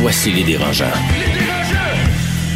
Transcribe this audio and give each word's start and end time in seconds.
Voici 0.00 0.30
les 0.30 0.44
dérangeants. 0.44 0.84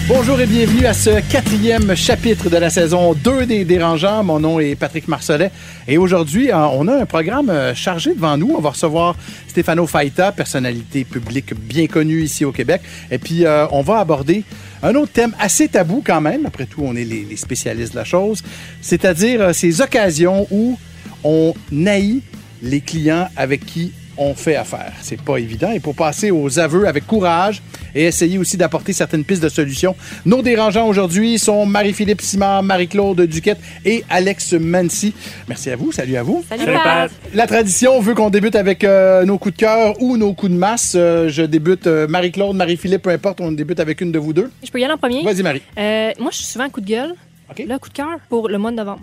Bonjour 0.07 0.41
et 0.41 0.47
bienvenue 0.47 0.87
à 0.87 0.95
ce 0.95 1.21
quatrième 1.29 1.97
chapitre 1.97 2.49
de 2.49 2.57
la 2.57 2.71
saison 2.71 3.15
2 3.15 3.47
des 3.47 3.65
Dérangeants. 3.65 4.23
Mon 4.23 4.39
nom 4.39 4.61
est 4.61 4.77
Patrick 4.77 5.09
Marcelet 5.09 5.51
et 5.89 5.99
aujourd'hui, 5.99 6.52
euh, 6.52 6.57
on 6.69 6.87
a 6.87 6.95
un 7.02 7.05
programme 7.05 7.51
euh, 7.51 7.75
chargé 7.75 8.15
devant 8.15 8.37
nous. 8.37 8.55
On 8.57 8.61
va 8.61 8.71
recevoir 8.71 9.16
Stefano 9.49 9.89
Faita, 9.89 10.30
personnalité 10.30 11.02
publique 11.02 11.52
bien 11.55 11.89
connue 11.89 12.23
ici 12.23 12.45
au 12.45 12.52
Québec. 12.52 12.80
Et 13.11 13.19
puis, 13.19 13.45
euh, 13.45 13.66
on 13.73 13.83
va 13.83 13.99
aborder 13.99 14.45
un 14.85 14.95
autre 14.95 15.11
thème 15.11 15.35
assez 15.41 15.66
tabou 15.66 16.01
quand 16.07 16.21
même. 16.21 16.47
Après 16.47 16.66
tout, 16.66 16.83
on 16.85 16.95
est 16.95 17.05
les, 17.05 17.24
les 17.29 17.37
spécialistes 17.37 17.95
de 17.95 17.99
la 17.99 18.05
chose. 18.05 18.45
C'est-à-dire 18.80 19.52
ces 19.52 19.80
occasions 19.80 20.47
où 20.52 20.79
on 21.24 21.55
naït 21.73 22.23
les 22.63 22.80
clients 22.80 23.29
avec 23.37 23.66
qui 23.66 23.91
on 24.23 24.35
fait 24.35 24.57
affaire. 24.57 24.93
C'est 25.03 25.21
pas 25.21 25.37
évident. 25.39 25.71
Et 25.73 25.81
pour 25.81 25.95
passer 25.95 26.30
aux 26.30 26.59
aveux 26.59 26.87
avec 26.87 27.07
courage 27.07 27.63
et 27.95 28.05
essayer 28.05 28.39
aussi 28.39 28.57
d'apporter 28.57 28.93
certaines 28.93 29.25
pistes 29.25 29.43
de 29.43 29.49
solutions, 29.49 29.95
nos 30.25 30.43
dérangeants 30.43 30.87
aujourd'hui 30.87 31.38
sont 31.38 31.66
Marie-Philippe 31.66 32.21
Simard, 32.21 32.63
Marie-Claude 32.63 33.21
Duquette 33.23 33.59
et 33.85 34.05
Alex 34.09 34.55
Mancy. 34.55 35.13
Merci 35.49 35.71
à 35.71 35.77
vous. 35.77 35.93
Salut 35.93 36.16
à 36.16 36.23
vous. 36.23 36.45
Salut, 36.49 36.65
Pat. 36.65 37.11
La 37.35 37.46
tradition 37.46 38.01
veut 38.01 38.15
qu'on 38.15 38.30
débute 38.30 38.57
avec 38.57 38.85
euh, 38.85 39.24
nos 39.24 39.38
coups 39.38 39.55
de 39.55 39.61
cœur 39.61 40.01
ou 40.01 40.16
nos 40.16 40.33
coups 40.33 40.52
de 40.52 40.57
masse. 40.57 40.95
Euh, 40.96 41.29
je 41.29 41.43
débute 41.43 41.87
euh, 41.87 42.07
Marie-Claude, 42.07 42.57
Marie-Philippe, 42.57 43.02
peu 43.02 43.11
importe, 43.11 43.41
on 43.41 43.52
débute 43.52 43.80
avec 43.80 44.01
une 44.01 44.13
de 44.13 44.18
vous 44.18 44.33
deux. 44.33 44.51
Je 44.65 44.71
peux 44.71 44.80
y 44.80 44.85
aller 44.85 44.95
en 44.95 44.99
premier? 44.99 45.23
Vas-y, 45.23 45.43
Marie. 45.43 45.63
Moi, 45.77 46.30
je 46.30 46.37
suis 46.37 46.46
souvent 46.46 46.68
coup 46.71 46.80
de 46.80 46.87
gueule. 46.87 47.15
OK. 47.51 47.65
Là, 47.66 47.79
coup 47.79 47.89
de 47.89 47.95
cœur 47.95 48.18
pour 48.29 48.49
le 48.49 48.57
mois 48.59 48.71
de 48.71 48.77
novembre. 48.77 49.02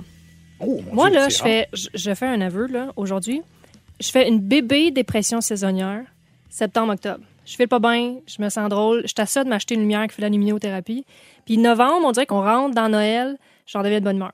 Oh, 0.59 0.81
mon 0.89 0.93
Moi, 0.95 1.09
Dieu, 1.09 1.19
là, 1.19 1.30
je 1.30 1.38
rare. 1.38 1.47
fais, 1.47 1.67
je, 1.73 1.88
je 1.93 2.13
fais 2.15 2.25
un 2.25 2.41
aveu, 2.41 2.67
là, 2.67 2.88
aujourd'hui. 2.97 3.41
Je 4.00 4.09
fais 4.11 4.28
une 4.28 4.39
bébé 4.39 4.92
dépression 4.92 5.42
saisonnière, 5.42 6.03
septembre-octobre. 6.50 7.23
Je 7.45 7.55
fais 7.55 7.67
pas 7.67 7.80
bien, 7.80 8.17
je 8.28 8.42
me 8.42 8.50
sens 8.50 8.69
drôle. 8.69 9.03
Je 9.08 9.14
t'assure 9.14 9.44
de 9.44 9.50
m'acheter 9.50 9.73
une 9.75 9.81
lumière 9.81 10.05
qui 10.08 10.16
fait 10.16 10.22
la 10.22 10.30
luminothérapie. 10.30 11.05
Puis 11.45 11.58
novembre, 11.58 12.05
on 12.05 12.11
dirait 12.11 12.25
qu'on 12.27 12.42
rentre 12.44 12.75
dans 12.75 12.89
Noël, 12.89 13.38
j'en 13.66 13.81
deviens 13.81 14.00
de 14.00 14.05
bonne 14.05 14.17
humeur. 14.17 14.31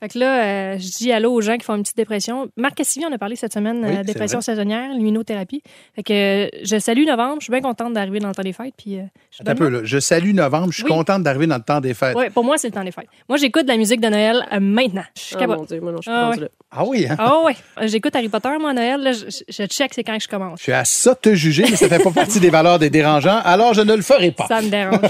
Fait 0.00 0.08
que 0.08 0.18
là, 0.18 0.72
euh, 0.74 0.78
je 0.78 0.90
dis 0.98 1.12
allô 1.12 1.32
aux 1.32 1.40
gens 1.40 1.56
qui 1.56 1.64
font 1.64 1.76
une 1.76 1.82
petite 1.82 1.96
dépression. 1.96 2.48
Marc 2.56 2.74
Cassivi 2.74 3.06
en 3.06 3.12
a 3.12 3.16
parlé 3.18 3.36
cette 3.36 3.54
semaine, 3.54 3.84
Oui, 3.86 3.96
euh, 3.96 4.02
dépression 4.02 4.40
saisonnière, 4.40 4.92
luminothérapie. 4.92 5.62
Fait 5.94 6.02
que 6.02 6.12
euh, 6.46 6.48
je 6.62 6.78
salue 6.78 7.06
novembre, 7.06 7.36
je 7.40 7.44
suis 7.44 7.50
bien 7.52 7.60
contente 7.62 7.92
d'arriver 7.94 8.18
dans 8.18 8.28
le 8.28 8.34
temps 8.34 8.42
des 8.42 8.52
fêtes. 8.52 8.74
Puis, 8.76 8.98
euh, 8.98 9.02
je 9.30 9.42
un 9.48 9.54
peu, 9.54 9.68
là. 9.68 9.80
Je 9.84 9.98
salue 10.00 10.32
novembre. 10.34 10.68
Je 10.72 10.76
suis 10.78 10.84
Oui. 10.84 10.90
contente 10.90 11.22
d'arriver 11.22 11.46
dans 11.46 11.56
le 11.56 11.62
temps 11.62 11.80
des 11.80 11.94
fêtes. 11.94 12.16
Ouais, 12.16 12.28
pour 12.28 12.44
moi, 12.44 12.58
c'est 12.58 12.68
le 12.68 12.74
temps 12.74 12.84
des 12.84 12.90
fêtes. 12.90 13.06
Moi, 13.28 13.38
j'écoute 13.38 13.62
de 13.62 13.68
la 13.68 13.76
musique 13.78 14.00
de 14.00 14.08
Noël 14.08 14.44
euh, 14.52 14.58
maintenant. 14.60 15.04
Je 15.16 15.22
suis 15.22 15.36
Oh 15.36 15.38
capable. 15.38 15.60
mon 15.60 15.64
Dieu, 15.66 15.80
moi 15.80 15.92
non, 15.92 15.98
je 15.98 16.02
suis 16.02 16.10
Ah 16.12 16.30
ouais. 16.30 16.36
là. 16.40 16.48
Ah 16.76 16.84
oui, 16.84 17.06
hein? 17.08 17.14
Ah 17.18 17.40
ouais. 17.44 17.54
Euh, 17.80 17.86
J'écoute 17.86 18.16
Harry 18.16 18.28
Potter, 18.28 18.48
moi, 18.58 18.70
à 18.70 18.72
Noël. 18.72 19.00
Là, 19.00 19.12
je, 19.12 19.66
check 19.66 19.92
c'est 19.94 20.02
quand 20.02 20.16
que 20.16 20.22
je 20.24 20.28
commence. 20.28 20.58
Je 20.58 20.64
suis 20.64 20.72
à 20.72 20.84
ça 20.84 21.14
de 21.14 21.18
te 21.20 21.34
juger, 21.34 21.64
mais 21.70 21.76
ça 21.76 21.88
fait 21.88 22.02
pas 22.02 22.10
partie 22.10 22.40
des 22.40 22.50
valeurs 22.50 22.78
des 22.78 22.90
dérangeants, 22.90 23.40
alors 23.44 23.74
je 23.74 23.80
ne 23.82 23.94
le 23.94 24.02
ferai 24.02 24.30
pas. 24.32 24.46
Ça 24.48 24.60
me 24.60 24.68
dérange. 24.68 24.98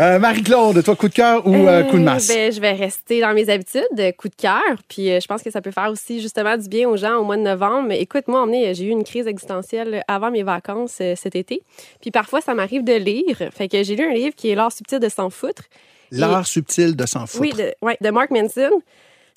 Euh, 0.00 0.18
Marie-Claude, 0.18 0.82
toi, 0.82 0.96
coup 0.96 1.08
de 1.08 1.14
cœur 1.14 1.46
ou 1.46 1.54
euh, 1.54 1.82
coup 1.84 1.96
de 1.96 2.02
Euh, 2.02 2.04
masse? 2.04 2.28
ben, 2.28 2.50
je 2.52 2.60
vais 2.60 2.72
rester 2.72 3.20
dans 3.20 3.34
mes 3.34 3.50
habitudes, 3.50 3.82
euh, 3.98 4.12
coup 4.12 4.28
de 4.28 4.34
cœur. 4.34 4.62
Puis 4.88 5.10
euh, 5.10 5.20
je 5.20 5.26
pense 5.26 5.42
que 5.42 5.50
ça 5.50 5.60
peut 5.60 5.70
faire 5.70 5.90
aussi 5.90 6.22
justement 6.22 6.56
du 6.56 6.68
bien 6.68 6.88
aux 6.88 6.96
gens 6.96 7.16
au 7.16 7.24
mois 7.24 7.36
de 7.36 7.42
novembre. 7.42 7.88
Mais 7.88 8.00
Écoute, 8.00 8.26
moi, 8.28 8.46
j'ai 8.72 8.84
eu 8.84 8.88
une 8.90 9.04
crise 9.04 9.26
existentielle 9.26 10.02
avant 10.08 10.30
mes 10.30 10.42
vacances 10.42 10.96
euh, 11.02 11.14
cet 11.16 11.36
été. 11.36 11.60
Puis 12.00 12.10
parfois, 12.10 12.40
ça 12.40 12.54
m'arrive 12.54 12.82
de 12.84 12.94
lire. 12.94 13.36
Fait 13.54 13.68
que 13.68 13.82
j'ai 13.82 13.96
lu 13.96 14.04
un 14.08 14.14
livre 14.14 14.34
qui 14.34 14.48
est 14.50 14.54
L'art 14.54 14.72
subtil 14.72 14.98
de 15.00 15.08
s'en 15.10 15.28
foutre. 15.28 15.64
L'art 16.10 16.46
subtil 16.46 16.96
de 16.96 17.04
s'en 17.06 17.26
foutre. 17.26 17.40
Oui, 17.42 17.52
de, 17.52 17.74
ouais, 17.82 17.98
de 18.00 18.10
Mark 18.10 18.30
Manson. 18.30 18.70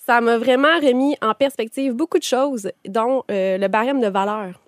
Ça 0.06 0.19
m'a 0.19 0.38
vraiment 0.38 0.80
remis 0.81 1.16
en 1.22 1.34
perspective 1.34 1.94
beaucoup 1.94 2.19
de 2.19 2.24
choses, 2.24 2.69
dont 2.86 3.24
euh, 3.31 3.58
le 3.58 3.68
barème 3.69 4.02
de 4.02 4.08
valeur. 4.08 4.59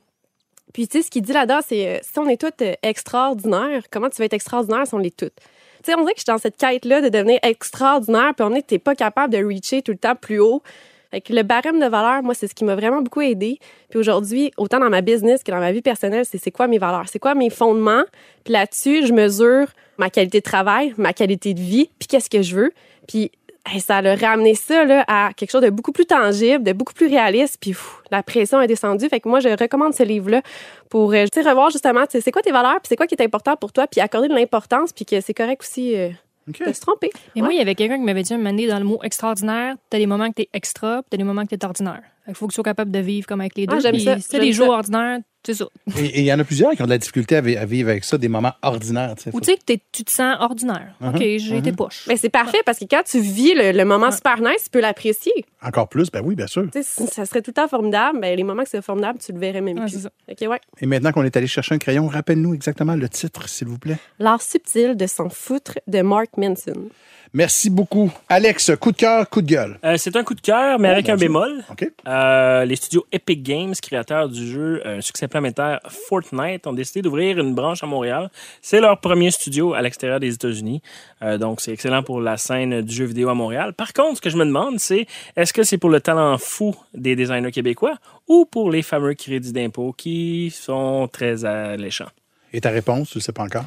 Puis, 0.73 0.87
tu 0.87 0.97
sais, 0.97 1.03
ce 1.03 1.11
qu'il 1.11 1.23
dit 1.23 1.33
là-dedans, 1.33 1.59
c'est 1.65 1.87
euh, 1.87 1.99
si 2.01 2.17
on 2.19 2.27
est 2.29 2.39
toutes 2.39 2.61
euh, 2.61 2.73
extraordinaires, 2.83 3.83
comment 3.91 4.09
tu 4.09 4.17
vas 4.17 4.25
être 4.25 4.33
extraordinaire 4.33 4.87
si 4.87 4.93
on 4.93 4.97
l'est 4.97 5.15
toutes? 5.15 5.35
Tu 5.83 5.91
sais, 5.91 5.95
on 5.95 6.01
dirait 6.01 6.13
que 6.13 6.19
je 6.19 6.23
suis 6.23 6.31
dans 6.31 6.37
cette 6.37 6.55
quête-là 6.55 7.01
de 7.01 7.09
devenir 7.09 7.39
extraordinaire, 7.43 8.33
puis 8.33 8.45
on 8.49 8.53
est, 8.53 8.65
t'es 8.65 8.79
pas 8.79 8.95
capable 8.95 9.33
de 9.33 9.43
reacher 9.43 9.81
tout 9.81 9.91
le 9.91 9.97
temps 9.97 10.15
plus 10.15 10.39
haut. 10.39 10.63
Fait 11.11 11.19
que 11.19 11.33
le 11.33 11.43
barème 11.43 11.81
de 11.81 11.85
valeur, 11.85 12.23
moi, 12.23 12.33
c'est 12.33 12.47
ce 12.47 12.55
qui 12.55 12.63
m'a 12.63 12.75
vraiment 12.75 13.01
beaucoup 13.01 13.21
aidé. 13.21 13.59
Puis 13.89 13.99
aujourd'hui, 13.99 14.51
autant 14.55 14.79
dans 14.79 14.89
ma 14.89 15.01
business 15.01 15.43
que 15.43 15.51
dans 15.51 15.59
ma 15.59 15.73
vie 15.73 15.81
personnelle, 15.81 16.25
c'est 16.25 16.37
c'est 16.37 16.51
quoi 16.51 16.67
mes 16.67 16.77
valeurs, 16.77 17.05
c'est 17.07 17.19
quoi 17.19 17.35
mes 17.35 17.49
fondements? 17.49 18.03
Puis 18.45 18.53
là-dessus, 18.53 19.05
je 19.05 19.11
mesure 19.11 19.67
ma 19.97 20.09
qualité 20.09 20.39
de 20.39 20.43
travail, 20.43 20.93
ma 20.97 21.11
qualité 21.11 21.53
de 21.53 21.61
vie, 21.61 21.89
puis 21.99 22.07
qu'est-ce 22.07 22.29
que 22.29 22.41
je 22.41 22.55
veux? 22.55 22.71
Puis 23.07 23.31
hey, 23.65 23.79
ça 23.79 23.97
a 23.97 24.15
ramené 24.15 24.55
ça 24.55 24.85
là, 24.85 25.03
à 25.07 25.31
quelque 25.33 25.51
chose 25.51 25.61
de 25.61 25.69
beaucoup 25.69 25.91
plus 25.91 26.05
tangible, 26.05 26.63
de 26.63 26.73
beaucoup 26.73 26.93
plus 26.93 27.07
réaliste. 27.07 27.57
Puis 27.59 27.71
pff, 27.71 28.01
la 28.11 28.23
pression 28.23 28.61
est 28.61 28.67
descendue. 28.67 29.07
Fait 29.09 29.19
que 29.19 29.29
moi, 29.29 29.39
je 29.39 29.49
recommande 29.49 29.93
ce 29.93 30.03
livre-là 30.03 30.41
pour 30.89 31.13
euh, 31.13 31.25
tu 31.31 31.41
sais, 31.41 31.49
revoir 31.49 31.69
justement, 31.69 32.05
tu 32.05 32.11
sais, 32.11 32.21
c'est 32.21 32.31
quoi 32.31 32.41
tes 32.41 32.51
valeurs, 32.51 32.75
puis 32.75 32.89
c'est 32.89 32.95
quoi 32.95 33.07
qui 33.07 33.15
est 33.15 33.23
important 33.23 33.55
pour 33.55 33.71
toi, 33.71 33.87
puis 33.87 34.01
accorder 34.01 34.27
de 34.27 34.33
l'importance, 34.33 34.93
puis 34.93 35.05
que 35.05 35.19
c'est 35.21 35.33
correct 35.33 35.61
aussi 35.61 35.95
euh, 35.95 36.09
de 36.47 36.73
se 36.73 36.81
tromper. 36.81 37.09
Et 37.35 37.41
moi, 37.41 37.51
il 37.51 37.57
y 37.57 37.61
avait 37.61 37.75
quelqu'un 37.75 37.97
qui 37.97 38.03
m'avait 38.03 38.23
dit 38.23 38.33
un 38.33 38.37
moment 38.37 38.51
donné, 38.51 38.67
dans 38.67 38.79
le 38.79 38.85
mot 38.85 38.99
extraordinaire, 39.03 39.75
t'as 39.89 39.97
des 39.97 40.07
moments 40.07 40.29
que 40.29 40.35
t'es 40.35 40.49
extra, 40.53 41.01
puis 41.01 41.09
t'as 41.11 41.17
des 41.17 41.23
moments 41.23 41.43
que 41.43 41.55
t'es 41.55 41.65
ordinaire. 41.65 42.01
Fait 42.25 42.31
qu'il 42.31 42.35
faut 42.35 42.47
que 42.47 42.51
tu 42.51 42.55
sois 42.55 42.63
capable 42.63 42.91
de 42.91 42.99
vivre 42.99 43.27
comme 43.27 43.41
avec 43.41 43.55
les 43.55 43.67
deux. 43.67 43.77
Ah, 43.77 43.79
j'aime 43.79 44.19
ça, 44.19 44.39
des 44.39 44.51
jours 44.51 44.69
ordinaires, 44.69 45.19
c'est 45.45 45.53
ça. 45.53 45.65
Et 45.97 46.19
il 46.21 46.25
y 46.25 46.33
en 46.33 46.39
a 46.39 46.43
plusieurs 46.43 46.71
qui 46.73 46.81
ont 46.81 46.85
de 46.85 46.89
la 46.91 46.97
difficulté 46.97 47.35
à, 47.37 47.41
vi- 47.41 47.57
à 47.57 47.65
vivre 47.65 47.89
avec 47.89 48.03
ça, 48.03 48.17
des 48.17 48.27
moments 48.27 48.53
ordinaires. 48.61 49.15
tu 49.15 49.23
sais. 49.23 49.29
Ou 49.33 49.39
tu 49.39 49.51
sais 49.51 49.57
que 49.57 49.81
tu 49.91 50.03
te 50.03 50.11
sens 50.11 50.35
ordinaire. 50.39 50.95
Uh-huh, 51.01 51.15
OK, 51.15 51.19
j'ai 51.19 51.57
été 51.57 51.71
poche. 51.71 52.05
Mais 52.07 52.17
c'est 52.17 52.29
parfait 52.29 52.59
parce 52.65 52.79
que 52.79 52.85
quand 52.89 53.03
tu 53.05 53.19
vis 53.19 53.53
le, 53.53 53.71
le 53.71 53.85
moment 53.85 54.11
super 54.11 54.39
nice, 54.41 54.63
tu 54.65 54.69
peux 54.71 54.81
l'apprécier. 54.81 55.31
Encore 55.63 55.87
plus, 55.89 56.09
ben 56.11 56.21
oui, 56.23 56.35
bien 56.35 56.47
sûr. 56.47 56.67
Ça 56.83 57.25
serait 57.25 57.41
tout 57.41 57.49
le 57.51 57.53
temps 57.53 57.67
formidable, 57.67 58.19
ben 58.19 58.35
les 58.35 58.43
moments 58.43 58.63
que 58.63 58.69
c'est 58.69 58.81
formidable, 58.81 59.19
tu 59.23 59.31
le 59.31 59.39
verrais 59.39 59.61
même 59.61 59.77
Ouais, 59.79 59.85
plus. 59.85 59.93
c'est 59.93 59.99
ça. 60.01 60.09
OK, 60.29 60.49
ouais. 60.49 60.59
Et 60.81 60.85
maintenant 60.85 61.11
qu'on 61.11 61.23
est 61.23 61.35
allé 61.37 61.47
chercher 61.47 61.75
un 61.75 61.79
crayon, 61.79 62.07
rappelle-nous 62.07 62.53
exactement 62.53 62.95
le 62.95 63.09
titre, 63.09 63.47
s'il 63.49 63.67
vous 63.67 63.79
plaît. 63.79 63.97
L'art 64.19 64.41
subtil 64.41 64.95
de 64.95 65.07
s'en 65.07 65.29
foutre 65.29 65.79
de 65.87 66.01
Mark 66.01 66.37
Manson. 66.37 66.89
Merci 67.37 67.69
beaucoup. 67.69 68.13
Alex, 68.29 68.71
coup 68.79 68.93
de 68.93 68.95
cœur, 68.95 69.29
coup 69.29 69.41
de 69.41 69.47
gueule. 69.47 69.77
Euh, 69.83 69.97
c'est 69.97 70.15
un 70.15 70.23
coup 70.23 70.35
de 70.35 70.39
cœur, 70.39 70.79
mais 70.79 70.87
Oh, 70.87 70.91
avec 70.93 71.09
un 71.09 71.17
Dieu. 71.17 71.27
bémol. 71.27 71.65
Euh, 72.07 72.63
les 72.63 72.77
studios 72.77 73.05
Epic 73.11 73.43
Games, 73.43 73.73
créateurs 73.81 74.29
du 74.29 74.49
jeu 74.49 74.81
un 74.85 75.01
succès 75.01 75.27
planétaire 75.27 75.81
Fortnite, 76.07 76.65
ont 76.65 76.71
décidé 76.71 77.01
d'ouvrir 77.01 77.37
une 77.37 77.53
branche 77.53 77.83
à 77.83 77.87
Montréal. 77.87 78.29
C'est 78.61 78.79
leur 78.79 79.01
premier 79.01 79.31
studio 79.31 79.73
à 79.73 79.81
l'extérieur 79.81 80.21
des 80.21 80.33
États-Unis. 80.33 80.81
Euh, 81.23 81.37
donc, 81.37 81.59
c'est 81.59 81.73
excellent 81.73 82.03
pour 82.03 82.21
la 82.21 82.37
scène 82.37 82.81
du 82.81 82.95
jeu 82.95 83.03
vidéo 83.03 83.27
à 83.27 83.33
Montréal. 83.33 83.73
Par 83.73 83.91
contre, 83.91 84.15
ce 84.15 84.21
que 84.21 84.29
je 84.29 84.37
me 84.37 84.45
demande, 84.45 84.79
c'est 84.79 85.05
est-ce 85.35 85.51
que 85.51 85.63
c'est 85.63 85.77
pour 85.77 85.89
le 85.89 85.99
talent 85.99 86.37
fou 86.37 86.73
des 86.93 87.17
designers 87.17 87.51
québécois 87.51 87.95
ou 88.29 88.45
pour 88.45 88.71
les 88.71 88.81
fameux 88.81 89.13
crédits 89.13 89.51
d'impôt 89.51 89.91
qui 89.91 90.51
sont 90.57 91.09
très 91.11 91.43
alléchants? 91.43 92.07
Et 92.53 92.61
ta 92.61 92.69
réponse, 92.69 93.09
tu 93.09 93.17
ne 93.17 93.19
le 93.19 93.23
sais 93.25 93.33
pas 93.33 93.43
encore? 93.43 93.65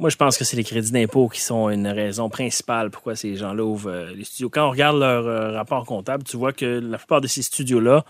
Moi, 0.00 0.08
je 0.08 0.16
pense 0.16 0.38
que 0.38 0.44
c'est 0.44 0.56
les 0.56 0.64
crédits 0.64 0.92
d'impôt 0.92 1.28
qui 1.28 1.42
sont 1.42 1.68
une 1.68 1.86
raison 1.86 2.30
principale 2.30 2.90
pourquoi 2.90 3.16
ces 3.16 3.36
gens-là 3.36 3.62
ouvrent 3.62 3.90
euh, 3.90 4.12
les 4.16 4.24
studios. 4.24 4.48
Quand 4.48 4.66
on 4.66 4.70
regarde 4.70 4.98
leur 4.98 5.26
euh, 5.26 5.52
rapport 5.52 5.84
comptable, 5.84 6.24
tu 6.24 6.38
vois 6.38 6.54
que 6.54 6.64
la 6.64 6.96
plupart 6.96 7.20
de 7.20 7.26
ces 7.26 7.42
studios-là, 7.42 8.06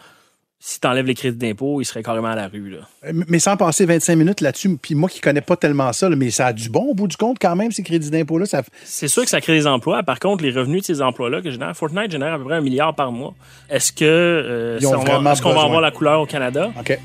si 0.60 0.78
tu 0.78 0.86
enlèves 0.86 1.06
les 1.06 1.16
crédits 1.16 1.38
d'impôt, 1.38 1.80
ils 1.80 1.84
seraient 1.84 2.04
carrément 2.04 2.28
à 2.28 2.36
la 2.36 2.46
rue. 2.46 2.70
Là. 2.70 2.78
Euh, 3.06 3.24
Mais 3.26 3.40
sans 3.40 3.56
passer 3.56 3.86
25 3.86 4.14
minutes 4.14 4.40
là-dessus, 4.40 4.76
puis 4.80 4.94
moi 4.94 5.08
qui 5.08 5.18
connais 5.20 5.40
pas 5.40 5.56
tellement 5.56 5.92
ça, 5.92 6.08
là, 6.08 6.14
mais 6.14 6.30
ça 6.30 6.46
a 6.46 6.52
du 6.52 6.68
bon 6.68 6.90
au 6.90 6.94
bout 6.94 7.08
du 7.08 7.16
compte 7.16 7.38
quand 7.40 7.56
même, 7.56 7.72
ces 7.72 7.82
crédits 7.82 8.10
d'impôt-là. 8.10 8.46
Ça... 8.46 8.62
C'est 8.84 9.08
sûr 9.08 9.24
que 9.24 9.30
ça 9.30 9.40
crée 9.40 9.54
des 9.54 9.66
emplois. 9.66 10.04
Par 10.04 10.20
contre, 10.20 10.44
les 10.44 10.52
revenus 10.52 10.82
de 10.82 10.86
ces 10.86 11.02
emplois-là 11.02 11.42
que 11.42 11.50
génère, 11.50 11.76
Fortnite 11.76 12.12
génère 12.12 12.34
à 12.34 12.38
peu 12.38 12.44
près 12.44 12.54
un 12.54 12.60
milliard 12.60 12.94
par 12.94 13.10
mois. 13.10 13.34
Est-ce 13.68 13.92
que 13.92 14.04
euh, 14.04 14.78
est-ce 14.78 15.42
qu'on 15.42 15.54
va 15.54 15.62
avoir 15.62 15.80
la 15.80 15.90
couleur 15.90 16.20
au 16.20 16.26
Canada? 16.26 16.70
OK. 16.78 16.96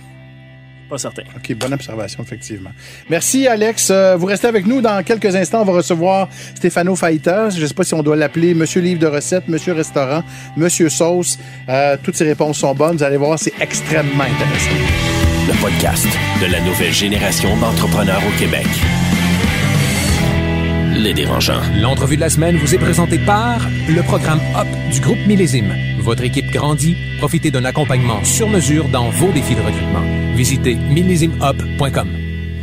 Pas 0.90 0.98
certain. 1.00 1.24
OK, 1.36 1.56
bonne 1.56 1.74
observation, 1.74 2.22
effectivement. 2.24 2.70
Merci, 3.10 3.48
Alex. 3.48 3.90
Euh, 3.90 4.16
vous 4.18 4.28
restez 4.28 4.48
avec 4.48 4.68
nous. 4.68 4.82
Dans 4.82 5.04
quelques 5.04 5.36
instants, 5.36 5.62
on 5.62 5.66
va 5.66 5.74
recevoir 5.74 6.30
Stéphano 6.56 6.96
Faita. 6.96 7.50
Je 7.50 7.62
ne 7.62 7.66
sais 7.66 7.74
pas 7.74 7.84
si 7.84 7.94
on 7.96 8.04
doit 8.04 8.16
l'appeler 8.16 8.54
Monsieur 8.54 8.82
Livre 8.82 9.00
de 9.00 9.08
recettes, 9.08 9.48
Monsieur 9.48 9.74
Restaurant, 9.74 10.24
Monsieur 10.56 10.90
Sauce. 10.90 11.40
Euh, 11.70 11.98
toutes 12.04 12.16
ces 12.16 12.26
réponses 12.26 12.60
sont 12.60 12.76
bonnes. 12.76 12.98
Vous 12.98 13.04
allez 13.04 13.18
voir, 13.18 13.40
c'est 13.40 13.54
extrêmement 13.60 14.24
intéressant. 14.24 14.70
Le 15.48 15.62
podcast 15.62 16.08
de 16.42 16.52
la 16.52 16.60
nouvelle 16.62 16.94
génération 16.94 17.56
d'entrepreneurs 17.58 18.22
au 18.28 18.40
Québec. 18.40 18.66
Les 20.96 21.14
dérangeants. 21.14 21.62
L'entrevue 21.82 22.16
de 22.16 22.22
la 22.22 22.30
semaine 22.30 22.58
vous 22.58 22.74
est 22.74 22.80
présentée 22.80 23.20
par 23.20 23.60
le 23.90 24.02
programme 24.04 24.40
HOP 24.56 24.94
du 24.94 25.02
groupe 25.02 25.20
Millésime. 25.28 25.85
Votre 26.06 26.24
équipe 26.24 26.52
grandit, 26.52 26.96
profitez 27.18 27.50
d'un 27.50 27.66
accompagnement 27.66 28.24
sur 28.24 28.48
mesure 28.48 28.88
dans 28.90 29.10
vos 29.10 29.32
défis 29.32 29.56
de 29.56 29.62
recrutement. 29.62 30.04
Visitez 30.36 30.76
millésimehop.com. 30.76 32.08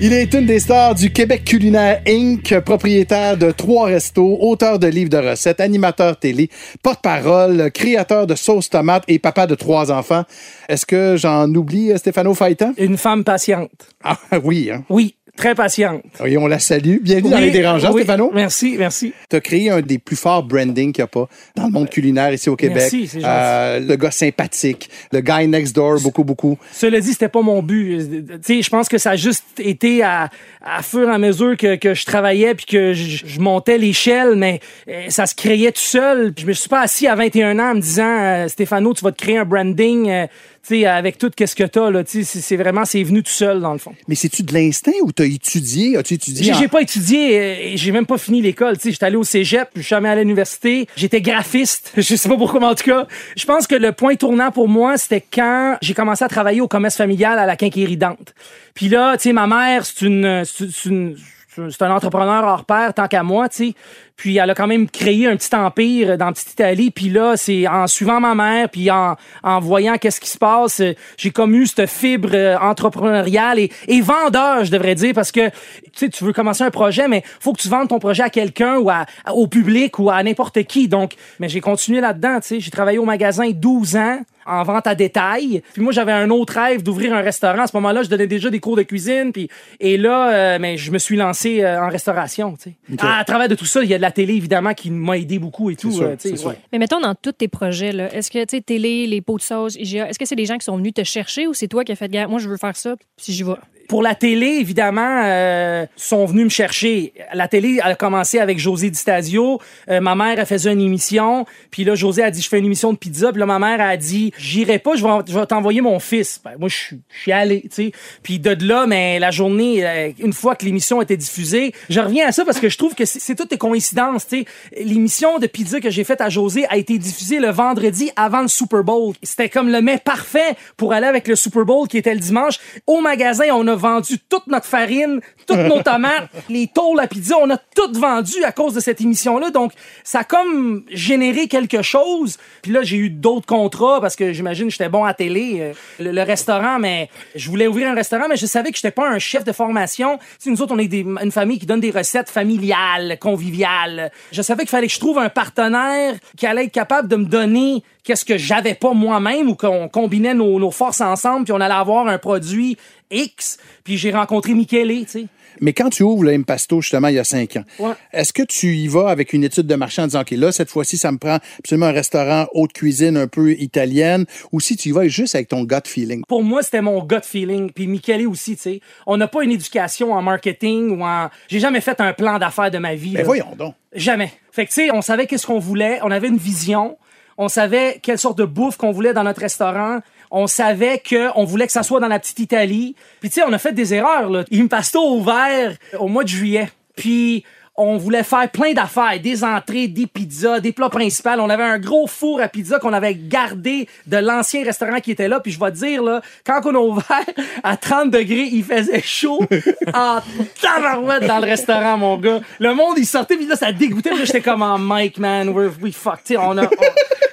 Il 0.01 0.13
est 0.13 0.33
une 0.35 0.47
des 0.47 0.61
stars 0.61 0.95
du 0.95 1.13
Québec 1.13 1.45
culinaire 1.45 2.03
Inc., 2.07 2.61
propriétaire 2.61 3.37
de 3.37 3.51
trois 3.51 3.87
restos, 3.87 4.39
auteur 4.41 4.79
de 4.79 4.87
livres 4.87 5.11
de 5.11 5.17
recettes, 5.17 5.61
animateur 5.61 6.19
télé, 6.19 6.51
porte-parole, 6.85 7.71
créateur 7.73 8.29
de 8.29 8.37
sauce 8.37 8.71
tomate 8.71 9.03
et 9.09 9.19
papa 9.19 9.49
de 9.49 9.57
trois 9.57 9.91
enfants. 9.91 10.23
Est-ce 10.69 10.87
que 10.87 11.17
j'en 11.17 11.53
oublie, 11.53 11.91
Stéphano 11.97 12.35
Faïta? 12.35 12.73
Une 12.79 12.97
femme 12.97 13.25
patiente. 13.25 13.89
Ah 14.05 14.19
oui, 14.43 14.71
hein? 14.73 14.85
Oui, 14.89 15.17
très 15.37 15.55
patiente. 15.55 16.03
Oui, 16.21 16.37
on 16.37 16.47
la 16.47 16.59
salue. 16.59 16.99
Bienvenue 17.01 17.31
dans 17.31 17.39
les 17.39 17.51
dérangeants, 17.51 17.93
oui. 17.93 18.03
Stéphano. 18.03 18.31
Merci, 18.35 18.77
merci. 18.79 19.13
Tu 19.29 19.37
as 19.37 19.41
créé 19.41 19.71
un 19.71 19.81
des 19.81 19.99
plus 19.99 20.17
forts 20.17 20.43
branding 20.43 20.93
qu'il 20.93 21.03
n'y 21.03 21.05
a 21.05 21.09
pas 21.09 21.29
dans 21.57 21.67
le 21.67 21.71
monde 21.71 21.89
culinaire 21.89 22.33
ici 22.33 22.49
au 22.49 22.57
Québec. 22.57 22.91
Merci, 22.93 23.07
c'est. 23.09 23.21
Euh, 23.25 23.81
le 23.81 23.97
gars 23.97 24.11
sympathique, 24.11 24.91
le 25.11 25.21
guy 25.21 25.49
next 25.49 25.75
door, 25.75 26.01
beaucoup, 26.01 26.25
beaucoup. 26.25 26.59
Cela 26.73 27.01
dit, 27.01 27.13
c'était 27.13 27.29
pas 27.29 27.43
mon 27.43 27.63
but. 27.63 27.99
Tu 27.99 28.39
sais, 28.43 28.63
je 28.63 28.71
pense 28.71 28.89
que 28.89 28.99
ça 28.99 29.11
a 29.13 29.17
juste 29.17 29.45
été 29.59 30.03
à, 30.03 30.29
à 30.65 30.83
fur 30.83 31.09
et 31.09 31.13
à 31.13 31.19
mesure 31.19 31.57
que, 31.57 31.77
que 31.77 31.95
je 31.95 32.05
travaillais 32.05 32.55
puis 32.55 32.67
que 32.67 32.93
je, 32.93 33.27
je 33.27 33.41
montais 33.41 33.79
l'échelle, 33.79 34.37
mais 34.37 34.61
euh, 34.89 35.07
ça 35.09 35.27
se 35.27 35.35
créait 35.35 35.73
tout 35.73 35.81
seul. 35.81 36.33
Je 36.37 36.47
me 36.47 36.53
suis 36.53 36.69
pas 36.69 36.83
assis 36.83 37.07
à 37.07 37.15
21 37.15 37.59
ans 37.59 37.71
en 37.71 37.75
me 37.75 37.81
disant, 37.81 38.19
euh, 38.21 38.49
Stéphano, 38.49 38.95
tu 38.95 39.03
vas 39.05 39.13
te 39.13 39.23
créer 39.23 39.39
un 39.39 39.45
branding, 39.45 40.09
euh, 40.09 40.27
sais, 40.69 40.87
avec 40.87 41.19
tout 41.19 41.31
qu'est-ce 41.35 41.57
que 41.57 41.65
t'as 41.65 41.91
là. 41.91 42.05
Tu 42.05 42.25
sais, 42.25 42.41
c'est- 42.41 42.57
vraiment, 42.57 42.85
c'est 42.85 43.03
venu 43.03 43.23
tout 43.23 43.31
seul 43.33 43.61
dans 43.61 43.73
le 43.73 43.79
fond. 43.79 43.95
Mais 44.09 44.15
c'est-tu 44.15 44.43
de 44.43 44.53
l'instinct 44.55 44.93
ou 45.03 45.11
t'as 45.13 45.25
étudié? 45.25 45.97
As-tu 45.97 46.15
étudié? 46.15 46.45
J'ai 46.55 46.67
en- 46.67 46.69
pas 46.69 46.83
étudié, 46.83 47.39
euh, 47.41 47.73
j'ai 47.75 47.93
même 47.93 48.07
pas 48.07 48.19
fini 48.19 48.41
l'école. 48.43 48.77
Tu 48.77 48.83
sais, 48.85 48.91
j'étais 48.93 49.07
allé 49.07 49.17
au 49.17 49.25
cégep, 49.25 49.69
je 49.75 49.81
suis 49.81 49.89
jamais 49.91 50.09
allé 50.09 50.21
à 50.21 50.25
l'université. 50.25 50.87
J'étais 50.97 51.21
graphiste. 51.21 51.93
Je 51.97 52.15
sais 52.17 52.29
pas 52.29 52.37
pourquoi, 52.37 52.61
mais 52.61 52.67
en 52.67 52.75
tout 52.75 52.85
cas, 52.85 53.07
je 53.37 53.45
pense 53.45 53.67
que 53.67 53.75
le 53.75 53.93
point 53.93 54.15
tournant 54.17 54.51
pour 54.51 54.69
moi, 54.69 54.97
c'était 54.99 55.21
quand 55.23 55.77
j'ai 55.83 55.95
commencé 55.95 56.25
à 56.25 56.29
travailler 56.29 56.61
au 56.61 56.69
commerce 56.69 56.97
familial 56.97 57.39
à 57.39 57.47
la 57.47 57.57
quincaillerie 57.57 57.97
Dante. 57.97 58.35
Puis 58.75 58.89
là, 58.89 59.17
tu 59.17 59.25
sais, 59.25 59.33
ma 59.33 59.47
mère, 59.47 59.85
c'est 59.85 60.03
une, 60.07 60.45
c'est 60.45 60.71
c'est 60.71 60.89
une, 60.89 61.17
c'est 61.55 61.83
un 61.83 61.91
entrepreneur 61.91 62.45
hors 62.45 62.65
pair 62.65 62.95
tant 62.95 63.09
qu'à 63.09 63.23
moi, 63.23 63.49
tu 63.49 63.57
sais. 63.69 63.75
Puis 64.23 64.37
elle 64.37 64.51
a 64.51 64.55
quand 64.55 64.69
même 64.69 64.89
créé 64.89 65.27
un 65.27 65.35
petit 65.35 65.53
empire 65.53 66.17
dans 66.17 66.33
Petite 66.33 66.53
Italie. 66.53 66.93
Puis 66.93 67.09
là, 67.09 67.37
c'est 67.37 67.67
en 67.67 67.89
suivant 67.89 68.21
ma 68.21 68.37
mère, 68.37 68.69
puis 68.69 68.89
en, 68.89 69.17
en 69.43 69.59
voyant 69.59 69.99
qu'est-ce 69.99 70.21
qui 70.21 70.31
se 70.31 70.39
passe, 70.39 70.79
euh, 70.79 70.95
j'ai 71.17 71.33
comme 71.33 71.57
eu 71.57 71.67
cette 71.67 71.91
fibre 71.91 72.31
euh, 72.33 72.57
entrepreneuriale 72.57 73.59
et, 73.59 73.73
et 73.89 74.01
vendeur, 74.01 74.65
je 74.65 74.71
devrais 74.71 74.95
dire, 74.95 75.13
parce 75.13 75.33
que 75.33 75.51
tu 75.97 76.09
veux 76.23 76.33
commencer 76.33 76.63
un 76.63 76.71
projet, 76.71 77.09
mais 77.09 77.25
faut 77.41 77.53
que 77.53 77.61
tu 77.61 77.69
vendes 77.69 77.89
ton 77.89 77.99
projet 77.99 78.23
à 78.23 78.31
quelqu'un 78.31 78.77
ou 78.77 78.91
à, 78.91 79.07
au 79.33 79.49
public 79.49 79.99
ou 79.99 80.09
à 80.09 80.23
n'importe 80.23 80.63
qui. 80.63 80.87
Donc, 80.87 81.15
mais 81.41 81.49
j'ai 81.49 81.61
continué 81.61 82.01
là-dedans, 82.01 82.39
tu 82.39 82.47
sais. 82.47 82.61
J'ai 82.61 82.71
travaillé 82.71 82.99
au 82.99 83.05
magasin 83.05 83.51
12 83.51 83.97
ans 83.97 84.21
en 84.47 84.63
vente 84.63 84.87
à 84.87 84.95
détail. 84.95 85.63
Puis 85.73 85.83
moi, 85.83 85.93
j'avais 85.93 86.13
un 86.13 86.31
autre 86.31 86.55
rêve 86.55 86.83
d'ouvrir 86.83 87.15
un 87.15 87.21
restaurant. 87.21 87.63
À 87.63 87.67
ce 87.67 87.77
moment-là, 87.77 88.03
je 88.03 88.09
donnais 88.09 88.27
déjà 88.27 88.51
des 88.51 88.61
cours 88.61 88.77
de 88.77 88.83
cuisine. 88.83 89.33
Puis 89.33 89.49
et 89.81 89.97
là, 89.97 90.33
euh, 90.33 90.59
mais 90.61 90.77
je 90.77 90.91
me 90.91 90.99
suis 90.99 91.17
lancé 91.17 91.63
euh, 91.63 91.81
en 91.81 91.89
restauration. 91.89 92.57
Tu 92.57 92.71
sais. 92.71 92.99
À, 92.99 93.19
à 93.19 93.25
travers 93.25 93.49
de 93.49 93.55
tout 93.55 93.65
ça, 93.65 93.83
il 93.83 93.91
y 93.91 93.95
a 93.95 93.97
de 93.99 94.03
la 94.03 94.11
télé 94.13 94.35
évidemment 94.35 94.75
qui 94.75 94.91
m'a 94.91 95.19
aidé 95.19 95.39
beaucoup 95.39 95.71
et 95.71 95.77
tout. 95.77 95.91
sûr, 95.91 96.05
euh, 96.05 96.17
ouais. 96.47 96.59
Mais 96.73 96.79
mettons, 96.79 97.01
dans 97.01 97.15
tous 97.15 97.33
tes 97.33 97.49
projets, 97.49 97.93
là, 97.93 98.15
est-ce 98.15 98.31
que, 98.31 98.45
tu 98.45 98.57
sais, 98.57 98.63
télé, 98.63 99.07
les 99.07 99.21
pots 99.21 99.39
de 99.39 99.43
sauce, 99.43 99.77
IGA, 99.77 100.09
est-ce 100.09 100.19
que 100.19 100.27
c'est 100.27 100.37
des 100.37 100.47
gens 100.47 100.59
qui 100.59 100.65
sont 100.65 100.77
venus 100.77 100.95
te 100.95 101.05
chercher 101.05 101.47
ou 101.47 101.55
c'est 101.55 101.69
toi 101.69 101.85
qui 101.85 101.93
as 101.93 101.97
fait, 101.97 102.11
moi, 102.27 102.39
je 102.39 102.49
veux 102.49 102.57
faire 102.57 102.77
ça, 102.77 102.95
si 103.17 103.33
j'y 103.33 103.43
vais? 103.43 103.53
Pour 103.89 104.03
la 104.03 104.15
télé, 104.15 104.47
évidemment, 104.61 105.23
euh, 105.25 105.87
sont 105.97 106.25
venus 106.27 106.45
me 106.45 106.51
chercher. 106.51 107.13
La 107.35 107.49
télé 107.49 107.79
a 107.83 107.95
commencé 107.95 108.39
avec 108.39 108.59
José 108.59 108.91
Di 108.91 108.99
Stasio. 108.99 109.61
Euh, 109.91 110.01
ma 110.01 110.15
mère, 110.15 110.39
elle 110.39 110.47
faisait 110.47 110.73
une 110.73 110.81
émission. 110.81 111.45
Puis 111.71 111.85
là, 111.85 111.95
José 111.95 112.23
a 112.23 112.31
dit, 112.31 112.41
je 112.43 112.49
fais 112.49 112.59
une 112.59 112.67
émission 112.67 112.93
de 112.93 112.99
pizza. 112.99 113.31
Puis 113.33 113.41
là, 113.41 113.47
ma 113.47 113.59
mère 113.59 113.81
a 113.81 113.97
dit, 113.97 114.33
j'irai 114.39 114.79
pas, 114.79 114.95
je 114.97 115.03
vais, 115.05 115.11
je 115.29 115.39
vais 115.39 115.47
t'envoyer 115.47 115.81
mon 115.81 115.99
fils. 115.99 116.41
Ben, 116.45 116.53
moi, 116.59 116.69
je 116.69 116.77
suis- 116.77 117.33
allé, 117.33 117.63
tu 117.63 117.69
sais. 117.71 117.93
Puis 118.23 118.39
de 118.39 118.57
là, 118.67 118.87
mais 118.87 119.19
la 119.19 119.31
journée, 119.31 119.87
euh, 119.87 120.11
une 120.19 120.33
fois 120.33 120.55
que 120.55 120.65
l'émission 120.65 121.01
était 121.01 121.17
diffusée, 121.17 121.73
je 121.89 122.01
reviens 122.01 122.29
à 122.29 122.33
ça 122.33 122.45
parce 122.45 122.61
que 122.61 122.69
je 122.69 122.77
trouve 122.77 122.95
que 122.95 123.05
c'est 123.05 123.21
c'est 123.21 123.35
toutes 123.35 123.51
des 123.51 123.59
coïncidences, 123.59 124.27
tu 124.27 124.41
sais. 124.41 124.45
L'émission 124.85 125.39
de 125.39 125.47
pizza 125.47 125.81
que 125.81 125.89
j'ai 125.91 126.05
faite 126.05 126.21
à 126.21 126.29
José 126.29 126.67
a 126.69 126.77
été 126.77 126.99
diffusée 126.99 127.39
le 127.39 127.49
vendredi 127.51 128.11
avant 128.17 128.43
le 128.43 128.49
Super 128.49 128.83
Bowl. 128.85 129.15
C'était 129.23 129.49
comme 129.49 129.71
le 129.71 129.81
mets 129.81 129.99
parfait 129.99 130.57
pour 130.77 130.93
aller 130.93 131.07
avec 131.07 131.29
le 131.29 131.37
Super 131.37 131.65
Bowl 131.65 131.89
qui 131.89 131.97
était 131.99 132.13
le 132.15 132.21
dimanche. 132.21 132.59
Au 132.87 133.01
magasin, 133.01 133.45
on 133.55 133.67
a 133.69 133.72
vendu 133.75 134.19
toute 134.29 134.47
notre 134.47 134.67
farine, 134.67 135.21
toutes 135.47 135.59
nos 135.59 135.83
tomates, 135.83 136.29
les 136.49 136.67
tôles 136.67 137.01
à 137.01 137.07
pizza, 137.07 137.37
on 137.41 137.51
a 137.51 137.57
tout 137.57 137.93
vendu 137.93 138.43
à 138.45 138.53
cause 138.53 138.75
de 138.75 138.81
cette 138.81 139.01
émission-là. 139.01 139.51
Donc, 139.51 139.73
ça 140.05 140.21
a 140.21 140.25
comme 140.25 140.83
généré 140.91 141.49
quelque 141.49 141.83
chose. 141.83 142.37
Puis 142.63 142.73
là, 142.73 142.83
j'ai 142.83 142.97
eu 142.97 143.11
d'autres 143.11 143.47
contrats 143.47 144.01
parce 144.01 144.17
que 144.17 144.33
j'imagine 144.33 144.67
que 144.67 144.73
j'étais 144.73 144.89
bon 144.89 145.05
à 145.05 145.15
télé, 145.15 145.59
euh, 145.61 145.73
le, 146.01 146.13
le 146.13 146.23
restaurant, 146.23 146.79
mais 146.79 147.09
je 147.35 147.49
voulais 147.51 147.67
ouvrir 147.67 147.89
un 147.91 147.95
restaurant, 147.95 148.27
mais 148.29 148.37
je 148.37 148.47
savais 148.47 148.71
que 148.71 148.77
j'étais 148.77 148.91
pas 148.91 149.09
un 149.09 149.19
chef 149.19 149.45
de 149.45 149.53
formation. 149.53 150.19
Tu 150.19 150.25
sais, 150.39 150.51
nous 150.51 150.63
autres, 150.63 150.75
on 150.75 150.79
est 150.79 150.89
des- 150.89 151.01
une 151.23 151.33
famille 151.33 151.59
qui 151.59 151.67
donne 151.67 151.81
des 151.81 151.91
recettes 151.91 152.31
familiales, 152.31 153.19
conviviales. 153.21 154.11
Je 154.33 154.43
savais 154.43 154.61
qu'il 154.63 154.71
fallait 154.71 154.87
que 154.87 154.93
je 154.93 154.99
trouve 155.01 155.19
un 155.19 155.29
partenaire 155.29 156.15
qui 156.37 156.47
allait 156.47 156.65
être 156.65 156.73
capable 156.73 157.09
de 157.09 157.17
me 157.17 157.25
donner 157.25 157.83
qu'est-ce 158.05 158.25
que 158.25 158.37
j'avais 158.37 158.75
pas 158.75 158.93
moi-même 158.95 159.49
ou 159.49 159.55
qu'on 159.55 159.89
combinait 159.89 160.35
nos, 160.35 160.59
nos 160.59 160.71
forces 160.71 161.01
ensemble 161.01 161.45
puis 161.45 161.53
on 161.53 161.61
allait 161.61 161.73
avoir 161.75 162.09
un 162.09 162.19
produit 162.19 162.77
X. 163.13 163.59
Puis 163.85 163.97
j'ai 163.99 164.11
rencontré 164.11 164.55
Michele, 164.55 165.05
tu 165.05 165.09
sais. 165.09 165.27
Mais 165.61 165.75
quand 165.75 165.91
tu 165.91 166.03
ouvres 166.03 166.25
le 166.25 166.33
Impasto, 166.33 166.81
justement, 166.81 167.09
il 167.09 167.15
y 167.17 167.19
a 167.19 167.25
cinq 167.25 167.57
ans, 167.57 167.65
Ouais. 167.79 167.93
est-ce 168.13 168.33
que 168.33 168.43
tu 168.43 168.75
y 168.75 168.89
vas 168.89 169.11
avec 169.11 169.35
une 169.35 169.45
étude 169.45 169.67
de 169.67 169.75
marché 169.75 170.01
en 170.01 170.07
disant, 170.07 170.23
OK, 170.23 170.31
là, 170.31 170.51
cette 170.51 170.71
fois-ci, 170.71 170.97
ça 170.97 171.13
me 171.13 171.19
prend 171.19 171.39
absolument 171.59 171.87
un 171.87 171.93
restaurant 171.93 172.47
haute 172.55 172.73
cuisine 172.73 173.19
un 173.19 173.27
peu 173.29 173.53
italienne, 173.53 174.25
ou 174.51 174.61
si 174.61 174.77
tu 174.77 174.89
y 174.89 174.93
vas 174.93 175.07
juste 175.09 175.35
avec 175.35 175.49
ton 175.49 175.65
gut 175.65 175.77
feeling? 175.87 176.23
Pour 176.27 176.43
moi, 176.43 176.63
c'était 176.63 176.81
mon 176.81 177.05
gut 177.05 177.17
feeling. 177.23 177.71
Puis 177.71 177.87
Michele 177.87 178.27
aussi, 178.27 178.57
tu 178.57 178.63
sais. 178.63 178.81
On 179.07 179.19
n'a 179.19 179.29
pas 179.29 179.45
une 179.45 179.53
éducation 179.53 180.13
en 180.15 180.23
marketing 180.23 180.99
ou 180.99 181.05
en... 181.05 181.29
J'ai 181.49 181.61
jamais 181.61 181.83
fait 181.83 182.01
un 182.01 182.15
plan 182.15 182.39
d'affaires 182.39 182.71
de 182.71 182.79
ma 182.79 182.95
vie. 182.95 183.13
Ben 183.13 183.19
là. 183.19 183.25
voyons 183.25 183.55
donc. 183.57 183.75
Jamais. 183.95 184.33
Fait 184.53 184.65
que, 184.65 184.71
tu 184.71 184.77
sais, 184.87 184.91
on 184.91 185.03
savait 185.03 185.27
qu'est-ce 185.27 185.47
qu'on 185.47 185.59
voulait. 185.59 185.99
On 186.03 186.11
avait 186.11 186.29
une 186.29 186.39
vision. 186.39 186.97
On 187.39 187.49
savait 187.49 187.99
quelle 188.03 188.19
sorte 188.19 188.39
de 188.39 188.45
bouffe 188.45 188.77
qu'on 188.79 188.91
voulait 188.91 189.13
dans 189.13 189.25
notre 189.25 189.41
restaurant. 189.41 190.01
On 190.35 190.47
savait 190.47 190.99
que 190.99 191.29
on 191.37 191.45
voulait 191.45 191.67
que 191.67 191.73
ça 191.73 191.83
soit 191.83 192.01
dans 192.01 192.09
la 192.09 192.19
petite 192.19 192.39
Italie. 192.39 192.97
Puis, 193.21 193.29
tu 193.29 193.35
sais, 193.35 193.43
on 193.47 193.53
a 193.53 193.59
fait 193.59 193.73
des 193.73 193.93
erreurs, 193.93 194.31
là. 194.31 194.45
Impasto 194.51 194.99
a 194.99 195.11
ouvert 195.11 195.77
au 195.99 196.09
mois 196.09 196.25
de 196.25 196.29
juillet. 196.29 196.71
Puis, 196.97 197.45
on 197.77 197.97
voulait 197.97 198.23
faire 198.23 198.51
plein 198.51 198.73
d'affaires, 198.73 199.19
des 199.21 199.45
entrées, 199.45 199.89
des 199.89 200.07
pizzas, 200.07 200.61
des 200.61 200.73
plats 200.73 200.91
principaux. 200.91 201.31
On 201.39 201.49
avait 201.49 201.63
un 201.63 201.79
gros 201.79 202.07
four 202.07 202.41
à 202.41 202.49
pizza 202.49 202.79
qu'on 202.79 202.93
avait 202.93 203.15
gardé 203.15 203.89
de 204.07 204.19
l'ancien 204.19 204.63
restaurant 204.63 205.01
qui 205.01 205.11
était 205.11 205.29
là. 205.29 205.41
Puis 205.41 205.53
je 205.53 205.61
vais 205.61 205.71
te 205.71 205.77
dire, 205.77 206.03
là, 206.03 206.21
quand 206.45 206.61
on 206.65 206.75
a 206.75 206.79
ouvert 206.79 207.25
à 207.63 207.77
30 207.77 208.11
degrés, 208.11 208.49
il 208.53 208.65
faisait 208.65 209.03
chaud 209.03 209.41
en 209.95 210.21
tabarouette 210.61 211.27
dans 211.27 211.39
le 211.39 211.47
restaurant, 211.47 211.97
mon 211.97 212.19
gars. 212.19 212.41
Le 212.59 212.75
monde, 212.75 212.99
il 212.99 213.07
sortait, 213.07 213.37
puis 213.37 213.47
là, 213.47 213.57
ça 213.57 213.73
dégoûtait. 213.73 214.11
J'étais 214.25 214.43
comme 214.43 214.63
en 214.63 214.79
Mike, 214.79 215.19
man, 215.19 215.49
we're, 215.49 215.73
we 215.81 215.95
fuck. 215.95 216.25
Tu 216.25 216.35
sais, 216.35 216.37
on 216.37 216.59
a, 216.59 216.69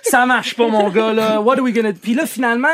ça 0.10 0.26
marche 0.26 0.56
pas, 0.56 0.68
mon 0.68 0.90
gars, 0.90 1.14
là. 1.14 1.42
What 1.42 1.58
are 1.58 1.64
we 1.64 1.74
gonna 1.74 1.92
do? 1.92 2.00
Puis 2.02 2.14
là, 2.14 2.26
finalement, 2.26 2.68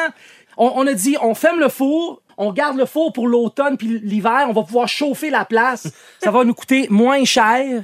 on, 0.57 0.87
a 0.87 0.93
dit, 0.93 1.17
on 1.21 1.35
ferme 1.35 1.59
le 1.59 1.69
four, 1.69 2.21
on 2.37 2.51
garde 2.51 2.77
le 2.77 2.85
four 2.85 3.13
pour 3.13 3.27
l'automne 3.27 3.77
puis 3.77 3.99
l'hiver, 3.99 4.45
on 4.49 4.53
va 4.53 4.63
pouvoir 4.63 4.87
chauffer 4.87 5.29
la 5.29 5.45
place. 5.45 5.87
Ça 6.23 6.31
va 6.31 6.43
nous 6.43 6.53
coûter 6.53 6.87
moins 6.89 7.23
cher. 7.25 7.83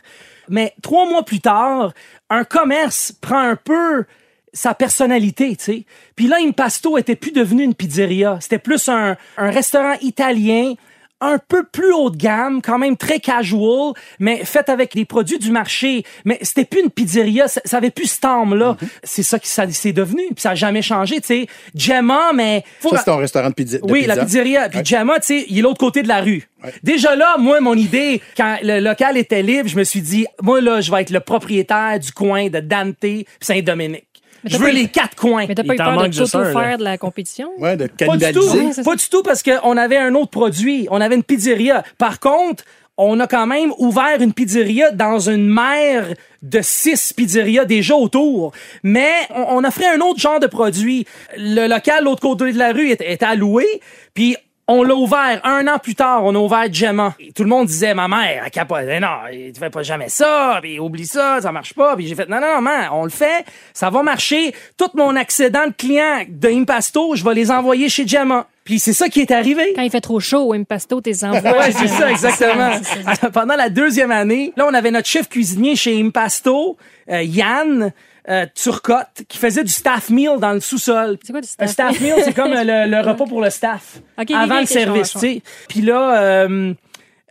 Mais 0.49 0.73
trois 0.81 1.09
mois 1.09 1.23
plus 1.23 1.39
tard, 1.39 1.93
un 2.29 2.43
commerce 2.43 3.11
prend 3.11 3.39
un 3.39 3.55
peu 3.55 4.05
sa 4.53 4.73
personnalité, 4.73 5.55
tu 5.55 5.63
sais. 5.63 5.85
Puis 6.15 6.27
là, 6.27 6.37
Impasto 6.41 6.97
était 6.97 7.15
plus 7.15 7.31
devenu 7.31 7.63
une 7.63 7.73
pizzeria. 7.73 8.37
C'était 8.41 8.59
plus 8.59 8.89
un 8.89 9.15
restaurant 9.37 9.95
italien 10.01 10.73
un 11.21 11.37
peu 11.37 11.63
plus 11.63 11.93
haut 11.93 12.09
de 12.09 12.17
gamme, 12.17 12.61
quand 12.61 12.77
même 12.77 12.97
très 12.97 13.19
casual, 13.19 13.93
mais 14.19 14.43
fait 14.43 14.67
avec 14.69 14.95
les 14.95 15.05
produits 15.05 15.39
du 15.39 15.51
marché. 15.51 16.03
Mais 16.25 16.39
c'était 16.41 16.65
plus 16.65 16.81
une 16.81 16.89
pizzeria, 16.89 17.47
ça, 17.47 17.61
ça 17.63 17.77
avait 17.77 17.91
plus 17.91 18.11
ce 18.11 18.25
âme-là. 18.27 18.75
C'est 19.03 19.23
ça 19.23 19.39
qui 19.39 19.47
ça, 19.47 19.65
c'est 19.69 19.93
devenu, 19.93 20.23
puis 20.27 20.41
ça 20.41 20.51
a 20.51 20.55
jamais 20.55 20.81
changé, 20.81 21.21
tu 21.21 21.27
sais. 21.27 21.47
Gemma, 21.75 22.33
mais... 22.33 22.63
faut- 22.79 22.89
Ça, 22.89 22.97
c'est 22.97 23.05
ton 23.05 23.17
restaurant 23.17 23.49
de 23.49 23.53
pizza. 23.53 23.77
de 23.77 23.83
oui, 23.91 24.01
pizza. 24.01 24.15
la 24.15 24.23
pizzeria. 24.25 24.69
Puis 24.69 24.79
Ouais. 24.79 24.85
Gemma, 24.85 25.19
tu 25.19 25.27
sais, 25.27 25.45
il 25.47 25.59
est 25.59 25.61
l'autre 25.61 25.79
côté 25.79 26.01
de 26.03 26.07
la 26.07 26.21
rue. 26.21 26.47
Ouais. 26.63 26.73
Déjà 26.83 27.15
là, 27.15 27.35
moi, 27.37 27.59
mon 27.61 27.75
idée, 27.75 28.21
quand 28.35 28.57
le 28.63 28.79
local 28.79 29.17
était 29.17 29.41
libre, 29.43 29.67
je 29.69 29.75
me 29.77 29.83
suis 29.83 30.01
dit, 30.01 30.25
moi, 30.41 30.59
là, 30.61 30.81
je 30.81 30.91
vais 30.91 31.01
être 31.01 31.09
le 31.11 31.19
propriétaire 31.19 31.99
du 31.99 32.11
coin 32.11 32.49
de 32.49 32.59
Dante 32.59 32.97
Saint-Dominique. 33.39 34.05
Je 34.43 34.57
veux 34.57 34.69
les 34.71 34.87
quatre 34.87 35.15
coins. 35.15 35.45
Mais 35.47 35.55
t'as 35.55 35.63
Il 35.63 35.67
pas 35.67 35.73
eu 35.73 35.77
t'en 35.77 35.95
peur 35.95 36.09
de 36.09 36.17
t'auto-faire 36.17 36.77
de 36.77 36.83
la 36.83 36.97
compétition? 36.97 37.51
Ouais, 37.57 37.77
de 37.77 37.87
Pas 37.87 38.17
du 38.17 38.31
tout. 38.33 38.39
cannibaliser. 38.41 38.83
Pas 38.83 38.95
du 38.95 39.09
tout 39.09 39.23
parce 39.23 39.43
qu'on 39.43 39.77
avait 39.77 39.97
un 39.97 40.15
autre 40.15 40.31
produit. 40.31 40.87
On 40.91 40.99
avait 41.01 41.15
une 41.15 41.23
pizzeria. 41.23 41.83
Par 41.97 42.19
contre, 42.19 42.63
on 42.97 43.19
a 43.19 43.27
quand 43.27 43.47
même 43.47 43.71
ouvert 43.77 44.21
une 44.21 44.33
pizzeria 44.33 44.91
dans 44.91 45.19
une 45.29 45.47
mer 45.47 46.13
de 46.41 46.59
six 46.61 47.13
pizzerias 47.13 47.65
déjà 47.65 47.95
autour. 47.95 48.51
Mais 48.83 49.11
on, 49.33 49.45
on 49.57 49.63
offrait 49.63 49.87
un 49.87 49.99
autre 50.01 50.19
genre 50.19 50.39
de 50.39 50.47
produit. 50.47 51.05
Le 51.37 51.67
local, 51.67 52.03
l'autre 52.03 52.21
côté 52.21 52.51
de 52.51 52.57
la 52.57 52.73
rue, 52.73 52.89
était, 52.89 53.11
était 53.11 53.25
alloué. 53.25 53.65
Puis 54.13 54.35
on 54.71 54.83
l'a 54.83 54.95
ouvert 54.95 55.41
un 55.43 55.67
an 55.67 55.77
plus 55.79 55.95
tard, 55.95 56.23
on 56.23 56.33
a 56.35 56.39
ouvert 56.39 56.71
Gemma. 56.71 57.15
Et 57.19 57.31
tout 57.31 57.43
le 57.43 57.49
monde 57.49 57.67
disait, 57.67 57.93
ma 57.93 58.07
mère, 58.07 58.43
elle 58.45 58.51
capotait, 58.51 58.99
non, 58.99 59.07
tu 59.31 59.59
fais 59.59 59.69
pas 59.69 59.83
jamais 59.83 60.09
ça, 60.09 60.59
puis 60.61 60.79
oublie 60.79 61.05
ça, 61.05 61.39
ça 61.41 61.51
marche 61.51 61.73
pas. 61.73 61.95
Puis 61.95 62.07
j'ai 62.07 62.15
fait, 62.15 62.29
non, 62.29 62.39
non, 62.39 62.61
man, 62.61 62.89
on 62.91 63.03
le 63.03 63.09
fait, 63.09 63.45
ça 63.73 63.89
va 63.89 64.03
marcher. 64.03 64.53
Tout 64.77 64.89
mon 64.95 65.15
excédent 65.15 65.67
de 65.67 65.73
clients 65.73 66.23
de 66.27 66.49
Impasto, 66.49 67.15
je 67.15 67.23
vais 67.23 67.33
les 67.33 67.51
envoyer 67.51 67.89
chez 67.89 68.07
Gemma. 68.07 68.47
Puis 68.63 68.79
c'est 68.79 68.93
ça 68.93 69.09
qui 69.09 69.21
est 69.21 69.31
arrivé. 69.31 69.73
Quand 69.75 69.81
il 69.81 69.89
fait 69.89 70.01
trop 70.01 70.19
chaud 70.19 70.49
au 70.49 70.53
Impasto, 70.53 71.01
t'es 71.01 71.23
envoies. 71.23 71.41
Ouais, 71.41 71.71
c'est 71.71 71.87
ça, 71.87 72.09
exactement. 72.09 72.71
C'est 72.83 73.03
ça, 73.03 73.15
ça. 73.15 73.29
Pendant 73.29 73.55
la 73.55 73.69
deuxième 73.69 74.11
année, 74.11 74.53
là, 74.55 74.67
on 74.69 74.73
avait 74.73 74.91
notre 74.91 75.07
chef 75.07 75.27
cuisinier 75.27 75.75
chez 75.75 75.99
Impasto, 75.99 76.77
euh, 77.09 77.23
Yann 77.23 77.91
euh, 78.29 78.45
Turcotte, 78.53 79.23
qui 79.27 79.37
faisait 79.37 79.63
du 79.63 79.71
staff 79.71 80.09
meal 80.09 80.37
dans 80.39 80.53
le 80.53 80.59
sous-sol. 80.59 81.17
C'est 81.23 81.31
quoi 81.31 81.41
du 81.41 81.47
Un 81.59 81.67
staff? 81.67 81.95
staff 81.95 82.01
meal, 82.01 82.15
c'est 82.23 82.33
comme 82.33 82.53
euh, 82.53 82.63
le, 82.63 82.89
le 82.91 82.99
repas 83.09 83.25
pour 83.25 83.41
le 83.41 83.49
staff. 83.49 83.99
Avant 84.17 84.59
le 84.59 84.65
service, 84.65 85.11
tu 85.13 85.19
sais. 85.19 85.41
Puis 85.67 85.81
là, 85.81 86.21
euh, 86.21 86.73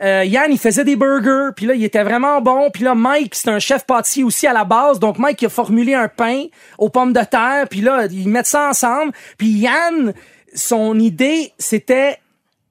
euh, 0.02 0.24
Yann, 0.24 0.50
il 0.50 0.58
faisait 0.58 0.84
des 0.84 0.96
burgers, 0.96 1.50
puis 1.54 1.66
là, 1.66 1.74
il 1.74 1.84
était 1.84 2.02
vraiment 2.02 2.40
bon. 2.40 2.70
Puis 2.70 2.84
là, 2.84 2.94
Mike, 2.94 3.34
c'est 3.34 3.50
un 3.50 3.58
chef 3.58 3.84
pâtissier 3.84 4.24
aussi 4.24 4.46
à 4.46 4.52
la 4.52 4.64
base. 4.64 4.98
Donc, 4.98 5.18
Mike, 5.18 5.42
il 5.42 5.46
a 5.46 5.50
formulé 5.50 5.94
un 5.94 6.08
pain 6.08 6.44
aux 6.78 6.88
pommes 6.88 7.12
de 7.12 7.22
terre, 7.22 7.66
puis 7.68 7.82
là, 7.82 8.06
ils 8.10 8.28
mettent 8.28 8.46
ça 8.46 8.68
ensemble. 8.70 9.12
Puis 9.36 9.48
Yann, 9.48 10.14
son 10.54 10.98
idée, 10.98 11.52
c'était 11.58 12.18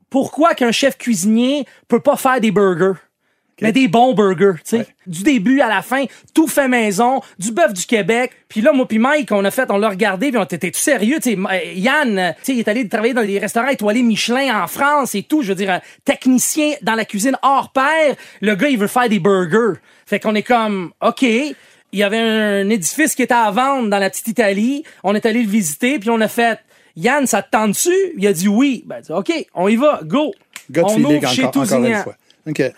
pourquoi 0.09 0.55
qu'un 0.55 0.71
chef 0.71 0.97
cuisinier 0.97 1.65
peut 1.87 1.99
pas 1.99 2.15
faire 2.17 2.41
des 2.41 2.51
burgers? 2.51 2.99
Mais 3.61 3.71
des 3.71 3.87
bons 3.87 4.13
burgers, 4.13 4.59
tu 4.63 4.77
sais. 4.77 4.87
Du 5.07 5.23
début 5.23 5.61
à 5.61 5.67
la 5.67 5.81
fin, 5.81 6.05
tout 6.33 6.47
fait 6.47 6.67
maison, 6.67 7.21
du 7.37 7.51
bœuf 7.51 7.73
du 7.73 7.85
Québec. 7.85 8.31
Puis 8.47 8.61
là, 8.61 8.71
moi 8.73 8.87
puis 8.87 8.99
Mike, 8.99 9.31
on 9.31 9.43
a 9.45 9.51
fait, 9.51 9.69
on 9.69 9.77
l'a 9.77 9.89
regardé, 9.89 10.29
puis 10.29 10.37
on 10.37 10.43
était 10.43 10.71
tout 10.71 10.79
sérieux, 10.79 11.19
tu 11.21 11.35
sais? 11.35 11.73
Yann, 11.75 12.17
euh, 12.17 12.31
tu 12.31 12.37
sais, 12.43 12.53
il 12.53 12.59
est 12.59 12.67
allé 12.67 12.87
travailler 12.87 13.13
dans 13.13 13.25
des 13.25 13.39
restaurants 13.39 13.67
étoilés 13.67 14.03
Michelin 14.03 14.63
en 14.63 14.67
France 14.67 15.15
et 15.15 15.23
tout. 15.23 15.41
Je 15.41 15.49
veux 15.49 15.55
dire, 15.55 15.71
un 15.71 15.81
technicien 16.05 16.73
dans 16.81 16.95
la 16.95 17.05
cuisine 17.05 17.37
hors 17.41 17.71
pair. 17.71 18.15
Le 18.41 18.55
gars, 18.55 18.69
il 18.69 18.77
veut 18.77 18.87
faire 18.87 19.09
des 19.09 19.19
burgers. 19.19 19.79
Fait 20.05 20.19
qu'on 20.19 20.35
est 20.35 20.43
comme, 20.43 20.91
OK. 21.01 21.21
Il 21.21 21.97
y 21.97 22.03
avait 22.03 22.19
un 22.19 22.69
édifice 22.69 23.15
qui 23.15 23.23
était 23.23 23.33
à 23.33 23.49
vendre 23.49 23.89
dans 23.89 23.97
la 23.97 24.09
petite 24.09 24.27
Italie. 24.27 24.83
On 25.03 25.15
est 25.15 25.25
allé 25.25 25.41
le 25.41 25.49
visiter, 25.49 25.97
puis 25.97 26.09
on 26.11 26.21
a 26.21 26.27
fait, 26.27 26.59
Yann, 26.95 27.25
ça 27.25 27.41
te 27.41 27.49
tente-tu? 27.49 27.93
Il 28.17 28.27
a 28.27 28.33
dit 28.33 28.47
oui. 28.47 28.83
Ben, 28.85 29.01
dit, 29.01 29.11
OK, 29.11 29.31
on 29.55 29.67
y 29.67 29.75
va, 29.75 30.01
go. 30.03 30.33
On 30.77 31.03
ouvre 31.03 31.27
chez 31.27 31.45
encore, 31.45 31.63
encore 31.63 31.77
une 31.77 31.83
Tousignan. 31.83 32.03
fois. 32.03 32.15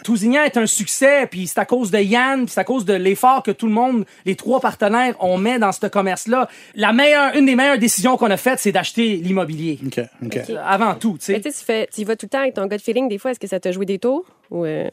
Tousignan 0.03 0.43
est 0.43 0.57
un 0.57 0.65
succès, 0.65 1.27
puis 1.29 1.47
c'est 1.47 1.59
à 1.59 1.65
cause 1.65 1.91
de 1.91 1.99
Yann, 1.99 2.45
puis 2.45 2.53
c'est 2.53 2.59
à 2.59 2.63
cause 2.63 2.83
de 2.85 2.93
l'effort 2.93 3.41
que 3.43 3.51
tout 3.51 3.67
le 3.67 3.73
monde, 3.73 4.05
les 4.25 4.35
trois 4.35 4.59
partenaires, 4.59 5.15
on 5.19 5.37
met 5.37 5.59
dans 5.59 5.71
ce 5.71 5.85
commerce-là. 5.87 6.49
La 6.75 6.91
meilleure, 6.93 7.35
une 7.35 7.45
des 7.45 7.55
meilleures 7.55 7.77
décisions 7.77 8.17
qu'on 8.17 8.29
a 8.31 8.37
faites, 8.37 8.59
c'est 8.59 8.71
d'acheter 8.71 9.15
l'immobilier. 9.17 9.79
OK. 9.85 9.99
OK. 10.25 10.39
Avant 10.65 10.95
tout, 10.95 11.17
tu 11.23 11.31
Mais 11.31 11.37
sais. 11.37 11.41
tu 11.43 11.51
sais, 11.51 11.59
tu 11.59 11.65
fais- 11.65 11.87
tu 11.93 12.01
y 12.01 12.03
vas 12.03 12.15
tout 12.15 12.25
le 12.25 12.29
temps 12.29 12.39
avec 12.39 12.53
ton 12.55 12.67
gut 12.67 12.79
feeling. 12.79 13.07
Des 13.07 13.17
fois, 13.17 13.31
est-ce 13.31 13.39
que 13.39 13.47
ça 13.47 13.59
t'a 13.59 13.71
joué 13.71 13.85
des 13.85 13.99
tours? 13.99 14.25
Ou, 14.49 14.65
euh, 14.65 14.89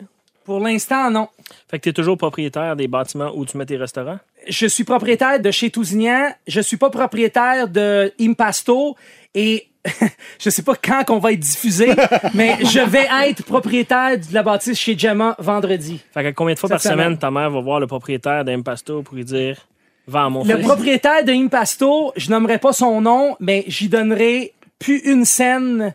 Pour 0.48 0.60
l'instant, 0.60 1.10
non. 1.10 1.28
Fait 1.70 1.78
que 1.78 1.82
tu 1.82 1.88
es 1.90 1.92
toujours 1.92 2.16
propriétaire 2.16 2.74
des 2.74 2.88
bâtiments 2.88 3.30
où 3.34 3.44
tu 3.44 3.58
mets 3.58 3.66
tes 3.66 3.76
restaurants? 3.76 4.18
Je 4.48 4.66
suis 4.66 4.82
propriétaire 4.82 5.38
de 5.38 5.50
chez 5.50 5.68
Tousignan. 5.68 6.30
Je 6.46 6.62
suis 6.62 6.78
pas 6.78 6.88
propriétaire 6.88 7.68
de 7.68 8.10
Impasto. 8.18 8.96
Et 9.34 9.68
je 10.38 10.48
sais 10.48 10.62
pas 10.62 10.74
quand 10.74 11.04
qu'on 11.04 11.18
va 11.18 11.32
être 11.32 11.40
diffusé, 11.40 11.90
mais 12.34 12.56
je 12.64 12.80
vais 12.80 13.06
être 13.28 13.44
propriétaire 13.44 14.16
de 14.16 14.32
la 14.32 14.42
bâtisse 14.42 14.78
chez 14.78 14.98
Gemma 14.98 15.36
vendredi. 15.38 16.00
Fait 16.14 16.24
que 16.24 16.30
combien 16.30 16.54
de 16.54 16.58
fois 16.58 16.68
Cette 16.70 16.76
par 16.76 16.82
semaine, 16.82 16.96
semaine. 17.08 17.18
ta 17.18 17.30
mère 17.30 17.50
va 17.50 17.60
voir 17.60 17.78
le 17.78 17.86
propriétaire 17.86 18.42
d'Impasto 18.42 19.02
pour 19.02 19.16
lui 19.16 19.26
dire 19.26 19.58
Vends 20.06 20.30
mon 20.30 20.44
Le 20.44 20.56
fils? 20.56 20.64
propriétaire 20.66 21.24
de 21.24 21.32
Impasto, 21.32 22.14
je 22.16 22.30
nommerai 22.30 22.56
pas 22.56 22.72
son 22.72 23.02
nom, 23.02 23.36
mais 23.38 23.64
j'y 23.66 23.90
donnerai 23.90 24.54
plus 24.78 25.00
une 25.00 25.26
scène 25.26 25.94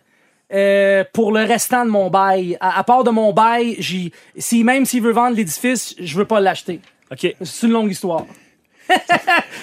euh, 0.53 1.03
pour 1.13 1.31
le 1.31 1.43
restant 1.43 1.85
de 1.85 1.89
mon 1.89 2.09
bail. 2.09 2.57
À, 2.61 2.79
à 2.79 2.83
part 2.83 3.03
de 3.03 3.09
mon 3.09 3.33
bail, 3.33 3.75
j'y, 3.79 4.11
si 4.37 4.63
même 4.63 4.85
s'il 4.85 5.01
veut 5.01 5.11
vendre 5.11 5.35
l'édifice, 5.35 5.95
je 5.99 6.17
veux 6.17 6.25
pas 6.25 6.39
l'acheter. 6.39 6.79
OK. 7.11 7.35
C'est 7.41 7.67
une 7.67 7.73
longue 7.73 7.91
histoire. 7.91 8.25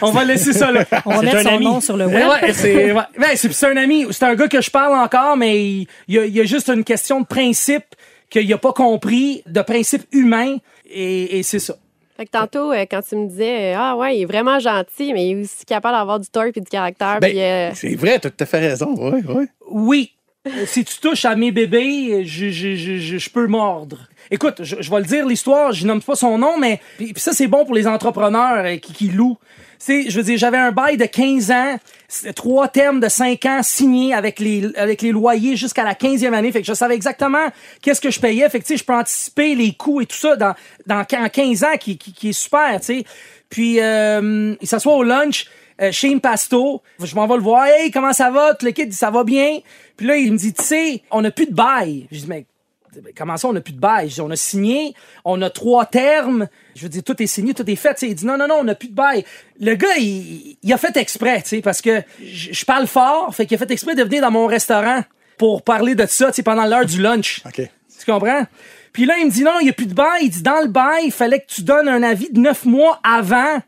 On 0.02 0.10
va 0.12 0.24
laisser 0.24 0.52
ça 0.52 0.70
là. 0.72 0.84
On 1.04 1.10
va 1.10 1.22
mettre 1.22 1.36
un 1.36 1.42
son 1.42 1.48
ami. 1.56 1.64
nom 1.64 1.80
sur 1.80 1.96
le 1.96 2.06
Ouais, 2.06 2.14
web. 2.26 2.42
ouais, 2.42 2.52
c'est, 2.52 2.92
ouais. 2.92 3.02
Ouais, 3.18 3.36
c'est, 3.36 3.52
c'est 3.52 3.66
un 3.66 3.76
ami. 3.76 4.06
C'est 4.10 4.24
un 4.24 4.34
gars 4.34 4.48
que 4.48 4.60
je 4.60 4.70
parle 4.70 4.94
encore, 4.94 5.36
mais 5.36 5.62
il, 5.62 5.86
y, 6.08 6.18
a, 6.18 6.24
il 6.24 6.34
y 6.34 6.40
a 6.40 6.44
juste 6.44 6.68
une 6.70 6.84
question 6.84 7.20
de 7.20 7.26
principe 7.26 7.84
qu'il 8.30 8.50
a 8.52 8.58
pas 8.58 8.72
compris, 8.72 9.42
de 9.46 9.60
principe 9.60 10.04
humain, 10.12 10.56
et, 10.88 11.38
et 11.38 11.42
c'est 11.42 11.58
ça. 11.58 11.74
Fait 12.16 12.26
que 12.26 12.30
tantôt, 12.30 12.72
euh, 12.72 12.84
quand 12.90 13.00
tu 13.06 13.16
me 13.16 13.26
disais, 13.28 13.74
euh, 13.74 13.78
ah 13.78 13.96
ouais, 13.96 14.16
il 14.18 14.22
est 14.22 14.26
vraiment 14.26 14.58
gentil, 14.58 15.12
mais 15.12 15.26
il 15.28 15.38
est 15.38 15.42
aussi 15.42 15.64
capable 15.64 15.96
d'avoir 15.96 16.20
du 16.20 16.28
tort 16.28 16.44
et 16.44 16.52
du 16.52 16.60
caractère. 16.62 17.18
Ben, 17.20 17.36
euh, 17.36 17.70
C'est 17.74 17.94
vrai, 17.96 18.18
tu 18.20 18.28
as 18.28 18.30
tout 18.30 18.42
à 18.44 18.46
fait 18.46 18.58
raison. 18.58 18.94
Oui, 18.96 19.20
oui. 19.28 19.46
Oui. 19.70 20.12
Si 20.66 20.84
tu 20.84 20.98
touches 21.00 21.26
à 21.26 21.36
mes 21.36 21.50
bébés, 21.50 22.24
je, 22.24 22.48
je, 22.48 22.74
je, 22.74 22.96
je, 23.18 23.30
peux 23.30 23.46
mordre. 23.46 24.08
Écoute, 24.30 24.62
je, 24.64 24.90
vais 24.90 25.00
le 25.00 25.04
dire, 25.04 25.26
l'histoire, 25.26 25.72
je 25.72 25.86
nomme 25.86 26.00
pas 26.00 26.16
son 26.16 26.38
nom, 26.38 26.56
mais 26.58 26.80
ça, 27.16 27.32
c'est 27.32 27.46
bon 27.46 27.66
pour 27.66 27.74
les 27.74 27.86
entrepreneurs 27.86 28.64
euh, 28.64 28.76
qui, 28.76 28.94
qui 28.94 29.08
louent. 29.08 29.36
C'est, 29.78 30.10
je 30.10 30.16
veux 30.16 30.22
dire, 30.22 30.38
j'avais 30.38 30.56
un 30.58 30.72
bail 30.72 30.96
de 30.96 31.04
15 31.04 31.50
ans, 31.50 31.78
trois 32.34 32.68
termes 32.68 33.00
de 33.00 33.08
5 33.08 33.44
ans 33.46 33.62
signés 33.62 34.14
avec 34.14 34.38
les, 34.38 34.70
avec 34.76 35.02
les 35.02 35.10
loyers 35.10 35.56
jusqu'à 35.56 35.84
la 35.84 35.94
15e 35.94 36.32
année. 36.32 36.52
Fait 36.52 36.60
que 36.60 36.66
je 36.66 36.74
savais 36.74 36.94
exactement 36.94 37.48
qu'est-ce 37.82 38.00
que 38.00 38.10
je 38.10 38.20
payais. 38.20 38.48
Fait 38.48 38.60
que, 38.60 38.76
je 38.76 38.84
peux 38.84 38.94
anticiper 38.94 39.54
les 39.54 39.72
coûts 39.72 40.00
et 40.00 40.06
tout 40.06 40.16
ça 40.16 40.36
dans, 40.36 40.54
dans 40.86 41.00
en 41.00 41.28
15 41.28 41.64
ans 41.64 41.76
qui, 41.78 41.98
qui, 41.98 42.30
est 42.30 42.32
super, 42.32 42.78
tu 42.80 42.86
sais. 42.86 43.04
Puis, 43.48 43.80
euh, 43.80 44.54
il 44.60 44.68
s'assoit 44.68 44.94
au 44.94 45.02
lunch 45.02 45.46
euh, 45.80 45.92
chez 45.92 46.12
Impasto. 46.12 46.82
Je 47.02 47.14
m'en 47.14 47.26
vais 47.26 47.36
le 47.36 47.42
voir. 47.42 47.64
Hey, 47.64 47.90
comment 47.90 48.12
ça 48.12 48.30
va? 48.30 48.54
Tout 48.54 48.66
le 48.66 48.72
kid 48.72 48.90
dit 48.90 48.96
ça 48.96 49.10
va 49.10 49.24
bien. 49.24 49.60
Puis 50.00 50.08
là, 50.08 50.16
il 50.16 50.32
me 50.32 50.38
dit, 50.38 50.54
tu 50.54 50.64
sais, 50.64 51.02
on 51.10 51.20
n'a 51.20 51.30
plus 51.30 51.44
de 51.44 51.52
bail. 51.52 52.06
Je 52.10 52.20
dis, 52.20 52.26
mais 52.26 52.46
comment 53.14 53.36
ça, 53.36 53.48
on 53.48 53.52
n'a 53.52 53.60
plus 53.60 53.74
de 53.74 53.78
bail? 53.78 54.08
Je 54.08 54.14
dis, 54.14 54.20
on 54.22 54.30
a 54.30 54.36
signé, 54.36 54.94
on 55.26 55.42
a 55.42 55.50
trois 55.50 55.84
termes. 55.84 56.48
Je 56.74 56.84
veux 56.84 56.88
dire, 56.88 57.02
tout 57.02 57.22
est 57.22 57.26
signé, 57.26 57.52
tout 57.52 57.70
est 57.70 57.76
fait. 57.76 57.92
Tu 57.92 58.00
sais, 58.00 58.08
il 58.08 58.14
dit, 58.14 58.24
non, 58.24 58.38
non, 58.38 58.48
non, 58.48 58.54
on 58.60 58.64
n'a 58.64 58.74
plus 58.74 58.88
de 58.88 58.94
bail. 58.94 59.26
Le 59.60 59.74
gars, 59.74 59.94
il, 59.98 60.56
il 60.62 60.72
a 60.72 60.78
fait 60.78 60.96
exprès, 60.96 61.42
tu 61.42 61.50
sais, 61.50 61.60
parce 61.60 61.82
que 61.82 62.02
je 62.18 62.64
parle 62.64 62.86
fort, 62.86 63.34
fait 63.34 63.44
qu'il 63.44 63.56
a 63.56 63.58
fait 63.58 63.70
exprès 63.70 63.94
de 63.94 64.02
venir 64.02 64.22
dans 64.22 64.30
mon 64.30 64.46
restaurant 64.46 65.02
pour 65.36 65.60
parler 65.60 65.94
de 65.94 66.06
ça, 66.06 66.28
tu 66.28 66.36
sais, 66.36 66.42
pendant 66.42 66.64
l'heure 66.64 66.86
du 66.86 66.98
lunch. 67.02 67.42
OK. 67.44 67.56
Tu 67.60 68.10
comprends? 68.10 68.46
Puis 68.94 69.04
là, 69.04 69.18
il 69.18 69.26
me 69.26 69.30
dit 69.30 69.44
non, 69.44 69.58
il 69.60 69.64
n'y 69.64 69.70
a 69.70 69.74
plus 69.74 69.86
de 69.86 69.92
bail. 69.92 70.22
Il 70.22 70.30
dit 70.30 70.42
dans 70.42 70.62
le 70.62 70.68
bail, 70.68 71.04
il 71.04 71.12
fallait 71.12 71.40
que 71.40 71.52
tu 71.52 71.60
donnes 71.60 71.88
un 71.88 72.02
avis 72.02 72.30
de 72.30 72.40
neuf 72.40 72.64
mois 72.64 73.00
avant 73.04 73.60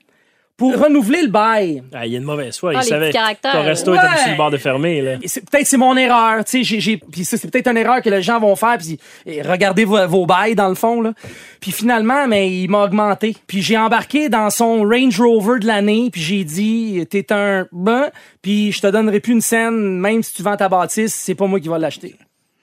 pour 0.57 0.79
renouveler 0.79 1.23
le 1.23 1.29
bail. 1.29 1.83
Ah, 1.93 2.07
il 2.07 2.13
y 2.13 2.15
a 2.15 2.19
une 2.19 2.25
mauvaise 2.25 2.57
foi. 2.59 2.73
Ah, 2.77 2.81
il 2.83 2.87
savait 2.87 3.11
ton 3.11 3.63
resto 3.65 3.93
Ouais. 3.93 3.99
était 3.99 4.23
sur 4.23 4.31
le 4.31 4.37
bord 4.37 4.51
de 4.51 4.59
fermer. 4.59 5.01
Là. 5.01 5.17
Peut-être 5.19 5.67
c'est 5.67 5.77
mon 5.77 5.97
erreur, 5.97 6.45
tu 6.45 6.59
sais, 6.59 6.63
j'ai, 6.63 6.81
j'ai- 6.81 6.99
puis 6.99 7.25
ça 7.25 7.37
c'est 7.37 7.51
peut-être 7.51 7.69
une 7.69 7.77
erreur 7.79 8.01
que 8.03 8.11
les 8.11 8.23
gens 8.23 8.39
vont 8.39 8.55
faire, 8.55 8.79
puis 8.79 8.99
et 9.27 9.43
regardez 9.43 9.85
vos, 9.85 10.07
vos 10.07 10.27
bails 10.27 10.55
dans 10.55 10.69
le 10.69 10.75
fond 10.75 11.01
là. 11.01 11.13
Puis 11.61 11.73
finalement, 11.73 12.27
mais 12.29 12.51
il 12.51 12.69
m'a 12.69 12.85
augmenté. 12.85 13.37
Puis 13.47 13.63
j'ai 13.63 13.77
embarqué 13.79 14.29
dans 14.29 14.51
son 14.51 14.83
Range 14.83 15.21
Rover 15.21 15.59
de 15.59 15.67
l'année, 15.67 16.11
puis 16.13 16.21
j'ai 16.21 16.45
dit 16.45 17.05
t'es 17.11 17.33
un 17.33 17.67
ben, 17.73 18.11
puis 18.43 18.73
je 18.73 18.81
te 18.81 18.87
donnerai 18.87 19.21
plus 19.21 19.33
une 19.33 19.41
scène, 19.41 19.99
même 19.99 20.23
si 20.23 20.35
tu 20.35 20.43
vends 20.43 20.57
ta 20.57 20.69
bâtisse, 20.69 21.15
c'est 21.15 21.35
pas 21.35 21.47
moi 21.47 21.59
qui 21.61 21.69
va 21.69 21.79
l'acheter. 21.79 22.15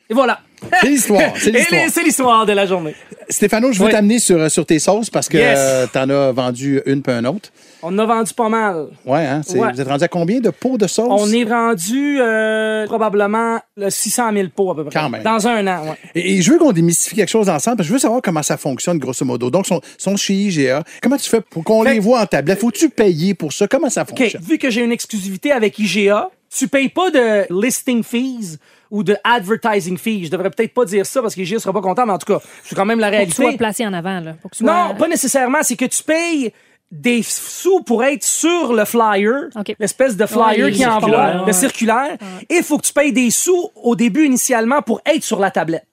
Et 0.09 0.13
voilà. 0.13 0.39
C'est 0.81 0.87
l'histoire. 0.89 1.21
C'est 1.37 1.51
l'histoire. 1.51 1.83
les- 1.85 1.89
c'est 1.89 2.03
l'histoire 2.03 2.45
de 2.45 2.51
la 2.51 2.65
journée. 2.65 2.93
Stéphano, 3.29 3.71
je 3.71 3.79
veux 3.79 3.85
Oui. 3.85 3.91
t'amener 3.91 4.19
sur, 4.19 4.49
sur 4.51 4.65
tes 4.65 4.79
sauces 4.79 5.09
parce 5.09 5.29
que 5.29 5.37
Yes. 5.37 5.57
euh, 5.57 5.87
t'en 5.87 6.09
as 6.09 6.31
vendu 6.33 6.81
une 6.85 7.01
puis 7.01 7.13
un 7.13 7.23
autre. 7.25 7.49
On 7.81 7.89
en 7.89 7.99
a 7.99 8.05
vendu 8.05 8.33
pas 8.33 8.49
mal. 8.49 8.87
Ouais, 9.05 9.25
hein? 9.25 9.41
Ouais. 9.55 9.71
Vous 9.71 9.79
êtes 9.79 9.87
rendu 9.87 10.03
à 10.03 10.07
combien 10.09 10.41
de 10.41 10.49
pots 10.49 10.77
de 10.77 10.85
sauce? 10.87 11.07
On 11.09 11.31
est 11.31 11.45
rendu 11.45 12.19
euh, 12.19 12.85
probablement 12.87 13.59
le 13.77 13.89
600 13.89 14.33
000 14.33 14.47
pots 14.53 14.71
à 14.71 14.75
peu 14.75 14.83
près. 14.85 14.99
Quand 14.99 15.09
même. 15.09 15.23
Dans 15.23 15.47
un 15.47 15.65
an, 15.67 15.83
ouais. 15.85 15.97
Et, 16.15 16.33
et 16.37 16.41
je 16.41 16.51
veux 16.51 16.57
qu'on 16.57 16.73
démystifie 16.73 17.15
quelque 17.15 17.29
chose 17.29 17.47
ensemble, 17.47 17.77
parce 17.77 17.87
que 17.87 17.89
je 17.89 17.93
veux 17.93 17.99
savoir 17.99 18.21
comment 18.21 18.43
ça 18.43 18.57
fonctionne, 18.57 18.97
grosso 18.97 19.23
modo. 19.23 19.49
Donc, 19.49 19.65
sont, 19.67 19.79
sont 19.97 20.17
chez 20.17 20.33
IGA. 20.33 20.83
Comment 21.01 21.15
tu 21.17 21.29
fais 21.29 21.39
pour 21.39 21.63
qu'on 21.63 21.83
les 21.83 21.99
voit 21.99 22.19
en 22.21 22.25
tablette? 22.25 22.59
Faut-tu 22.59 22.89
payer 22.89 23.33
pour 23.35 23.53
ça? 23.53 23.67
Comment 23.67 23.89
ça 23.89 24.03
fonctionne? 24.03 24.41
vu 24.43 24.57
que 24.57 24.69
j'ai 24.69 24.81
une 24.81 24.91
exclusivité 24.91 25.51
avec 25.53 25.79
IGA, 25.79 26.29
tu 26.53 26.67
payes 26.67 26.89
pas 26.89 27.11
de 27.11 27.45
listing 27.63 28.03
fees 28.03 28.57
ou 28.91 29.03
de 29.03 29.15
advertising 29.23 29.97
fees. 29.97 30.25
Je 30.25 30.31
devrais 30.31 30.49
peut-être 30.49 30.73
pas 30.73 30.85
dire 30.85 31.05
ça 31.05 31.21
parce 31.21 31.35
que 31.35 31.41
IGA 31.41 31.59
sera 31.59 31.73
pas 31.73 31.81
content, 31.81 32.05
mais 32.05 32.13
en 32.13 32.17
tout 32.17 32.31
cas, 32.33 32.39
c'est 32.63 32.75
quand 32.75 32.85
même 32.85 32.99
la 32.99 33.09
Pour 33.11 33.19
que 33.19 33.25
tu 33.25 33.31
sois 33.31 33.43
réalité. 33.45 33.57
placé 33.57 33.85
en 33.87 33.93
avant, 33.93 34.19
là. 34.19 34.33
Pour 34.41 34.51
que 34.51 34.55
tu 34.57 34.63
Non, 34.63 34.95
pas 34.97 35.07
nécessairement. 35.07 35.59
C'est 35.61 35.75
que 35.75 35.85
tu 35.85 36.03
payes 36.03 36.51
des 36.91 37.21
sous 37.21 37.83
pour 37.83 38.03
être 38.03 38.23
sur 38.23 38.73
le 38.73 38.83
flyer, 38.83 39.49
l'espèce 39.77 40.17
de 40.17 40.25
flyer 40.25 40.65
Ouais, 40.65 40.71
qui 40.71 40.79
le 40.81 40.87
envoie, 40.89 40.99
circulaire, 41.01 41.37
le 41.41 41.45
ouais. 41.45 41.53
circulaire. 41.53 42.17
Et 42.49 42.55
il 42.55 42.63
faut 42.63 42.79
que 42.79 42.87
tu 42.87 42.93
payes 42.93 43.13
des 43.13 43.29
sous 43.29 43.69
au 43.75 43.95
début 43.95 44.25
initialement 44.25 44.81
pour 44.81 44.99
être 45.05 45.23
sur 45.23 45.37
la 45.39 45.51
tablette. 45.51 45.85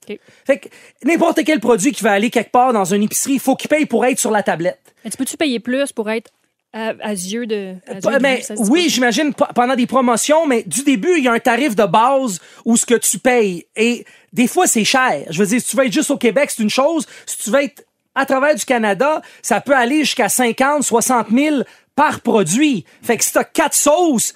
Fait 0.47 0.59
que 0.59 0.69
n'importe 1.05 1.45
quel 1.45 1.61
produit 1.61 1.93
qui 1.93 2.03
va 2.03 2.13
aller 2.13 2.31
quelque 2.31 2.51
part 2.51 2.73
dans 2.73 2.85
une 2.95 3.03
épicerie, 3.03 3.35
il 3.35 3.41
faut 3.41 3.57
qu'il 3.57 3.69
paye 3.69 3.85
pour 3.85 4.07
être 4.07 4.19
sur 4.19 4.31
la 4.31 4.43
tablette. 4.43 4.81
Mais 5.05 5.11
tu 5.11 5.19
peux-tu 5.19 5.37
payer 5.37 5.61
plus 5.61 5.93
pour 5.93 6.09
être 6.09 6.31
à, 6.77 6.93
à 7.01 7.11
yeux 7.13 7.47
de. 7.47 7.75
à 7.89 7.95
yeux 7.95 8.01
Pas- 8.03 8.19
de 8.19 8.23
mais 8.23 8.43
oui, 8.59 8.83
pas? 8.85 8.89
j'imagine 8.89 9.33
pendant 9.55 9.75
des 9.75 9.87
promotions, 9.87 10.47
mais 10.47 10.63
du 10.65 10.83
début, 10.85 11.15
il 11.17 11.25
y 11.25 11.29
a 11.29 11.33
un 11.33 11.39
tarif 11.39 11.75
de 11.75 11.85
base 11.85 12.39
où 12.65 12.77
ce 12.77 12.85
que 12.85 12.95
tu 12.95 13.19
payes. 13.19 13.67
Et 13.77 14.05
des 14.33 14.47
fois, 14.47 14.67
c'est 14.67 14.85
cher. 14.85 15.23
Je 15.31 15.39
veux 15.39 15.47
dire, 15.47 15.61
si 15.61 15.69
tu 15.71 15.77
veux 15.77 15.87
être 15.87 15.93
juste 15.93 16.11
au 16.11 16.19
Québec, 16.19 16.51
c'est 16.51 16.63
une 16.63 16.71
chose. 16.71 17.07
Si 17.25 17.39
tu 17.39 17.51
veux 17.51 17.63
être 17.63 17.85
à 18.15 18.27
travers 18.27 18.55
du 18.55 18.65
Canada, 18.65 19.23
ça 19.43 19.61
peut 19.61 19.75
aller 19.75 20.01
jusqu'à 20.05 20.29
50, 20.29 20.83
60 20.83 21.29
000 21.31 21.57
par 21.95 22.21
produit. 22.21 22.85
Fait 23.03 23.17
que 23.17 23.25
si 23.25 23.33
t'as 23.33 23.45
quatre 23.45 23.75
sauces, 23.75 24.35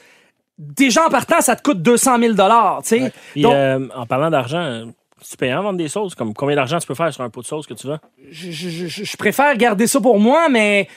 déjà 0.59 1.07
en 1.07 1.11
partant, 1.11 1.41
ça 1.41 1.57
te 1.57 1.63
coûte 1.63 1.83
200 1.83 2.19
000 2.19 2.33
tu 2.35 2.41
sais. 2.85 3.13
Euh, 3.39 3.89
en 3.95 4.07
parlant 4.07 4.31
d'argent, 4.31 4.91
tu 5.29 5.37
payes 5.37 5.51
à 5.51 5.61
vendre 5.61 5.79
des 5.79 5.89
sauces? 5.89 6.15
Comme 6.15 6.33
combien 6.35 6.57
d'argent 6.57 6.79
tu 6.79 6.87
peux 6.87 6.95
faire 6.95 7.13
sur 7.13 7.23
un 7.23 7.31
pot 7.31 7.43
de 7.43 7.47
sauce 7.47 7.67
que 7.67 7.75
tu 7.75 7.87
vends? 7.87 7.99
je, 8.31 8.51
je- 8.51 8.87
je- 8.87 9.05
je 9.05 9.17
préfère 9.17 9.57
garder 9.57 9.87
ça 9.87 10.01
pour 10.01 10.19
moi, 10.21 10.49
mais 10.49 10.89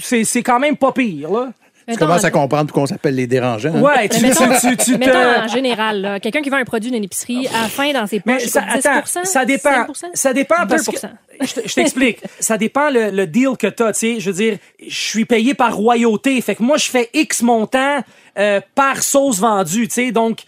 c'est 0.00 0.24
c'est 0.24 0.42
quand 0.42 0.58
même 0.58 0.76
pas 0.76 0.92
pire, 0.92 1.30
là. 1.30 1.48
Tu 1.84 1.90
Mettons, 1.94 2.06
commences 2.06 2.22
en- 2.22 2.28
à 2.28 2.30
comprendre 2.30 2.66
pourquoi 2.66 2.84
on 2.84 2.86
s'appelle 2.86 3.16
les 3.16 3.26
dérangeants. 3.26 3.74
hein? 3.74 3.80
Ouais, 3.80 4.08
tu, 4.08 4.20
Mais 4.22 4.28
mettons, 4.28 4.44
tu, 4.60 4.76
tu 4.76 4.96
te- 5.00 5.44
en 5.44 5.48
général, 5.48 6.00
là, 6.00 6.20
quelqu'un 6.20 6.40
qui 6.40 6.48
vend 6.48 6.58
un 6.58 6.64
produit 6.64 6.92
d'une 6.92 7.02
épicerie, 7.02 7.48
à 7.48 7.62
la 7.62 7.68
fin, 7.68 7.92
dans 7.92 8.06
ses 8.06 8.22
Mais 8.24 8.34
poches, 8.34 8.44
ça, 8.46 8.60
c'est 8.60 8.82
quoi, 8.82 9.00
10 9.02 9.16
attends, 9.16 9.24
ça 9.24 9.44
dépend. 9.44 9.92
5 9.92 10.10
Ça 10.14 10.32
dépend 10.32 10.66
parce 10.68 10.86
que 10.86 10.92
2 10.92 11.08
je 11.40 11.54
te- 11.54 11.68
je 11.68 11.74
t'explique. 11.74 12.20
ça 12.38 12.56
dépend 12.56 12.88
le, 12.88 13.10
le 13.10 13.26
deal 13.26 13.56
que 13.58 13.66
t'as. 13.66 13.92
Tu 13.94 13.98
sais, 13.98 14.20
je 14.20 14.30
veux 14.30 14.36
dire, 14.36 14.58
je 14.80 14.94
suis 14.94 15.24
payé 15.24 15.54
par 15.54 15.74
royauté. 15.74 16.40
Fait 16.40 16.54
que 16.54 16.62
moi, 16.62 16.76
je 16.76 16.88
fais 16.88 17.10
X 17.14 17.42
montant 17.42 17.98
euh, 18.38 18.60
par 18.76 19.02
sauce 19.02 19.40
vendue. 19.40 19.88
Tu 19.88 19.94
sais, 19.94 20.12
donc 20.12 20.42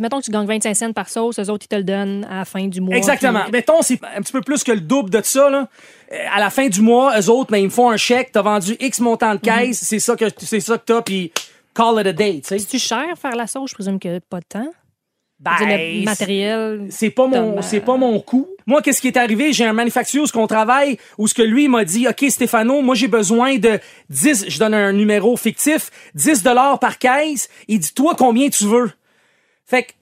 Mettons 0.00 0.20
que 0.20 0.24
tu 0.24 0.30
gagnes 0.30 0.46
25 0.46 0.74
cents 0.74 0.92
par 0.92 1.08
sauce, 1.08 1.38
eux 1.38 1.50
autres, 1.50 1.64
ils 1.66 1.68
te 1.68 1.76
le 1.76 1.84
donnent 1.84 2.26
à 2.30 2.38
la 2.38 2.44
fin 2.44 2.66
du 2.66 2.80
mois. 2.80 2.96
exactement. 2.96 3.42
puis- 3.42 3.52
Mettons, 3.52 3.82
c'est 3.82 3.98
un 4.16 4.20
petit 4.22 4.32
peu 4.32 4.40
plus 4.40 4.62
que 4.64 4.72
le 4.72 4.80
double 4.80 5.10
de 5.10 5.20
ça. 5.22 5.50
Là. 5.50 5.68
Euh, 6.12 6.16
À 6.32 6.40
la 6.40 6.50
fin 6.50 6.68
du 6.68 6.80
mois, 6.80 7.18
eux 7.20 7.28
autres, 7.30 7.50
ben, 7.50 7.58
ils 7.58 7.64
me 7.64 7.70
font 7.70 7.90
un 7.90 7.96
chèque. 7.96 8.30
T'as 8.32 8.42
vendu 8.42 8.76
X 8.80 9.00
montant 9.00 9.34
de 9.34 9.40
caisse. 9.40 9.78
C'est 9.82 9.98
ça 9.98 10.16
que 10.16 10.26
c'est 10.38 10.60
ça 10.60 10.78
que 10.78 10.84
t'as. 10.84 11.02
Puis 11.02 11.32
call 11.74 12.00
it 12.00 12.06
a 12.06 12.12
day. 12.12 12.40
Tu 12.42 12.48
sais. 12.48 12.58
C'est-tu 12.58 12.78
cher 12.78 13.04
faire 13.20 13.36
la 13.36 13.46
sauce? 13.46 13.70
Je 13.70 13.74
présume 13.74 13.98
que 13.98 14.18
pas 14.20 14.40
de 14.40 14.46
temps. 14.48 14.68
Ben, 15.40 15.50
le 15.60 16.04
matériel. 16.04 16.86
c'est 16.90 17.10
pas 17.10 17.26
mon 17.26 17.60
c'est 17.60 17.80
pas 17.80 17.96
mon 17.96 18.18
coup. 18.20 18.46
Moi 18.66 18.80
qu'est-ce 18.80 19.00
qui 19.02 19.08
est 19.08 19.16
arrivé, 19.18 19.52
j'ai 19.52 19.64
un 19.66 19.72
manufacturier 19.74 20.22
où 20.22 20.26
ce 20.26 20.32
qu'on 20.32 20.46
travaille 20.46 20.96
où 21.18 21.26
ce 21.26 21.34
que 21.34 21.42
lui 21.42 21.68
m'a 21.68 21.84
dit 21.84 22.06
OK 22.08 22.24
Stéphano, 22.30 22.80
moi 22.80 22.94
j'ai 22.94 23.08
besoin 23.08 23.58
de 23.58 23.78
10, 24.10 24.46
je 24.48 24.58
donne 24.58 24.72
un 24.72 24.92
numéro 24.92 25.36
fictif, 25.36 25.90
10 26.14 26.44
dollars 26.44 26.78
par 26.78 26.98
caisse, 26.98 27.48
il 27.68 27.80
dit 27.80 27.92
toi 27.92 28.14
combien 28.16 28.48
tu 28.48 28.64
veux? 28.64 28.92
Fait 29.66 29.84
que 29.84 29.92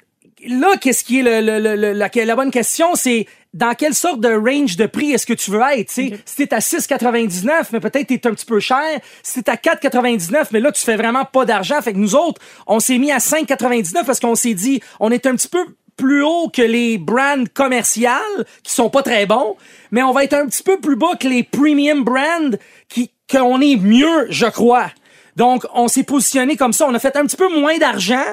là 0.49 0.76
qu'est-ce 0.81 1.04
qui 1.04 1.21
est 1.21 1.23
le, 1.23 1.40
le- 1.40 1.59
le- 1.61 1.76
le- 1.76 1.92
la, 1.92 2.09
la 2.14 2.37
bonne 2.37 2.50
question 2.50 2.95
c'est 2.95 3.26
dans 3.54 3.75
quelle 3.75 3.92
sorte 3.95 4.21
de 4.21 4.33
range 4.35 4.76
de 4.78 4.87
prix 4.87 5.12
est-ce 5.12 5.26
que 5.26 5.35
tu 5.35 5.50
veux 5.50 5.61
être, 5.61 5.88
tu 5.88 6.09
sais? 6.09 6.19
Si 6.25 6.37
t'es 6.37 6.54
à 6.54 6.61
6,99, 6.61 7.66
mais 7.73 7.81
peut-être 7.81 8.07
t'es 8.07 8.26
un 8.26 8.33
petit 8.33 8.47
peu 8.47 8.61
cher. 8.61 8.81
Si 9.23 9.42
t'es 9.42 9.50
à 9.50 9.57
4,99, 9.57 10.47
mais 10.52 10.61
là, 10.61 10.73
tu 10.73 10.83
fais 10.83 10.97
vraiment 10.97 11.26
pas 11.26 11.45
d'argent. 11.45 11.78
Fait 11.83 11.92
que 11.92 11.99
nous 11.99 12.14
autres, 12.14 12.40
on 12.66 12.81
s'est 12.81 12.97
mis 12.97 13.12
à 13.12 13.19
5,99 13.19 14.07
parce 14.07 14.21
qu'on 14.21 14.35
s'est 14.37 14.54
dit, 14.54 14.81
on 15.00 15.11
est 15.11 15.26
un 15.26 15.35
petit 15.37 15.49
peu 15.49 15.66
plus 15.99 16.23
haut 16.23 16.49
que 16.49 16.62
les 16.62 16.97
brands 16.97 17.45
commerciales, 17.52 18.47
qui 18.62 18.73
sont 18.73 18.88
pas 18.88 19.02
très 19.02 19.26
bons, 19.26 19.57
mais 19.90 20.02
on 20.02 20.12
va 20.12 20.25
être 20.25 20.33
un 20.33 20.47
petit 20.47 20.62
peu 20.62 20.81
plus 20.81 20.97
bas 20.97 21.14
que 21.21 21.28
les 21.28 21.42
premium 21.42 22.04
brands, 22.04 22.57
qui, 22.88 23.11
qu'on 23.31 23.61
est 23.61 23.76
mieux, 23.76 24.28
je 24.31 24.47
crois. 24.47 24.90
Donc, 25.37 25.64
on 25.75 25.88
s'est 25.88 26.04
positionné 26.04 26.57
comme 26.57 26.73
ça. 26.73 26.87
On 26.88 26.95
a 26.95 26.99
fait 26.99 27.16
un 27.16 27.26
petit 27.26 27.37
peu 27.37 27.49
moins 27.61 27.76
d'argent, 27.76 28.25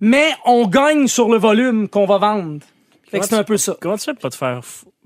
mais 0.00 0.30
on 0.44 0.66
gagne 0.66 1.06
sur 1.06 1.28
le 1.28 1.38
volume 1.38 1.88
qu'on 1.88 2.06
va 2.06 2.18
vendre. 2.18 2.60
Fait 3.10 3.20
que 3.20 3.26
c'est 3.26 3.34
un 3.36 3.44
peu 3.44 3.56
ça. 3.56 3.76
Comment 3.80 3.96
tu 3.96 4.04
fais 4.04 4.12
pour 4.12 4.22
pas 4.22 4.30
te 4.30 4.36
faire, 4.36 4.60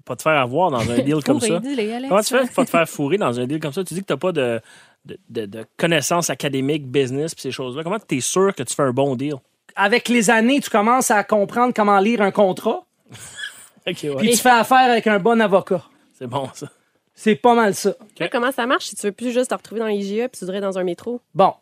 pas 0.04 0.16
te 0.16 0.22
faire 0.22 0.32
avoir 0.40 0.70
dans 0.70 0.90
un 0.90 0.98
deal 0.98 1.22
comme 1.24 1.40
ça? 1.40 1.60
Comment 2.08 2.20
tu 2.22 2.28
fais 2.34 2.40
pour 2.46 2.54
pas 2.54 2.64
te 2.64 2.70
faire 2.70 2.88
fourrer 2.88 3.16
dans 3.18 3.38
un 3.38 3.46
deal 3.46 3.60
comme 3.60 3.72
ça? 3.72 3.84
Tu 3.84 3.94
dis 3.94 4.00
que 4.00 4.06
t'as 4.06 4.16
pas 4.16 4.32
de, 4.32 4.60
de, 5.04 5.16
de- 5.28 5.46
de 5.46 5.66
connaissances 5.76 6.28
académiques, 6.30 6.86
business 6.88 7.34
pis 7.34 7.42
ces 7.42 7.52
choses-là. 7.52 7.84
Comment 7.84 7.98
tu 8.00 8.16
es 8.16 8.20
sûr 8.20 8.54
que 8.54 8.62
tu 8.64 8.74
fais 8.74 8.82
un 8.82 8.92
bon 8.92 9.14
deal? 9.16 9.34
avec 9.74 10.10
les 10.10 10.28
années, 10.28 10.60
tu 10.60 10.68
commences 10.68 11.10
à 11.10 11.24
comprendre 11.24 11.72
comment 11.74 11.98
lire 11.98 12.20
un 12.20 12.30
contrat, 12.30 12.84
OK, 13.88 13.96
ouais. 14.02 14.16
puis 14.18 14.30
tu 14.32 14.36
fais 14.36 14.50
affaire 14.50 14.90
avec 14.90 15.06
un 15.06 15.18
bon 15.18 15.40
avocat. 15.40 15.82
C'est 16.12 16.26
bon, 16.26 16.48
ça. 16.52 16.68
C'est 17.14 17.36
pas 17.36 17.54
mal 17.54 17.74
ça. 17.74 17.94
Là, 18.18 18.28
comment 18.28 18.52
ça 18.52 18.66
marche 18.66 18.84
si 18.86 18.96
tu 18.96 19.06
veux 19.06 19.12
plus 19.12 19.32
juste 19.32 19.48
te 19.50 19.54
retrouver 19.54 19.80
dans 19.80 19.86
les 19.86 19.98
GA 20.00 20.28
puis 20.28 20.38
tu 20.38 20.44
voudrais 20.44 20.60
dans 20.60 20.78
un 20.78 20.84
métro? 20.84 21.22
Bon. 21.34 21.54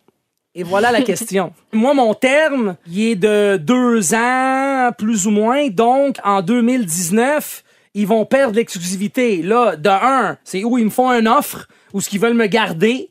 Et 0.60 0.62
voilà 0.62 0.92
la 0.92 1.00
question. 1.00 1.54
Moi, 1.72 1.94
mon 1.94 2.12
terme, 2.12 2.76
il 2.86 3.00
est 3.00 3.16
de 3.16 3.56
deux 3.56 4.12
ans, 4.12 4.90
plus 4.98 5.26
ou 5.26 5.30
moins. 5.30 5.68
Donc, 5.68 6.16
en 6.22 6.42
2019, 6.42 7.64
ils 7.94 8.06
vont 8.06 8.26
perdre 8.26 8.56
l'exclusivité. 8.56 9.40
Là, 9.40 9.76
de 9.76 9.88
un, 9.88 10.36
c'est 10.44 10.62
où 10.62 10.76
ils 10.76 10.84
me 10.84 10.90
font 10.90 11.10
une 11.12 11.28
offre, 11.28 11.66
ou 11.94 12.02
ce 12.02 12.10
qu'ils 12.10 12.20
veulent 12.20 12.34
me 12.34 12.46
garder, 12.46 13.08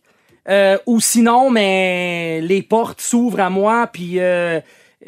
euh, 0.48 0.78
ou 0.86 1.00
sinon, 1.00 1.50
mais 1.50 2.40
les 2.42 2.62
portes 2.62 3.02
s'ouvrent 3.02 3.40
à 3.40 3.50
moi, 3.50 3.90
puis 3.92 4.20
euh, 4.20 4.60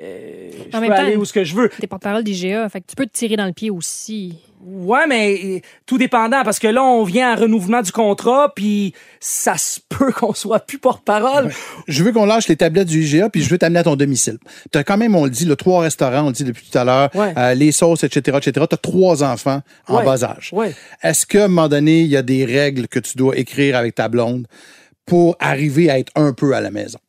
euh, 0.02 0.52
je 0.74 0.80
peux 0.80 0.92
aller 0.92 1.16
où 1.16 1.26
ce 1.26 1.34
que 1.34 1.44
je 1.44 1.54
veux. 1.54 1.70
T'es 1.70 1.86
porte-parole 1.86 2.24
d'IGA, 2.24 2.70
fait 2.70 2.82
que 2.82 2.88
tu 2.88 2.96
peux 2.96 3.06
te 3.06 3.14
tirer 3.14 3.36
dans 3.36 3.46
le 3.46 3.54
pied 3.54 3.70
aussi. 3.70 4.34
Ouais, 4.64 5.08
mais 5.08 5.40
euh, 5.44 5.60
tout 5.86 5.98
dépendant, 5.98 6.44
parce 6.44 6.60
que 6.60 6.68
là, 6.68 6.84
on 6.84 7.04
vient 7.04 7.32
à 7.32 7.36
renouvellement 7.36 7.82
du 7.82 7.92
contrat, 7.92 8.54
puis 8.56 8.94
ça 9.20 9.58
se 9.58 9.80
peut 9.90 10.12
qu'on 10.12 10.34
soit 10.34 10.60
plus 10.60 10.78
porte-parole. 10.78 11.52
Je 11.88 12.04
veux 12.04 12.12
qu'on 12.12 12.26
lâche 12.26 12.48
les 12.48 12.56
tablettes 12.56 12.88
du 12.88 13.02
IGA, 13.04 13.30
puis 13.30 13.42
je 13.42 13.50
veux 13.50 13.58
t'amener 13.58 13.80
à 13.80 13.84
ton 13.84 13.96
domicile. 13.96 14.38
Tu 14.72 14.78
as 14.78 14.84
quand 14.84 14.98
même, 14.98 15.16
on 15.16 15.24
le 15.26 15.32
dit, 15.32 15.46
le 15.46 15.56
trois 15.56 15.82
restaurants, 15.82 16.24
on 16.24 16.28
le 16.28 16.34
dit 16.34 16.44
depuis 16.44 16.68
tout 16.70 16.78
à 16.78 16.84
l'heure, 16.84 17.10
Ouais. 17.16 17.34
euh, 17.38 17.54
les 17.54 17.72
sauces, 17.72 18.04
etc., 18.04 18.38
etc. 18.38 18.66
Tu 18.70 18.74
as 18.76 18.78
trois 18.78 19.24
enfants 19.24 19.62
en 19.88 19.98
Ouais. 19.98 20.06
bas 20.06 20.24
âge. 20.24 20.52
Est-ce 21.02 21.26
qu'à 21.26 21.46
un 21.46 21.48
moment 21.48 21.68
donné, 21.68 22.02
il 22.02 22.08
y 22.08 22.18
a 22.18 22.22
des 22.22 22.46
règles 22.46 22.88
que 22.88 23.00
tu 23.00 23.18
dois 23.18 23.36
écrire 23.38 23.76
avec 23.76 23.96
ta 23.96 24.08
blonde 24.10 24.48
pour 25.06 25.36
arriver 25.40 25.90
à 25.90 25.98
être 26.00 26.12
un 26.16 26.34
peu 26.34 26.54
à 26.56 26.62
la 26.62 26.72
maison? 26.72 27.00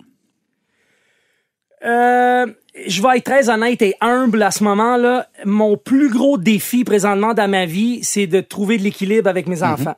Euh, 1.85 2.47
je 2.87 3.03
vais 3.03 3.19
être 3.19 3.25
très 3.25 3.51
honnête 3.51 3.83
et 3.83 3.95
humble 4.01 4.43
à 4.43 4.51
ce 4.51 4.65
moment-là. 4.65 5.27
Mon 5.45 5.77
plus 5.77 6.09
gros 6.09 6.39
défi 6.39 6.85
présentement 6.85 7.35
dans 7.35 7.49
ma 7.49 7.67
vie, 7.67 8.01
c'est 8.03 8.27
de 8.27 8.41
trouver 8.41 8.79
de 8.79 8.83
l'équilibre 8.83 9.29
avec 9.29 9.47
mes 9.47 9.63
enfants. 9.63 9.97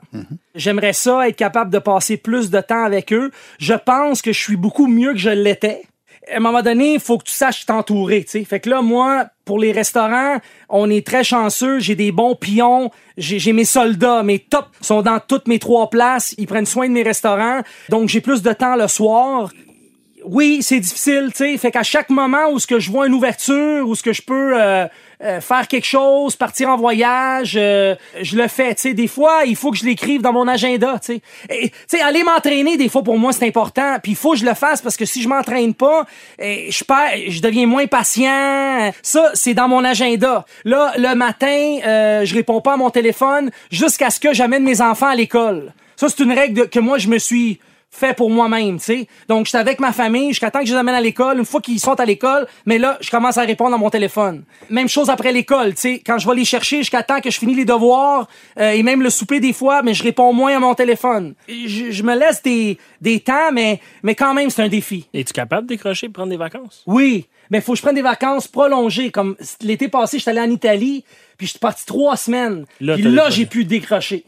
J'aimerais 0.55 0.93
ça 0.93 1.29
être 1.29 1.37
capable 1.37 1.71
de 1.71 1.79
passer 1.79 2.17
plus 2.17 2.51
de 2.51 2.61
temps 2.61 2.85
avec 2.85 3.13
eux. 3.13 3.31
Je 3.59 3.75
pense 3.75 4.23
que 4.23 4.33
je 4.33 4.41
suis 4.41 4.57
beaucoup 4.57 4.87
mieux 4.87 5.13
que 5.13 5.19
je 5.19 5.31
l'étais. 5.31 5.83
À 6.33 6.39
un 6.39 6.41
moment 6.41 6.63
donné, 6.63 6.95
il 6.95 7.01
faut 7.01 7.19
que 7.19 7.25
tu 7.25 7.35
saches 7.35 7.67
t'entourer, 7.67 8.25
tu 8.25 8.31
sais. 8.31 8.45
Fait 8.45 8.59
que 8.59 8.71
là, 8.71 8.81
moi, 8.81 9.27
pour 9.45 9.59
les 9.59 9.73
restaurants, 9.73 10.39
on 10.71 10.89
est 10.89 11.07
très 11.07 11.23
chanceux. 11.23 11.81
J'ai 11.81 11.97
des 11.97 12.13
bons 12.13 12.35
pions. 12.35 12.91
J'ai 13.19 13.39
j'ai 13.39 13.53
mes 13.53 13.67
soldats. 13.67 14.23
Mes 14.23 14.39
tops 14.39 14.71
sont 14.81 15.03
dans 15.03 15.21
toutes 15.21 15.49
mes 15.49 15.59
trois 15.59 15.91
places. 15.91 16.35
Ils 16.39 16.47
prennent 16.47 16.65
soin 16.65 16.89
de 16.89 16.93
mes 16.93 17.03
restaurants. 17.03 17.61
Donc, 17.91 18.09
j'ai 18.09 18.23
plus 18.23 18.41
de 18.41 18.53
temps 18.55 18.75
le 18.75 18.89
soir 18.89 19.51
oui, 20.25 20.59
c'est 20.63 20.81
difficile, 20.81 21.31
tu 21.31 21.39
sais. 21.39 21.59
Fait 21.59 21.71
qu'à 21.71 21.83
chaque 21.83 22.11
moment 22.11 22.51
où 22.51 22.59
ce 22.59 22.67
que 22.67 22.79
je 22.79 22.91
vois 22.91 23.07
une 23.07 23.15
ouverture, 23.15 23.89
où 23.89 23.95
ce 23.95 24.03
que 24.03 24.13
je 24.13 24.23
peux 24.23 24.61
euh, 24.61 24.87
euh, 25.23 25.41
faire 25.41 25.69
quelque 25.69 25.87
chose, 25.87 26.37
partir 26.37 26.69
en 26.69 26.77
voyage, 26.77 27.55
euh, 27.57 27.95
je 28.21 28.37
le 28.37 28.49
fais, 28.49 28.75
tu 28.75 28.83
sais. 28.83 28.95
Des 28.95 29.07
fois, 29.07 29.43
il 29.45 29.57
faut 29.57 29.71
que 29.71 29.77
je 29.77 29.85
l'écrive 29.85 30.23
dans 30.23 30.33
mon 30.33 30.49
agenda, 30.49 30.99
tu 31.05 31.21
sais. 31.87 32.01
Aller 32.01 32.23
m'entraîner, 32.23 32.77
des 32.77 32.89
fois, 32.89 33.03
pour 33.03 33.19
moi, 33.19 33.33
c'est 33.33 33.47
important. 33.47 33.99
Puis 34.03 34.13
il 34.13 34.17
faut 34.17 34.33
que 34.33 34.39
je 34.39 34.45
le 34.45 34.55
fasse 34.55 34.83
parce 34.83 34.97
que 34.97 35.05
si 35.05 35.23
je 35.23 35.29
m'entraîne 35.29 35.75
pas, 35.75 36.07
eh, 36.39 36.71
je 36.71 36.85
perds, 36.85 37.19
je 37.29 37.41
deviens 37.41 37.67
moins 37.67 37.87
patient. 37.87 38.93
Ça, 39.03 39.31
c'est 39.35 39.55
dans 39.55 39.69
mon 39.69 39.85
agenda. 39.85 40.45
Là, 40.65 40.93
le 40.97 41.15
matin, 41.15 41.79
je 42.25 42.35
réponds 42.35 42.61
pas 42.61 42.75
à 42.75 42.77
mon 42.77 42.91
téléphone 42.91 43.51
jusqu'à 43.71 44.11
ce 44.11 44.21
que 44.21 44.35
j'amène 44.35 44.65
mes 44.65 44.81
enfants 44.81 45.09
à 45.09 45.15
l'école. 45.15 45.73
Ça, 45.97 46.09
c'est 46.09 46.23
une 46.23 46.33
règle 46.33 46.69
que 46.69 46.81
moi, 46.81 46.99
je 46.99 47.09
me 47.09 47.19
suis 47.19 47.59
fait 47.95 48.17
pour 48.17 48.29
moi-même, 48.29 48.79
tu 48.79 48.85
sais. 48.85 49.09
Donc, 49.29 49.47
j'étais 49.47 49.59
avec 49.59 49.79
ma 49.79 49.93
famille 49.93 50.31
jusqu'à 50.31 50.51
temps 50.51 50.59
que 50.59 50.67
je 50.67 50.73
les 50.73 50.79
amène 50.79 50.97
à 50.97 51.01
l'école. 51.01 51.39
Une 51.39 51.45
fois 51.45 51.61
qu'ils 51.61 51.79
sont 51.79 51.99
à 52.01 52.05
l'école, 52.05 52.49
mais 52.67 52.79
là, 52.79 52.99
je 53.01 53.09
commence 53.09 53.39
à 53.39 53.43
répondre 53.43 53.73
à 53.73 53.79
mon 53.79 53.89
téléphone. 53.89 54.43
Même 54.69 54.89
chose 54.89 55.11
après 55.11 55.33
l'école, 55.33 55.75
tu 55.75 55.81
sais. 55.81 56.03
Quand 56.05 56.19
je 56.19 56.29
vais 56.29 56.35
les 56.35 56.45
chercher 56.45 56.79
jusqu'à 56.79 57.05
temps 57.05 57.21
que 57.21 57.31
je 57.31 57.39
finis 57.39 57.55
les 57.55 57.65
devoirs 57.65 58.27
euh, 58.59 58.73
et 58.73 58.83
même 58.83 59.01
le 59.01 59.11
souper 59.11 59.39
des 59.39 59.53
fois, 59.53 59.83
mais 59.83 59.95
je 59.95 60.03
réponds 60.03 60.33
moins 60.33 60.57
à 60.57 60.59
mon 60.59 60.75
téléphone. 60.75 61.35
Je, 61.49 61.93
je 61.93 62.03
me 62.03 62.19
laisse 62.19 62.43
des, 62.43 62.79
des 63.01 63.21
temps, 63.21 63.53
mais, 63.53 63.81
mais 64.03 64.17
quand 64.17 64.35
même, 64.35 64.51
c'est 64.51 64.63
un 64.63 64.69
défi. 64.69 65.07
Es-tu 65.15 65.33
capable 65.33 65.69
de 65.69 65.75
décrocher 65.75 66.07
et 66.07 66.11
prendre 66.11 66.31
des 66.31 66.37
vacances? 66.37 66.83
Oui, 66.87 67.27
mais 67.51 67.61
faut 67.61 67.73
que 67.73 67.79
je 67.79 67.83
prenne 67.83 67.95
des 67.95 68.03
vacances 68.03 68.49
prolongées. 68.49 69.13
Comme 69.13 69.37
l'été 69.61 69.87
passé, 69.87 70.19
j'étais 70.19 70.33
allé 70.33 70.41
en 70.41 70.51
Italie, 70.51 71.05
puis 71.39 71.47
je 71.47 71.53
suis 71.53 71.61
parti 71.61 71.87
trois 71.87 72.17
semaines. 72.17 72.67
Là, 72.81 72.97
puis 72.97 73.07
j'ai 73.31 73.47
pu 73.47 73.65
décrocher. 73.65 74.25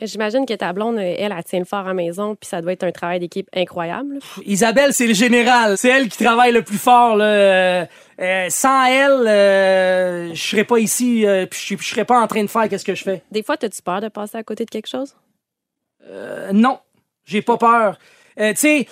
J'imagine 0.00 0.46
que 0.46 0.54
ta 0.54 0.72
blonde, 0.72 0.98
elle, 0.98 1.32
elle 1.36 1.44
tient 1.44 1.58
le 1.58 1.64
fort 1.64 1.80
à 1.80 1.88
la 1.88 1.94
maison, 1.94 2.34
puis 2.34 2.48
ça 2.48 2.60
doit 2.60 2.72
être 2.72 2.84
un 2.84 2.92
travail 2.92 3.20
d'équipe 3.20 3.48
incroyable. 3.54 4.18
Isabelle, 4.44 4.92
c'est 4.92 5.06
le 5.06 5.14
général. 5.14 5.78
C'est 5.78 5.88
elle 5.88 6.08
qui 6.08 6.22
travaille 6.22 6.52
le 6.52 6.62
plus 6.62 6.78
fort. 6.78 7.16
Là. 7.16 7.24
Euh, 7.24 7.86
euh, 8.20 8.46
sans 8.50 8.84
elle, 8.86 9.26
euh, 9.26 10.34
je 10.34 10.42
serais 10.42 10.64
pas 10.64 10.78
ici, 10.78 11.26
euh, 11.26 11.46
puis 11.46 11.76
je 11.78 11.84
serais 11.84 12.04
pas 12.04 12.20
en 12.20 12.26
train 12.26 12.42
de 12.42 12.50
faire 12.50 12.68
qu'est-ce 12.68 12.84
que 12.84 12.94
je 12.94 13.02
fais. 13.02 13.22
Des 13.30 13.42
fois, 13.42 13.56
as-tu 13.60 13.82
peur 13.82 14.00
de 14.00 14.08
passer 14.08 14.38
à 14.38 14.42
côté 14.42 14.64
de 14.64 14.70
quelque 14.70 14.88
chose? 14.88 15.14
Euh, 16.08 16.50
non, 16.52 16.78
j'ai 17.24 17.42
pas 17.42 17.56
peur. 17.56 17.98
Tu 18.36 18.54
sais, 18.56 18.86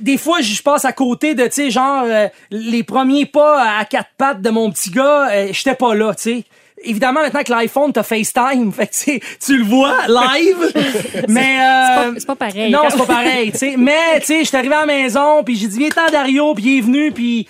des 0.00 0.18
fois, 0.18 0.40
je 0.40 0.62
passe 0.62 0.84
à 0.84 0.92
côté 0.92 1.34
de, 1.34 1.44
tu 1.44 1.52
sais, 1.52 1.70
genre, 1.70 2.04
euh, 2.04 2.28
les 2.50 2.84
premiers 2.84 3.26
pas 3.26 3.78
à 3.78 3.84
quatre 3.84 4.10
pattes 4.16 4.40
de 4.40 4.50
mon 4.50 4.70
petit 4.70 4.90
gars, 4.90 5.30
euh, 5.30 5.48
j'étais 5.52 5.74
pas 5.74 5.94
là, 5.94 6.14
tu 6.14 6.22
sais. 6.22 6.44
Évidemment, 6.82 7.22
maintenant 7.22 7.42
que 7.42 7.50
l'iPhone, 7.52 7.92
t'as 7.92 8.02
FaceTime, 8.02 8.70
fait 8.76 8.86
que, 8.86 8.92
tu 8.92 8.98
sais, 8.98 9.20
tu 9.44 9.56
le 9.58 9.64
vois 9.64 9.94
live, 10.06 10.72
mais... 11.28 11.58
euh, 11.60 12.14
C'est 12.18 12.26
pas 12.26 12.36
pareil. 12.36 12.70
Non, 12.70 12.82
c'est 12.90 12.98
pas 12.98 13.06
pareil, 13.06 13.50
tu 13.52 13.58
sais. 13.58 13.74
Mais, 13.78 14.20
tu 14.20 14.26
sais, 14.26 14.44
j'étais 14.44 14.58
arrivé 14.58 14.74
à 14.74 14.80
la 14.80 14.86
maison, 14.86 15.42
puis 15.42 15.56
j'ai 15.56 15.68
dit, 15.68 15.78
viens 15.78 15.88
t'en 15.88 16.10
Dario, 16.12 16.54
puis 16.54 16.64
il 16.64 16.78
est 16.78 16.80
venu, 16.82 17.12
puis 17.12 17.48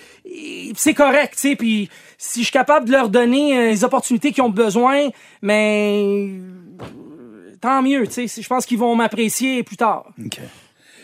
c'est 0.75 0.93
correct, 0.93 1.33
tu 1.33 1.49
sais. 1.49 1.55
Puis 1.55 1.89
si 2.17 2.39
je 2.39 2.45
suis 2.45 2.51
capable 2.53 2.85
de 2.87 2.91
leur 2.93 3.09
donner 3.09 3.57
euh, 3.57 3.69
les 3.69 3.83
opportunités 3.83 4.31
qu'ils 4.31 4.43
ont 4.43 4.49
besoin, 4.49 5.09
mais 5.41 6.29
tant 7.61 7.81
mieux, 7.81 8.07
tu 8.07 8.27
sais. 8.27 8.41
Je 8.41 8.47
pense 8.47 8.65
qu'ils 8.65 8.77
vont 8.79 8.95
m'apprécier 8.95 9.63
plus 9.63 9.77
tard. 9.77 10.05
OK. 10.23 10.39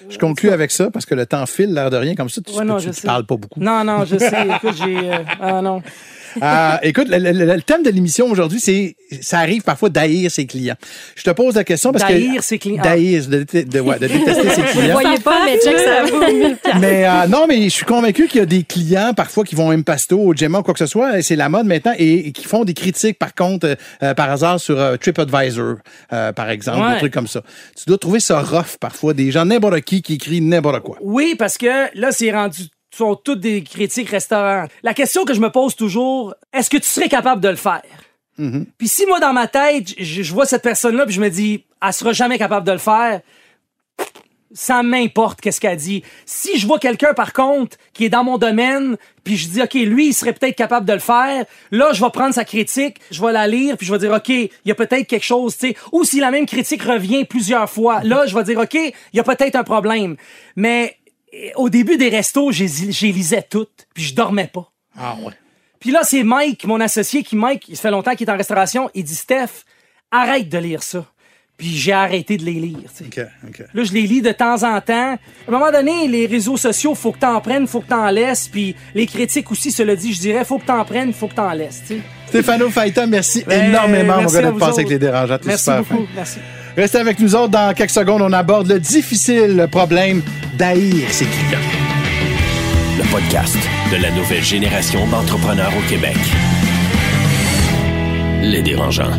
Je 0.10 0.18
conclue 0.18 0.50
avec 0.50 0.70
ça 0.72 0.92
parce 0.92 1.06
que 1.06 1.16
le 1.16 1.26
temps 1.26 1.46
file, 1.46 1.74
l'air 1.74 1.90
de 1.90 1.96
rien, 1.98 2.14
comme 2.16 2.30
ça, 2.30 2.42
tu, 2.42 2.54
Ouais, 2.58 2.66
non, 2.66 2.78
tu- 2.78 2.86
je 2.86 2.90
tu 2.90 2.96
sais. 3.02 3.08
parles 3.08 3.26
pas 3.26 3.38
beaucoup. 3.38 3.60
Non, 3.60 3.84
non, 3.86 4.04
je 4.06 4.18
sais. 4.18 4.48
Écoute, 4.58 4.76
j'ai. 4.78 4.98
euh, 5.14 5.18
ah 5.42 5.62
non. 5.62 5.82
Euh, 6.44 6.78
écoute, 6.84 7.08
le, 7.10 7.18
le- 7.20 7.32
le- 7.32 7.54
le 7.56 7.62
thème 7.62 7.84
de 7.84 7.90
l'émission 7.90 8.28
aujourd'hui, 8.30 8.60
c'est 8.60 8.96
ça 9.22 9.40
arrive 9.40 9.62
parfois 9.62 9.90
d'haïr 9.90 10.30
ses 10.32 10.46
clients. 10.46 10.76
Je 11.16 11.24
te 11.24 11.30
pose 11.30 11.56
la 11.56 11.64
question 11.64 11.92
parce 11.92 12.04
que 12.06 12.12
D'haïr 12.14 12.44
ses 12.44 12.58
clients. 12.60 12.82
d'haïr, 12.84 13.26
de, 13.28 13.46
de- 13.54 13.62
de- 13.62 13.80
ouais, 13.80 14.00
de 14.00 14.08
détester 14.08 14.50
ses 14.50 14.62
Vous 14.74 14.80
clients. 14.80 14.94
voyez 14.94 15.20
pas, 15.20 15.46
mais 15.46 15.58
check 15.60 15.78
ça. 15.80 16.04
vaut 16.06 16.20
1000 16.20 16.58
piastres. 16.58 16.80
Mais 16.80 17.06
euh, 17.08 17.28
non, 17.28 17.46
mais 17.48 17.64
je 17.64 17.70
suis 17.70 17.86
convaincu 17.86 18.28
qu'il 18.28 18.40
y 18.40 18.44
a 18.44 18.46
des 18.46 18.64
clients 18.64 19.14
parfois 19.16 19.44
qui 19.44 19.56
vont 19.56 19.70
à 19.70 19.74
Impasto, 19.74 20.20
au 20.20 20.34
Gemma 20.36 20.60
ou 20.60 20.64
quoi 20.64 20.74
que 20.74 20.80
ce 20.80 20.86
soit, 20.88 21.20
et 21.20 21.22
c'est 21.22 21.36
la 21.36 21.50
mode 21.50 21.66
maintenant, 21.66 21.94
et, 21.98 22.28
et 22.28 22.32
qui 22.32 22.46
font 22.46 22.64
des 22.64 22.74
critiques 22.74 23.20
par 23.20 23.34
contre, 23.36 23.68
euh, 23.68 23.76
euh, 24.02 24.14
par 24.14 24.30
hasard 24.32 24.60
sur 24.60 24.80
euh, 24.80 24.98
TripAdvisor, 24.98 25.76
euh, 26.14 26.32
par 26.34 26.50
exemple, 26.50 26.80
Ouais. 26.84 26.94
des 26.94 27.00
trucs 27.00 27.14
comme 27.14 27.28
ça. 27.28 27.42
Tu 27.78 27.84
dois 27.88 27.98
trouver 27.98 28.20
ça 28.20 28.42
rough 28.42 28.78
parfois, 28.80 29.14
des 29.14 29.32
gens 29.32 29.46
n'importe 29.46 29.82
qui 29.82 30.02
qui 30.02 30.14
écrivent 30.16 30.44
n'importe 30.44 30.82
quoi. 30.82 30.98
Oui, 31.02 31.36
parce 31.38 31.58
que 31.58 31.88
là, 31.98 32.12
c'est 32.12 32.32
rendu 32.32 32.64
sont 32.96 33.16
toutes 33.16 33.40
des 33.40 33.64
critiques 33.64 34.10
restaurants. 34.10 34.68
La 34.84 34.94
question 34.94 35.26
que 35.26 35.34
je 35.34 35.40
me 35.40 35.50
pose 35.50 35.76
toujours, 35.76 36.36
est-ce 36.54 36.70
que 36.70 36.78
tu 36.78 36.88
serais 36.88 37.10
capable 37.10 37.42
de 37.42 37.50
le 37.50 37.56
faire? 37.56 37.82
Puis 38.78 38.88
si 38.88 39.06
moi, 39.06 39.20
dans 39.20 39.34
ma 39.34 39.48
tête, 39.48 39.94
je, 39.98 40.24
je 40.24 40.34
vois 40.34 40.46
cette 40.46 40.64
personne-là, 40.64 41.06
puis 41.06 41.14
je 41.14 41.22
me 41.22 41.30
dis, 41.30 41.66
elle 41.86 41.94
sera 41.94 42.14
jamais 42.14 42.40
capable 42.40 42.66
de 42.66 42.72
le 42.72 42.80
faire, 42.80 43.22
ça 44.54 44.84
m'importe 44.84 45.42
qu'est-ce 45.42 45.60
qu'elle 45.60 45.78
dit. 45.78 46.04
Si 46.26 46.60
je 46.60 46.68
vois 46.68 46.80
quelqu'un, 46.80 47.14
par 47.14 47.34
contre, 47.34 47.78
qui 47.94 48.06
est 48.06 48.10
dans 48.10 48.24
mon 48.24 48.38
domaine, 48.38 48.98
puis 49.24 49.36
je 49.36 49.48
dis, 49.50 49.62
OK, 49.62 49.74
lui, 49.74 50.08
il 50.10 50.14
serait 50.14 50.34
peut-être 50.34 50.56
capable 50.56 50.86
de 50.86 50.94
le 50.94 51.00
faire, 51.00 51.46
là, 51.72 51.90
je 51.94 52.04
vais 52.04 52.10
prendre 52.12 52.34
sa 52.34 52.46
critique, 52.46 52.98
je 53.12 53.22
vais 53.22 53.32
la 53.32 53.48
lire, 53.48 53.78
puis 53.78 53.86
je 53.86 53.92
vais 53.92 54.00
dire, 54.00 54.12
OK, 54.12 54.30
il 54.30 54.50
y 54.66 54.72
a 54.72 54.76
peut-être 54.76 55.08
quelque 55.08 55.26
chose, 55.26 55.58
tu 55.58 55.70
sais. 55.70 55.76
Ou 55.92 56.04
si 56.04 56.20
la 56.20 56.32
même 56.32 56.46
critique 56.46 56.84
revient 56.84 57.26
plusieurs 57.26 57.70
fois, 57.70 58.02
là, 58.04 58.26
je 58.28 58.36
vais 58.36 58.44
dire, 58.44 58.60
OK, 58.60 58.76
il 58.76 58.94
y 59.14 59.20
a 59.20 59.24
peut-être 59.24 59.56
un 59.56 59.64
problème. 59.64 60.16
Mais 60.56 60.98
au 61.56 61.70
début 61.70 61.98
des 61.98 62.10
restos, 62.10 62.52
j'ai 62.52 62.68
lisais 63.12 63.46
toutes, 63.50 63.88
puis 63.94 64.04
je 64.04 64.16
dormais 64.16 64.50
pas. 64.52 64.72
Ah 64.98 65.16
ouais. 65.24 65.34
Puis 65.80 65.92
là, 65.92 66.02
c'est 66.04 66.24
Mike, 66.24 66.66
mon 66.66 66.80
associé, 66.80 67.24
qui, 67.24 67.36
Mike, 67.36 67.66
il 67.68 67.76
fait 67.76 67.92
longtemps 67.92 68.16
qu'il 68.16 68.28
est 68.28 68.32
en 68.32 68.38
restauration, 68.38 68.90
il 68.94 69.04
dit, 69.04 69.16
Steph, 69.16 69.66
arrête 70.12 70.48
de 70.48 70.58
lire 70.58 70.82
ça. 70.84 71.06
Puis 71.58 71.68
j'ai 71.68 71.92
arrêté 71.92 72.38
de 72.38 72.44
les 72.44 72.54
lire, 72.54 72.90
tu 72.98 73.04
sais. 73.14 73.22
OK, 73.22 73.50
OK. 73.50 73.64
Là, 73.74 73.84
je 73.84 73.94
les 73.94 74.04
lis 74.04 74.22
de 74.22 74.32
temps 74.32 74.64
en 74.64 74.82
temps. 74.82 75.14
À 75.14 75.18
un 75.48 75.52
moment 75.52 75.72
donné, 75.72 76.08
les 76.08 76.26
réseaux 76.26 76.58
sociaux, 76.58 76.96
faut 76.96 77.12
que 77.12 77.20
t'en 77.20 77.40
prennes, 77.42 77.68
faut 77.68 77.82
que 77.82 77.90
t'en 77.90 78.10
laisses. 78.10 78.48
Puis 78.48 78.76
les 78.96 79.06
critiques 79.06 79.52
aussi, 79.52 79.72
cela 79.72 79.96
dit, 79.96 80.14
je 80.14 80.20
dirais, 80.20 80.46
faut 80.46 80.58
que 80.58 80.66
t'en 80.66 80.84
prennes, 80.84 81.14
faut 81.14 81.28
que 81.28 81.36
t'en 81.36 81.52
laisses. 81.52 81.84
Stéphano 82.28 82.70
Faïta, 82.72 83.06
merci 83.06 83.44
Ben, 83.46 83.70
énormément, 83.70 84.22
mon 84.22 84.30
gars, 84.30 84.42
passé 84.42 84.48
autres. 84.48 84.74
avec 84.74 84.90
les 84.90 85.00
dérangeants. 85.00 85.38
Merci 85.46 85.64
super 85.66 85.84
beaucoup. 85.84 86.06
fin. 86.06 86.12
Merci. 86.16 86.40
Restez 86.76 86.98
avec 86.98 87.20
nous 87.20 87.36
autres. 87.36 87.50
Dans 87.50 87.74
quelques 87.74 87.92
secondes, 87.92 88.22
on 88.22 88.34
aborde 88.34 88.68
le 88.68 88.80
difficile 88.80 89.68
problème 89.70 90.22
d'haïr 90.58 91.08
ses 91.10 91.26
clients. 91.26 91.60
Le 92.98 93.12
podcast 93.12 93.58
de 93.92 94.02
la 94.02 94.12
nouvelle 94.12 94.44
génération 94.44 95.08
d'entrepreneurs 95.08 95.72
au 95.78 95.90
Québec. 95.90 96.18
Les 98.42 98.62
dérangeants. 98.62 99.12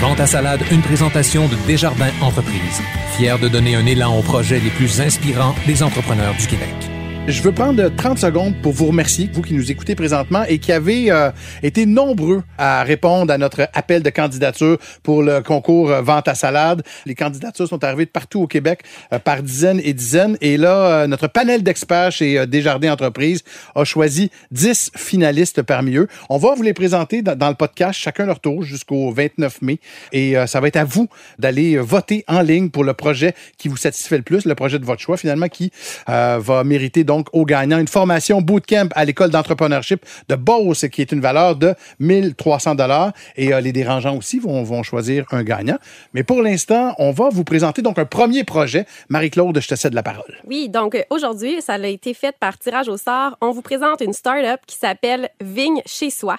Vente 0.00 0.20
à 0.20 0.26
salade, 0.26 0.60
une 0.72 0.82
présentation 0.82 1.46
de 1.46 1.54
Desjardins 1.66 2.10
Entreprises, 2.20 2.82
fier 3.16 3.38
de 3.38 3.48
donner 3.48 3.76
un 3.76 3.86
élan 3.86 4.18
aux 4.18 4.22
projets 4.22 4.58
les 4.58 4.70
plus 4.70 5.00
inspirants 5.00 5.54
des 5.66 5.82
entrepreneurs 5.82 6.34
du 6.34 6.46
Québec. 6.46 6.81
Je 7.28 7.40
veux 7.40 7.52
prendre 7.52 7.88
30 7.88 8.18
secondes 8.18 8.60
pour 8.62 8.72
vous 8.72 8.86
remercier, 8.86 9.30
vous 9.32 9.42
qui 9.42 9.54
nous 9.54 9.70
écoutez 9.70 9.94
présentement 9.94 10.42
et 10.48 10.58
qui 10.58 10.72
avez 10.72 11.12
euh, 11.12 11.30
été 11.62 11.86
nombreux 11.86 12.42
à 12.58 12.82
répondre 12.82 13.32
à 13.32 13.38
notre 13.38 13.68
appel 13.74 14.02
de 14.02 14.10
candidature 14.10 14.76
pour 15.04 15.22
le 15.22 15.40
concours 15.40 15.92
euh, 15.92 16.02
Vente 16.02 16.26
à 16.26 16.34
salade. 16.34 16.82
Les 17.06 17.14
candidatures 17.14 17.68
sont 17.68 17.84
arrivées 17.84 18.06
de 18.06 18.10
partout 18.10 18.42
au 18.42 18.48
Québec 18.48 18.82
euh, 19.12 19.20
par 19.20 19.44
dizaines 19.44 19.80
et 19.84 19.92
dizaines. 19.92 20.36
Et 20.40 20.56
là, 20.56 21.02
euh, 21.02 21.06
notre 21.06 21.28
panel 21.28 21.62
d'experts 21.62 22.10
chez 22.10 22.44
Desjardins 22.48 22.92
Entreprises 22.92 23.44
a 23.76 23.84
choisi 23.84 24.32
10 24.50 24.90
finalistes 24.96 25.62
parmi 25.62 25.94
eux. 25.94 26.08
On 26.28 26.38
va 26.38 26.56
vous 26.56 26.64
les 26.64 26.74
présenter 26.74 27.22
dans, 27.22 27.48
le 27.48 27.54
podcast, 27.54 28.00
chacun 28.00 28.26
leur 28.26 28.40
tour, 28.40 28.64
jusqu'au 28.64 29.12
29 29.12 29.62
mai. 29.62 29.78
Et 30.10 30.34
ça 30.46 30.60
va 30.60 30.66
être 30.66 30.76
à 30.76 30.84
vous 30.84 31.08
d'aller 31.38 31.78
voter 31.78 32.24
en 32.26 32.40
ligne 32.40 32.70
pour 32.70 32.82
le 32.82 32.94
projet 32.94 33.34
qui 33.58 33.68
vous 33.68 33.76
satisfait 33.76 34.16
le 34.16 34.22
plus, 34.22 34.44
le 34.44 34.54
projet 34.56 34.80
de 34.80 34.84
votre 34.84 35.00
choix, 35.00 35.16
finalement, 35.16 35.48
qui 35.48 35.70
va 36.06 36.64
mériter 36.64 37.04
donc 37.04 37.11
aux 37.32 37.44
gagnants 37.44 37.78
une 37.78 37.88
formation 37.88 38.40
bootcamp 38.40 38.88
à 38.94 39.04
l'école 39.04 39.30
d'entrepreneurship 39.30 40.04
de 40.28 40.34
Beauce, 40.34 40.86
qui 40.90 41.00
est 41.00 41.12
une 41.12 41.20
valeur 41.20 41.56
de 41.56 41.74
1300 42.00 42.74
dollars. 42.74 43.12
Et 43.36 43.52
euh, 43.52 43.60
les 43.60 43.72
dérangeants 43.72 44.16
aussi 44.16 44.38
vont, 44.38 44.62
vont 44.62 44.82
choisir 44.82 45.24
un 45.30 45.42
gagnant. 45.42 45.78
Mais 46.14 46.22
pour 46.22 46.42
l'instant, 46.42 46.94
on 46.98 47.10
va 47.10 47.28
vous 47.30 47.44
présenter 47.44 47.82
donc 47.82 47.98
un 47.98 48.04
premier 48.04 48.44
projet. 48.44 48.86
Marie-Claude, 49.08 49.60
je 49.60 49.68
te 49.68 49.74
cède 49.74 49.94
la 49.94 50.02
parole. 50.02 50.38
Oui, 50.46 50.68
donc 50.68 50.94
euh, 50.94 51.02
aujourd'hui, 51.10 51.60
ça 51.60 51.74
a 51.74 51.86
été 51.86 52.14
fait 52.14 52.34
par 52.38 52.58
tirage 52.58 52.88
au 52.88 52.96
sort. 52.96 53.36
On 53.40 53.50
vous 53.50 53.62
présente 53.62 54.00
une 54.00 54.12
start-up 54.12 54.60
qui 54.66 54.76
s'appelle 54.76 55.28
Vigne 55.40 55.82
chez 55.86 56.10
soi. 56.10 56.38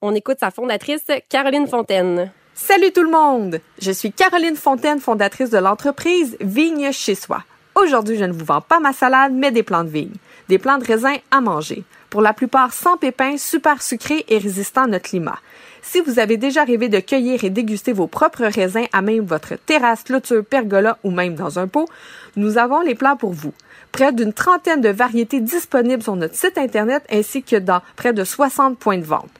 On 0.00 0.14
écoute 0.14 0.38
sa 0.40 0.50
fondatrice, 0.50 1.06
Caroline 1.28 1.66
Fontaine. 1.66 2.30
Salut 2.54 2.92
tout 2.92 3.02
le 3.02 3.10
monde! 3.10 3.60
Je 3.80 3.90
suis 3.92 4.12
Caroline 4.12 4.56
Fontaine, 4.56 5.00
fondatrice 5.00 5.50
de 5.50 5.58
l'entreprise 5.58 6.36
Vigne 6.40 6.92
chez 6.92 7.14
soi. 7.14 7.42
Aujourd'hui, 7.82 8.16
je 8.16 8.24
ne 8.24 8.32
vous 8.32 8.44
vends 8.44 8.60
pas 8.60 8.78
ma 8.78 8.92
salade, 8.92 9.32
mais 9.34 9.50
des 9.50 9.64
plants 9.64 9.82
de 9.82 9.88
vigne. 9.88 10.12
Des 10.48 10.58
plants 10.58 10.78
de 10.78 10.84
raisin 10.84 11.16
à 11.32 11.40
manger. 11.40 11.82
Pour 12.10 12.22
la 12.22 12.32
plupart 12.32 12.72
sans 12.72 12.96
pépins, 12.96 13.36
super 13.36 13.82
sucrés 13.82 14.24
et 14.28 14.38
résistants 14.38 14.84
à 14.84 14.86
notre 14.86 15.08
climat. 15.08 15.38
Si 15.82 16.00
vous 16.00 16.20
avez 16.20 16.36
déjà 16.36 16.62
rêvé 16.62 16.88
de 16.88 17.00
cueillir 17.00 17.42
et 17.42 17.50
déguster 17.50 17.92
vos 17.92 18.06
propres 18.06 18.44
raisins 18.44 18.86
à 18.92 19.02
même 19.02 19.24
votre 19.24 19.56
terrasse, 19.56 20.04
clôture, 20.04 20.44
pergola 20.44 20.96
ou 21.02 21.10
même 21.10 21.34
dans 21.34 21.58
un 21.58 21.66
pot, 21.66 21.88
nous 22.36 22.56
avons 22.56 22.82
les 22.82 22.94
plans 22.94 23.16
pour 23.16 23.32
vous. 23.32 23.52
Près 23.90 24.12
d'une 24.12 24.32
trentaine 24.32 24.80
de 24.80 24.90
variétés 24.90 25.40
disponibles 25.40 26.04
sur 26.04 26.14
notre 26.14 26.36
site 26.36 26.58
Internet 26.58 27.02
ainsi 27.10 27.42
que 27.42 27.56
dans 27.56 27.80
près 27.96 28.12
de 28.12 28.22
60 28.22 28.78
points 28.78 28.98
de 28.98 29.04
vente. 29.04 29.30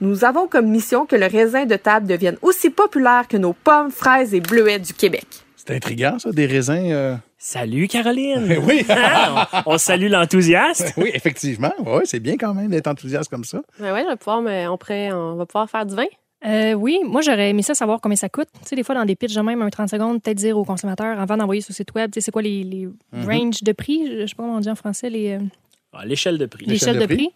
Nous 0.00 0.24
avons 0.24 0.48
comme 0.48 0.66
mission 0.66 1.04
que 1.04 1.16
le 1.16 1.26
raisin 1.26 1.66
de 1.66 1.76
table 1.76 2.06
devienne 2.06 2.38
aussi 2.40 2.70
populaire 2.70 3.28
que 3.28 3.36
nos 3.36 3.52
pommes, 3.52 3.90
fraises 3.90 4.32
et 4.32 4.40
bleuets 4.40 4.78
du 4.78 4.94
Québec. 4.94 5.26
C'est 5.56 5.76
intriguant, 5.76 6.18
ça, 6.18 6.32
des 6.32 6.46
raisins. 6.46 6.90
euh. 6.90 7.16
Salut, 7.44 7.88
Caroline. 7.88 8.56
Oui. 8.64 8.84
Ah, 8.88 9.48
on, 9.66 9.72
on 9.74 9.78
salue 9.78 10.06
l'enthousiaste. 10.08 10.94
oui, 10.96 11.10
effectivement. 11.12 11.72
Oui, 11.84 12.02
c'est 12.04 12.20
bien 12.20 12.36
quand 12.36 12.54
même 12.54 12.68
d'être 12.70 12.86
enthousiaste 12.86 13.28
comme 13.28 13.42
ça. 13.42 13.60
Ouais, 13.80 13.90
ouais, 13.90 14.04
je 14.04 14.10
vais 14.10 14.16
pouvoir 14.16 14.40
me- 14.42 14.68
on, 14.68 14.78
pourrait- 14.78 15.10
on 15.12 15.34
va 15.34 15.44
pouvoir 15.44 15.68
faire 15.68 15.84
du 15.84 15.96
vin. 15.96 16.04
Euh, 16.46 16.72
oui, 16.74 17.00
moi 17.04 17.20
j'aurais 17.20 17.50
aimé 17.50 17.62
ça 17.62 17.74
savoir 17.74 18.00
combien 18.00 18.14
ça 18.16 18.28
coûte. 18.28 18.46
Tu 18.62 18.68
sais, 18.68 18.76
des 18.76 18.84
fois 18.84 18.94
dans 18.94 19.04
des 19.04 19.16
pitchs 19.16 19.34
de 19.34 19.40
même, 19.40 19.60
un 19.60 19.70
30 19.70 19.88
secondes, 19.90 20.22
peut-être 20.22 20.36
dire 20.38 20.56
aux 20.56 20.64
consommateurs 20.64 21.18
avant 21.20 21.36
d'envoyer 21.36 21.60
sur 21.62 21.70
le 21.72 21.74
site 21.74 21.92
web, 21.96 22.10
tu 22.12 22.20
sais, 22.20 22.24
c'est 22.26 22.30
quoi 22.32 22.42
les, 22.42 22.62
les 22.62 22.88
ranges 23.12 23.62
de 23.62 23.72
prix, 23.72 24.06
je 24.06 24.20
je 24.22 24.26
sais 24.26 24.34
pas 24.36 24.42
comment 24.44 24.56
on 24.56 24.60
dit 24.60 24.70
en 24.70 24.74
français, 24.76 25.10
les, 25.10 25.32
euh, 25.32 25.38
Ah, 25.92 26.04
L'échelle 26.04 26.38
de 26.38 26.46
prix. 26.46 26.66
l'échelle 26.66 26.96
de 26.96 27.06
de 27.06 27.14
prix. 27.14 27.30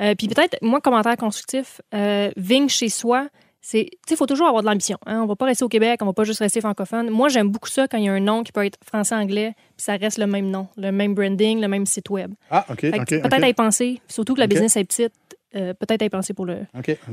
Euh, 0.00 0.14
puis 0.16 0.28
peut-être, 0.28 0.56
moi, 0.62 0.80
commentaire 0.80 1.16
constructif, 1.16 1.80
euh, 1.94 2.30
Vigne 2.36 2.68
chez 2.68 2.88
soi, 2.88 3.28
c'est, 3.60 3.88
tu 3.90 3.98
sais, 4.08 4.16
faut 4.16 4.26
toujours 4.26 4.46
avoir 4.46 4.62
de 4.62 4.68
l'ambition. 4.68 4.98
Hein? 5.06 5.20
On 5.22 5.26
va 5.26 5.36
pas 5.36 5.46
rester 5.46 5.64
au 5.64 5.68
Québec, 5.68 6.00
on 6.02 6.06
va 6.06 6.12
pas 6.12 6.24
juste 6.24 6.38
rester 6.38 6.60
francophone. 6.60 7.10
Moi, 7.10 7.28
j'aime 7.28 7.48
beaucoup 7.50 7.68
ça 7.68 7.88
quand 7.88 7.98
il 7.98 8.04
y 8.04 8.08
a 8.08 8.12
un 8.12 8.20
nom 8.20 8.42
qui 8.42 8.52
peut 8.52 8.64
être 8.64 8.78
français-anglais, 8.84 9.54
puis 9.56 9.84
ça 9.84 9.96
reste 9.96 10.18
le 10.18 10.26
même 10.26 10.50
nom, 10.50 10.68
le 10.76 10.92
même 10.92 11.14
branding, 11.14 11.60
le 11.60 11.68
même 11.68 11.86
site 11.86 12.08
web. 12.10 12.32
Ah, 12.50 12.64
OK, 12.70 12.80
Fait 12.80 12.90
que 12.92 12.96
OK. 13.16 13.22
peut-être 13.22 13.44
à 13.44 13.48
y 13.48 13.54
penser, 13.54 14.00
surtout 14.08 14.34
que 14.34 14.40
la 14.40 14.46
business 14.46 14.76
est 14.76 14.84
petite, 14.84 15.12
euh, 15.56 15.74
peut-être 15.74 16.02
à 16.02 16.04
y 16.04 16.10
penser 16.10 16.34
pour 16.34 16.46
le, 16.46 16.58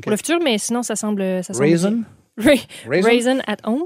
pour 0.01 0.11
le 0.11 0.17
futur, 0.17 0.39
mais 0.43 0.57
sinon, 0.57 0.83
ça 0.83 0.95
semble. 0.95 1.43
Ça 1.43 1.53
semble 1.53 1.65
Raisin? 1.65 2.01
Ra- 2.37 2.51
Raisin? 2.87 3.07
Raisin 3.09 3.39
at 3.47 3.57
home? 3.65 3.85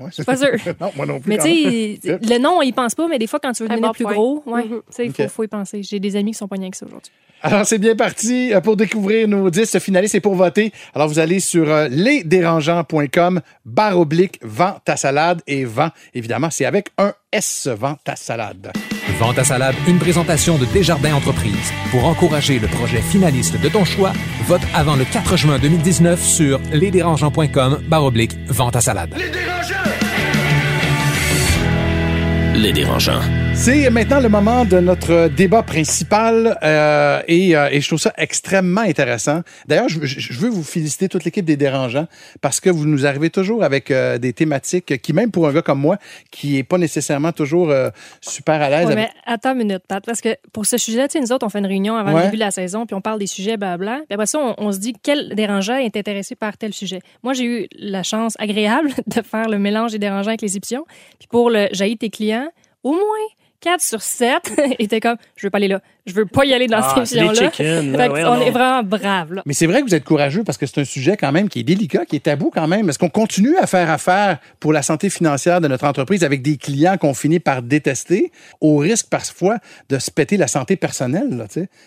Ouais, 0.00 0.10
suis 0.10 0.24
pas 0.24 0.36
sûre. 0.36 0.56
non, 0.80 0.90
moi 0.96 1.06
non 1.06 1.20
plus. 1.20 1.28
Mais 1.28 1.36
tu 1.36 2.00
sais, 2.02 2.18
le 2.22 2.38
nom, 2.38 2.56
on 2.58 2.62
y 2.62 2.72
pense 2.72 2.94
pas, 2.94 3.06
mais 3.06 3.18
des 3.18 3.26
fois, 3.26 3.38
quand 3.38 3.52
tu 3.52 3.62
veux 3.62 3.68
devenir 3.68 3.92
plus 3.92 4.04
point. 4.04 4.14
gros, 4.14 4.42
ouais, 4.46 4.62
tu 4.64 4.80
sais, 4.90 5.06
il 5.06 5.28
faut, 5.28 5.44
y 5.44 5.48
penser. 5.48 5.82
J'ai 5.82 6.00
des 6.00 6.16
amis 6.16 6.32
qui 6.32 6.38
sont 6.38 6.48
pognés 6.48 6.64
avec 6.64 6.74
ça 6.74 6.86
aujourd'hui. 6.86 7.12
Alors, 7.42 7.64
c'est 7.64 7.78
bien 7.78 7.96
parti 7.96 8.52
euh, 8.52 8.60
pour 8.60 8.76
découvrir 8.76 9.26
nos 9.26 9.50
10 9.50 9.78
finalistes 9.78 10.14
et 10.14 10.20
pour 10.20 10.34
voter. 10.34 10.72
Alors, 10.94 11.08
vous 11.08 11.18
allez 11.18 11.40
sur 11.40 11.70
euh, 11.70 11.88
lesdérangeants.com, 11.88 13.40
barre 13.64 13.98
oblique, 13.98 14.38
vent 14.42 14.78
ta 14.84 14.96
salade 14.96 15.40
et 15.46 15.64
vent, 15.64 15.88
évidemment, 16.14 16.50
c'est 16.50 16.66
avec 16.66 16.88
un 16.98 17.14
S, 17.32 17.68
vent 17.68 17.96
ta 18.04 18.16
salade. 18.16 18.72
Vente 19.18 19.38
à 19.38 19.44
salade, 19.44 19.74
une 19.88 19.98
présentation 19.98 20.58
de 20.58 20.66
Desjardins 20.66 21.14
Entreprises. 21.14 21.72
Pour 21.90 22.04
encourager 22.04 22.58
le 22.58 22.68
projet 22.68 23.00
finaliste 23.00 23.60
de 23.60 23.68
ton 23.68 23.84
choix, 23.84 24.12
vote 24.46 24.62
avant 24.74 24.96
le 24.96 25.04
4 25.04 25.36
juin 25.36 25.58
2019 25.58 26.22
sur 26.22 26.60
lesdérangeants.com 26.72 27.82
baroblique 27.88 28.36
vente 28.48 28.76
à 28.76 28.80
salade. 28.80 29.14
Les 32.54 32.72
dérangeants. 32.72 33.39
C'est 33.62 33.90
maintenant 33.90 34.20
le 34.20 34.30
moment 34.30 34.64
de 34.64 34.80
notre 34.80 35.28
débat 35.28 35.62
principal 35.62 36.58
euh, 36.62 37.20
et, 37.28 37.54
euh, 37.54 37.68
et 37.70 37.82
je 37.82 37.86
trouve 37.88 37.98
ça 38.00 38.12
extrêmement 38.16 38.80
intéressant. 38.80 39.42
D'ailleurs, 39.68 39.90
je, 39.90 40.32
veux 40.32 40.48
vous 40.48 40.62
féliciter 40.62 41.10
toute 41.10 41.24
l'équipe 41.24 41.44
des 41.44 41.58
dérangeants 41.58 42.06
parce 42.40 42.58
que 42.58 42.70
vous 42.70 42.86
nous 42.86 43.04
arrivez 43.04 43.28
toujours 43.28 43.62
avec 43.62 43.90
euh, 43.90 44.16
des 44.16 44.32
thématiques 44.32 45.00
qui, 45.02 45.12
même 45.12 45.30
pour 45.30 45.46
un 45.46 45.52
gars 45.52 45.60
comme 45.60 45.78
moi, 45.78 45.98
qui 46.30 46.56
est 46.56 46.62
pas 46.62 46.78
nécessairement 46.78 47.32
toujours 47.32 47.70
super 48.22 48.62
à 48.62 48.70
l'aise. 48.70 48.86
Ouais, 48.86 48.92
avec- 48.94 49.10
mais 49.14 49.20
attends 49.26 49.52
une 49.52 49.58
minute, 49.58 49.82
Pat, 49.86 50.02
parce 50.04 50.22
que 50.22 50.30
pour 50.54 50.64
ce 50.64 50.78
sujet-là, 50.78 51.08
nous 51.20 51.30
autres, 51.32 51.44
on 51.44 51.50
fait 51.50 51.58
une 51.58 51.66
réunion 51.66 51.96
avant 51.96 52.14
Ouais. 52.14 52.20
le 52.20 52.24
début 52.26 52.36
de 52.38 52.40
la 52.44 52.50
saison, 52.50 52.86
puis 52.86 52.94
on 52.94 53.02
parle 53.02 53.18
des 53.18 53.26
sujets, 53.26 53.58
blabla. 53.58 53.96
Puis 54.08 54.14
après 54.14 54.26
ça, 54.26 54.38
on, 54.38 54.54
on 54.56 54.72
se 54.72 54.78
dit 54.78 54.94
quel 55.02 55.34
dérangeant 55.34 55.76
est 55.76 55.98
intéressé 55.98 56.34
par 56.34 56.56
tel 56.56 56.72
sujet? 56.72 57.00
Moi, 57.22 57.34
j'ai 57.34 57.44
eu 57.44 57.66
la 57.78 58.02
chance 58.04 58.36
agréable 58.38 58.88
de 59.06 59.20
faire 59.20 59.50
le 59.50 59.58
mélange 59.58 59.92
des 59.92 59.98
dérangeants 59.98 60.30
avec 60.30 60.40
les 60.40 60.56
options. 60.56 60.86
Puis 61.18 61.28
pour 61.28 61.50
le 61.50 61.68
jaillit 61.72 61.98
tes 61.98 62.08
clients, 62.08 62.48
au 62.82 62.92
moins 62.92 63.00
4 63.60 63.80
sur 63.80 64.02
7 64.02 64.52
étaient 64.78 65.00
comme, 65.00 65.16
je 65.36 65.46
veux 65.46 65.50
pas 65.50 65.58
aller 65.58 65.68
là. 65.68 65.80
Je 66.10 66.14
veux 66.14 66.26
pas 66.26 66.44
y 66.44 66.52
aller 66.52 66.66
dans 66.66 66.78
Ah, 66.82 66.94
cette 67.04 67.14
émission-là. 67.16 67.50
ouais, 68.10 68.24
on 68.24 68.36
non. 68.36 68.40
est 68.42 68.50
vraiment 68.50 68.82
braves, 68.82 69.32
là. 69.34 69.42
Mais 69.46 69.54
c'est 69.54 69.66
vrai 69.66 69.80
que 69.80 69.86
vous 69.86 69.94
êtes 69.94 70.04
courageux 70.04 70.42
parce 70.44 70.58
que 70.58 70.66
c'est 70.66 70.80
un 70.80 70.84
sujet 70.84 71.16
quand 71.16 71.30
même 71.32 71.48
qui 71.48 71.60
est 71.60 71.64
délicat, 71.64 72.04
qui 72.04 72.16
est 72.16 72.20
tabou 72.20 72.50
quand 72.52 72.66
même. 72.66 72.88
Est-ce 72.88 72.98
qu'on 72.98 73.08
continue 73.08 73.56
à 73.56 73.66
faire 73.66 73.90
affaire 73.90 74.38
pour 74.58 74.72
la 74.72 74.82
santé 74.82 75.08
financière 75.10 75.60
de 75.60 75.68
notre 75.68 75.86
entreprise 75.86 76.24
avec 76.24 76.42
des 76.42 76.56
clients 76.56 76.96
qu'on 76.96 77.14
finit 77.14 77.40
par 77.40 77.62
détester 77.62 78.32
au 78.60 78.76
risque 78.78 79.06
parfois 79.08 79.58
de 79.88 79.98
se 79.98 80.10
péter 80.10 80.36
la 80.36 80.48
santé 80.48 80.76
personnelle? 80.76 81.36
Là, 81.36 81.44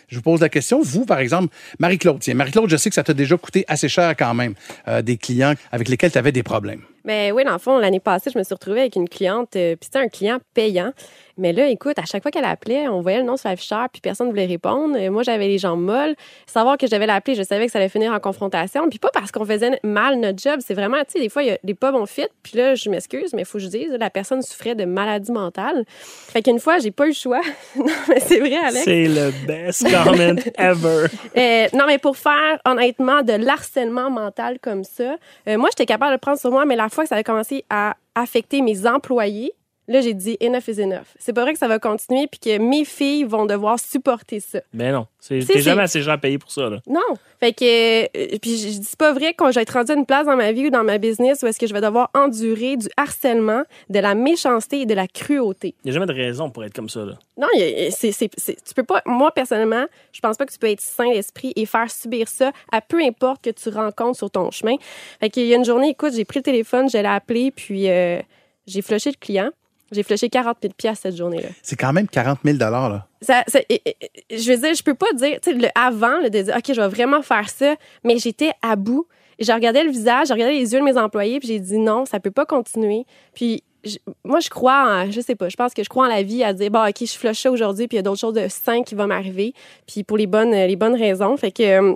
je 0.08 0.16
vous 0.16 0.22
pose 0.22 0.42
la 0.42 0.50
question. 0.50 0.82
Vous, 0.82 1.06
par 1.06 1.20
exemple, 1.20 1.54
Marie-Claude, 1.80 2.20
tiens, 2.20 2.34
Marie-Claude, 2.36 2.70
je 2.70 2.78
sais 2.78 2.90
que 2.90 2.96
ça 2.96 3.04
t'a 3.04 3.14
déjà 3.14 3.36
coûté 3.38 3.66
assez 3.68 3.90
cher 3.90 4.14
quand 4.18 4.34
même, 4.34 4.54
euh, 4.88 5.02
des 5.02 5.18
clients 5.18 5.54
avec 5.72 5.90
lesquels 5.90 6.12
tu 6.12 6.18
avais 6.18 6.32
des 6.32 6.44
problèmes. 6.44 6.82
Mais 7.06 7.34
oui, 7.34 7.44
dans 7.44 7.52
le 7.52 7.58
fond, 7.60 7.78
l'année 7.80 8.00
passée, 8.00 8.30
je 8.34 8.38
me 8.40 8.44
suis 8.46 8.54
retrouvée 8.54 8.80
avec 8.82 8.96
une 8.96 9.10
cliente, 9.10 9.56
euh, 9.58 9.76
puis 9.76 9.90
c'était 9.92 10.00
un 10.00 10.08
client 10.08 10.38
payant. 10.54 10.94
Mais 11.38 11.52
là, 11.52 11.68
écoute, 11.68 12.00
à 12.00 12.06
chaque 12.06 12.22
fois 12.22 12.32
qu'elle 12.32 12.46
appelait, 12.46 12.88
on 12.88 13.02
voyait 13.02 13.18
le 13.18 13.26
nom 13.26 13.36
sur 13.36 13.50
l'afficheur, 13.50 13.88
puis 13.92 14.00
personne 14.14 14.28
ne 14.28 14.32
voulait 14.32 14.46
répondre. 14.46 14.96
Euh, 14.98 15.10
moi, 15.10 15.24
j'avais 15.24 15.48
les 15.48 15.58
jambes 15.58 15.82
molles. 15.82 16.16
Savoir 16.46 16.78
que 16.78 16.86
je 16.86 16.92
devais 16.92 17.08
l'appeler, 17.08 17.36
je 17.36 17.42
savais 17.42 17.66
que 17.66 17.72
ça 17.72 17.80
allait 17.80 17.90
finir 17.90 18.14
en 18.14 18.20
confrontation. 18.20 18.88
Puis 18.90 19.00
pas 19.00 19.10
parce 19.12 19.32
qu'on 19.32 19.44
faisait 19.44 19.80
mal 19.84 20.20
notre 20.20 20.40
job, 20.40 20.60
c'est 20.66 20.76
vraiment, 20.76 21.00
tu 21.00 21.14
sais, 21.14 21.20
des 21.20 21.30
fois, 21.30 21.42
il 21.42 21.50
y 21.50 21.52
a 21.52 21.58
des 21.64 21.74
pas 21.74 21.92
bons 21.92 22.06
fit. 22.06 22.28
Puis 22.44 22.58
là, 22.58 22.76
je 22.76 22.90
m'excuse, 22.90 23.34
mais 23.34 23.42
il 23.42 23.46
faut 23.46 23.58
que 23.58 23.64
je 23.64 23.70
dise, 23.70 23.92
la 24.00 24.10
personne 24.12 24.44
souffrait 24.44 24.76
de 24.76 24.86
maladie 24.86 25.32
mentale. 25.32 25.86
Fait 25.88 26.44
qu'une 26.44 26.60
fois, 26.60 26.78
j'ai 26.78 26.92
pas 26.92 27.06
eu 27.06 27.10
le 27.10 27.16
choix. 27.16 27.42
non, 27.76 27.86
mais 28.08 28.20
c'est 28.20 28.40
vrai, 28.40 28.58
Alex. 28.58 28.84
C'est 28.84 29.08
le 29.08 29.32
best 29.48 29.84
comment 30.04 30.36
ever. 30.58 31.08
Euh, 31.36 31.68
non, 31.74 31.86
mais 31.88 31.98
pour 31.98 32.18
faire 32.18 32.60
honnêtement 32.66 33.24
de 33.24 33.34
l'harcèlement 33.34 34.12
mental 34.12 34.60
comme 34.62 34.84
ça, 34.84 35.16
euh, 35.48 35.58
moi, 35.58 35.70
j'étais 35.72 35.88
capable 35.88 36.12
de 36.12 36.16
le 36.16 36.20
prendre 36.20 36.38
sur 36.38 36.52
moi, 36.52 36.66
mais 36.66 36.76
la 36.76 36.90
fois 36.90 37.04
que 37.04 37.10
ça 37.10 37.16
a 37.16 37.24
commencé 37.24 37.66
à 37.70 37.96
affecter 38.16 38.62
mes 38.62 38.86
employés, 38.86 39.54
là, 39.88 40.02
j'ai 40.02 40.14
dit 40.14 40.38
enough 40.42 40.68
is 40.68 40.82
enough. 40.82 41.06
C'est 41.20 41.34
pas 41.34 41.42
vrai 41.42 41.54
que 41.54 41.60
ça 41.60 41.68
va 41.68 41.80
continuer 41.80 42.28
puis 42.28 42.40
que 42.40 42.58
mes 42.58 42.86
filles 42.86 43.24
vont 43.24 43.46
devoir 43.46 43.80
supporter 43.80 44.40
ça. 44.40 44.60
Mais 44.74 44.92
non, 44.92 45.08
c'est- 45.20 45.40
t'es 45.46 45.62
jamais 45.62 45.84
assez 45.84 46.02
gens 46.02 46.18
payés 46.18 46.38
pour 46.38 46.52
ça. 46.52 46.70
Là. 46.70 46.80
Non. 46.88 47.00
Fait 47.40 47.52
que, 47.54 48.04
euh, 48.06 48.38
puis 48.42 48.58
je 48.58 48.80
dis 48.80 48.96
pas 48.98 49.12
vrai 49.14 49.34
quand 49.34 49.52
je 49.52 49.56
vais 49.56 49.64
être 49.64 49.76
à 49.76 49.84
une 49.94 50.06
place 50.06 50.26
dans 50.26 50.36
ma 50.38 50.52
vie 50.52 50.68
ou 50.68 50.70
dans 50.70 50.84
ma 50.84 50.98
business 50.98 51.42
où 51.44 51.48
est-ce 51.48 51.60
que 51.60 51.68
je 51.68 51.74
vais 51.74 51.82
devoir 51.82 52.10
endurer 52.14 52.78
du 52.78 52.88
harcèlement, 52.96 53.64
de 53.90 54.00
la 54.00 54.16
méchanceté 54.16 54.82
et 54.82 54.86
de 54.86 54.94
la 54.94 55.08
cruauté. 55.08 55.76
Il 55.84 55.88
n'y 55.88 55.92
a 55.92 55.94
jamais 56.00 56.06
de 56.06 56.14
raison 56.14 56.50
pour 56.50 56.64
être 56.64 56.74
comme 56.74 56.90
ça. 56.90 57.02
Là. 57.06 57.18
Non, 57.38 57.48
c'est- 57.92 58.14
tu 58.38 58.74
peux 58.76 58.84
pas. 58.84 59.02
Moi, 59.06 59.32
personnellement, 59.32 59.86
je 60.12 60.20
pense 60.22 60.38
pas 60.38 60.46
que 60.46 60.52
tu 60.54 60.60
peux 60.60 60.70
être 60.70 60.82
sain 60.82 61.12
d'esprit 61.12 61.52
et 61.56 61.66
faire 61.66 61.90
subir 61.92 62.28
ça 62.28 62.52
à 62.72 62.80
peu 62.82 63.02
importe 63.02 63.44
que 63.44 63.50
tu 63.50 63.70
rencontres 63.70 64.18
sur 64.18 64.30
ton 64.32 64.52
chemin. 64.52 64.76
Fait 65.20 65.30
qu'il 65.30 65.46
y 65.48 65.54
a 65.54 65.58
une 65.58 65.66
journée, 65.66 65.90
écoute, 65.90 66.14
j'ai 66.16 66.26
pris 66.26 66.40
le 66.40 66.44
téléphone, 66.44 66.90
je 66.90 66.98
l'ai 66.98 67.06
appelé, 67.06 67.52
puis 67.52 67.90
euh, 67.90 68.22
j'ai 68.68 68.82
flushé 68.82 69.10
le 69.10 69.18
client. 69.20 69.50
J'ai 69.92 70.04
flushé 70.04 70.30
40 70.30 70.58
000 70.62 70.74
piastres 70.76 71.04
cette 71.04 71.16
journée-là. 71.18 71.50
C'est 71.62 71.76
quand 71.76 71.94
même 71.94 72.08
40 72.08 72.40
000 72.44 72.58
là. 72.58 73.08
Ça, 73.22 73.44
ça- 73.48 73.60
et- 73.70 73.82
et- 73.86 73.96
et- 74.30 74.38
je 74.38 74.52
veux 74.52 74.58
dire, 74.58 74.74
je 74.74 74.84
peux 74.84 74.96
pas 74.96 75.12
dire, 75.14 75.40
tu 75.42 75.52
sais, 75.52 75.58
le 75.58 75.68
avant, 75.76 76.20
là, 76.20 76.30
de 76.30 76.42
dire, 76.42 76.56
OK, 76.58 76.64
je 76.74 76.82
vais 76.82 76.88
vraiment 76.88 77.22
faire 77.22 77.48
ça, 77.50 77.76
mais 78.04 78.18
j'étais 78.18 78.52
à 78.62 78.76
bout. 78.76 79.08
Je 79.40 79.52
regardais 79.52 79.84
le 79.84 79.92
visage, 79.92 80.28
je 80.30 80.34
regardais 80.34 80.54
les 80.54 80.74
yeux 80.74 80.80
de 80.80 80.86
mes 80.86 80.98
employés, 80.98 81.40
puis 81.40 81.48
j'ai 81.48 81.60
dit 81.60 81.78
non, 81.78 82.06
ça 82.06 82.20
peut 82.20 82.32
pas 82.32 82.46
continuer. 82.46 83.06
Puis 83.36 83.64
je- 83.84 83.98
moi, 84.24 84.40
je 84.40 84.50
crois 84.50 84.84
en, 85.04 85.12
je 85.12 85.20
sais 85.22 85.36
pas, 85.36 85.50
je 85.50 85.56
pense 85.56 85.74
que 85.74 85.84
je 85.84 85.90
crois 85.90 86.06
en 86.06 86.10
la 86.10 86.24
vie 86.24 86.44
à 86.44 86.54
dire, 86.54 86.70
bon, 86.72 86.88
OK, 86.88 86.96
je 87.02 87.14
flush 87.18 87.42
ça 87.42 87.52
aujourd'hui, 87.52 87.88
puis 87.88 87.96
il 87.98 88.00
y 88.00 88.00
a 88.00 88.04
d'autres 88.04 88.20
choses 88.20 88.34
de 88.36 88.48
sain 88.48 88.84
qui 88.84 88.96
vont 88.96 89.08
m'arriver, 89.08 89.54
puis 89.88 90.04
pour 90.04 90.18
les 90.18 90.28
bonnes, 90.28 90.52
les 90.52 90.76
bonnes 90.76 90.96
raisons. 90.96 91.36
Fait 91.38 91.52
que. 91.52 91.96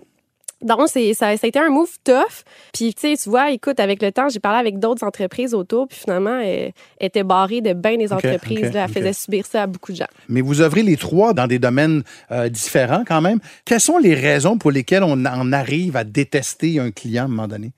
Donc, 0.62 0.82
c'est, 0.88 1.14
ça, 1.14 1.38
ça 1.38 1.46
a 1.46 1.48
été 1.48 1.60
un 1.60 1.70
move 1.70 1.98
tough. 2.04 2.44
Puis, 2.74 2.94
tu 2.94 3.02
sais, 3.02 3.18
tu 3.18 3.30
vois, 3.30 3.52
écoute, 3.52 3.80
avec 3.80 4.02
le 4.02 4.12
temps, 4.12 4.28
j'ai 4.30 4.40
parlé 4.40 4.60
avec 4.60 4.80
d'autres 4.80 5.06
entreprises 5.06 5.54
autour, 5.54 5.88
puis 5.88 6.00
finalement, 6.00 6.40
elle, 6.40 6.74
elle 7.00 7.08
était 7.08 7.24
barrée 7.24 7.62
de 7.62 7.74
bien 7.74 7.98
des 7.98 8.12
entreprises. 8.12 8.74
Là, 8.74 8.86
elle 8.86 8.94
faisait 8.94 9.14
subir 9.14 9.46
ça 9.46 9.64
à 9.64 9.68
beaucoup 9.68 9.92
de 9.92 9.98
gens. 9.98 10.08
Mais 10.30 10.42
vous 10.42 10.62
œuvrez 10.62 10.84
les 10.84 10.98
trois 10.98 11.34
dans 11.34 11.48
des 11.48 11.60
domaines 11.60 12.04
euh, 12.32 12.50
différents 12.50 13.04
quand 13.08 13.22
même. 13.22 13.40
Quelles 13.66 13.82
sont 13.82 14.00
les 14.00 14.16
raisons 14.16 14.58
pour 14.58 14.72
lesquelles 14.72 15.04
on 15.04 15.26
en 15.26 15.54
arrive 15.54 15.96
à 15.96 16.04
détester 16.04 16.80
un 16.80 16.92
client 16.92 17.24
à 17.24 17.26
un 17.26 17.30
moment 17.30 17.48
donné? 17.48 17.72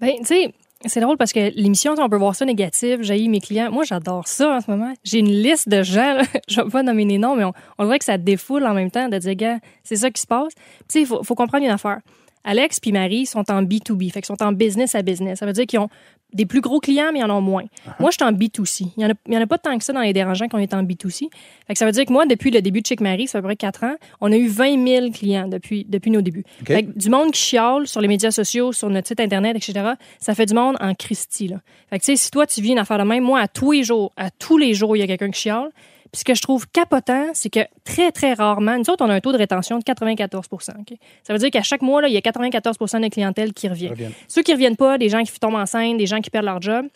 Ben, 0.00 0.12
tu 0.20 0.26
sais, 0.26 0.54
c'est 0.88 1.00
drôle 1.00 1.16
parce 1.16 1.32
que 1.32 1.52
l'émission, 1.54 1.94
on 1.98 2.08
peut 2.08 2.16
voir 2.16 2.34
ça 2.34 2.44
négatif. 2.44 2.98
J'ai 3.00 3.26
mes 3.28 3.40
clients. 3.40 3.70
Moi, 3.70 3.84
j'adore 3.84 4.26
ça 4.26 4.56
en 4.56 4.60
ce 4.60 4.70
moment. 4.70 4.92
J'ai 5.04 5.18
une 5.18 5.30
liste 5.30 5.68
de 5.68 5.82
gens, 5.82 6.14
là, 6.14 6.22
je 6.48 6.60
vais 6.60 6.70
pas 6.70 6.82
nommer 6.82 7.04
les 7.04 7.18
noms, 7.18 7.36
mais 7.36 7.44
on, 7.44 7.52
on 7.78 7.84
dirait 7.84 7.98
que 7.98 8.04
ça 8.04 8.18
défoule 8.18 8.64
en 8.64 8.74
même 8.74 8.90
temps 8.90 9.08
de 9.08 9.18
dire, 9.18 9.34
gars, 9.34 9.58
c'est 9.84 9.96
ça 9.96 10.10
qui 10.10 10.20
se 10.20 10.26
passe. 10.26 10.54
Tu 10.54 10.62
sais, 10.88 11.00
il 11.00 11.06
faut 11.06 11.34
comprendre 11.34 11.64
une 11.64 11.70
affaire. 11.70 12.00
Alex 12.46 12.80
puis 12.80 12.92
Marie 12.92 13.26
sont 13.26 13.50
en 13.50 13.62
B2B, 13.62 14.10
fait 14.10 14.22
qu'ils 14.22 14.36
sont 14.36 14.42
en 14.42 14.52
business 14.52 14.94
à 14.94 15.02
business. 15.02 15.40
Ça 15.40 15.46
veut 15.46 15.52
dire 15.52 15.66
qu'ils 15.66 15.80
ont 15.80 15.90
des 16.32 16.46
plus 16.46 16.60
gros 16.60 16.80
clients, 16.80 17.10
mais 17.12 17.18
ils 17.18 17.24
en 17.24 17.30
ont 17.30 17.40
moins. 17.40 17.64
Moi, 17.98 18.10
je 18.10 18.16
suis 18.16 18.24
en 18.24 18.32
B2C. 18.32 18.92
Il 18.96 19.02
y 19.02 19.06
en, 19.06 19.38
en 19.38 19.42
a 19.42 19.46
pas 19.46 19.58
tant 19.58 19.76
que 19.76 19.84
ça 19.84 19.92
dans 19.92 20.00
les 20.00 20.12
dérangeants 20.12 20.48
qu'on 20.48 20.58
est 20.58 20.72
en 20.74 20.82
B2C. 20.82 21.28
Fait 21.66 21.72
que 21.72 21.78
ça 21.78 21.86
veut 21.86 21.92
dire 21.92 22.04
que 22.04 22.12
moi, 22.12 22.26
depuis 22.26 22.50
le 22.50 22.62
début 22.62 22.80
de 22.80 22.86
Chick 22.86 23.00
Marie, 23.00 23.26
ça 23.26 23.32
fait 23.32 23.38
à 23.38 23.42
peu 23.42 23.48
près 23.48 23.56
4 23.56 23.84
ans, 23.84 23.94
on 24.20 24.32
a 24.32 24.36
eu 24.36 24.46
20 24.46 24.86
000 24.86 25.10
clients 25.10 25.48
depuis, 25.48 25.84
depuis 25.88 26.10
nos 26.10 26.20
débuts. 26.20 26.44
OK. 26.62 26.66
Fait 26.68 26.82
que 26.84 26.98
du 26.98 27.10
monde 27.10 27.32
qui 27.32 27.40
chiale 27.40 27.86
sur 27.86 28.00
les 28.00 28.08
médias 28.08 28.30
sociaux, 28.30 28.72
sur 28.72 28.88
notre 28.90 29.08
site 29.08 29.20
Internet, 29.20 29.56
etc., 29.56 29.92
ça 30.20 30.34
fait 30.34 30.46
du 30.46 30.54
monde 30.54 30.76
en 30.80 30.94
Christie. 30.94 31.48
Là. 31.48 31.60
Fait 31.90 31.98
que, 31.98 32.04
si 32.04 32.30
toi, 32.30 32.46
tu 32.46 32.60
vis 32.60 32.72
une 32.72 32.78
affaire 32.78 32.98
de 32.98 33.04
même, 33.04 33.24
moi, 33.24 33.40
à 33.40 33.48
tous 33.48 33.72
les 33.72 33.82
jours, 33.82 34.12
à 34.16 34.30
tous 34.30 34.58
les 34.58 34.74
jours, 34.74 34.96
il 34.96 35.00
y 35.00 35.02
a 35.02 35.06
quelqu'un 35.06 35.30
qui 35.30 35.40
chiale. 35.40 35.70
Puis 36.16 36.20
ce 36.20 36.24
que 36.24 36.34
je 36.34 36.40
trouve 36.40 36.66
capotant, 36.68 37.26
c'est 37.34 37.50
que 37.50 37.60
très, 37.84 38.10
très 38.10 38.32
rarement, 38.32 38.78
nous 38.78 38.88
autres, 38.88 39.04
on 39.04 39.10
a 39.10 39.14
un 39.14 39.20
taux 39.20 39.32
de 39.32 39.36
rétention 39.36 39.78
de 39.78 39.84
94 39.84 40.46
OK? 40.50 40.96
Ça 41.22 41.34
veut 41.34 41.38
dire 41.38 41.50
qu'à 41.50 41.62
chaque 41.62 41.82
mois, 41.82 42.00
là, 42.00 42.08
il 42.08 42.14
y 42.14 42.16
a 42.16 42.22
94 42.22 42.78
de 42.78 43.08
clientèle 43.08 43.52
qui 43.52 43.68
revient. 43.68 43.88
Reviennent. 43.88 44.14
Ceux 44.26 44.40
qui 44.40 44.50
reviennent 44.54 44.76
pas, 44.76 44.96
des 44.96 45.10
gens 45.10 45.22
qui 45.22 45.38
tombent 45.38 45.56
enceintes, 45.56 45.98
des 45.98 46.06
gens 46.06 46.22
qui 46.22 46.30
perdent 46.30 46.46
leur 46.46 46.62
job. 46.62 46.86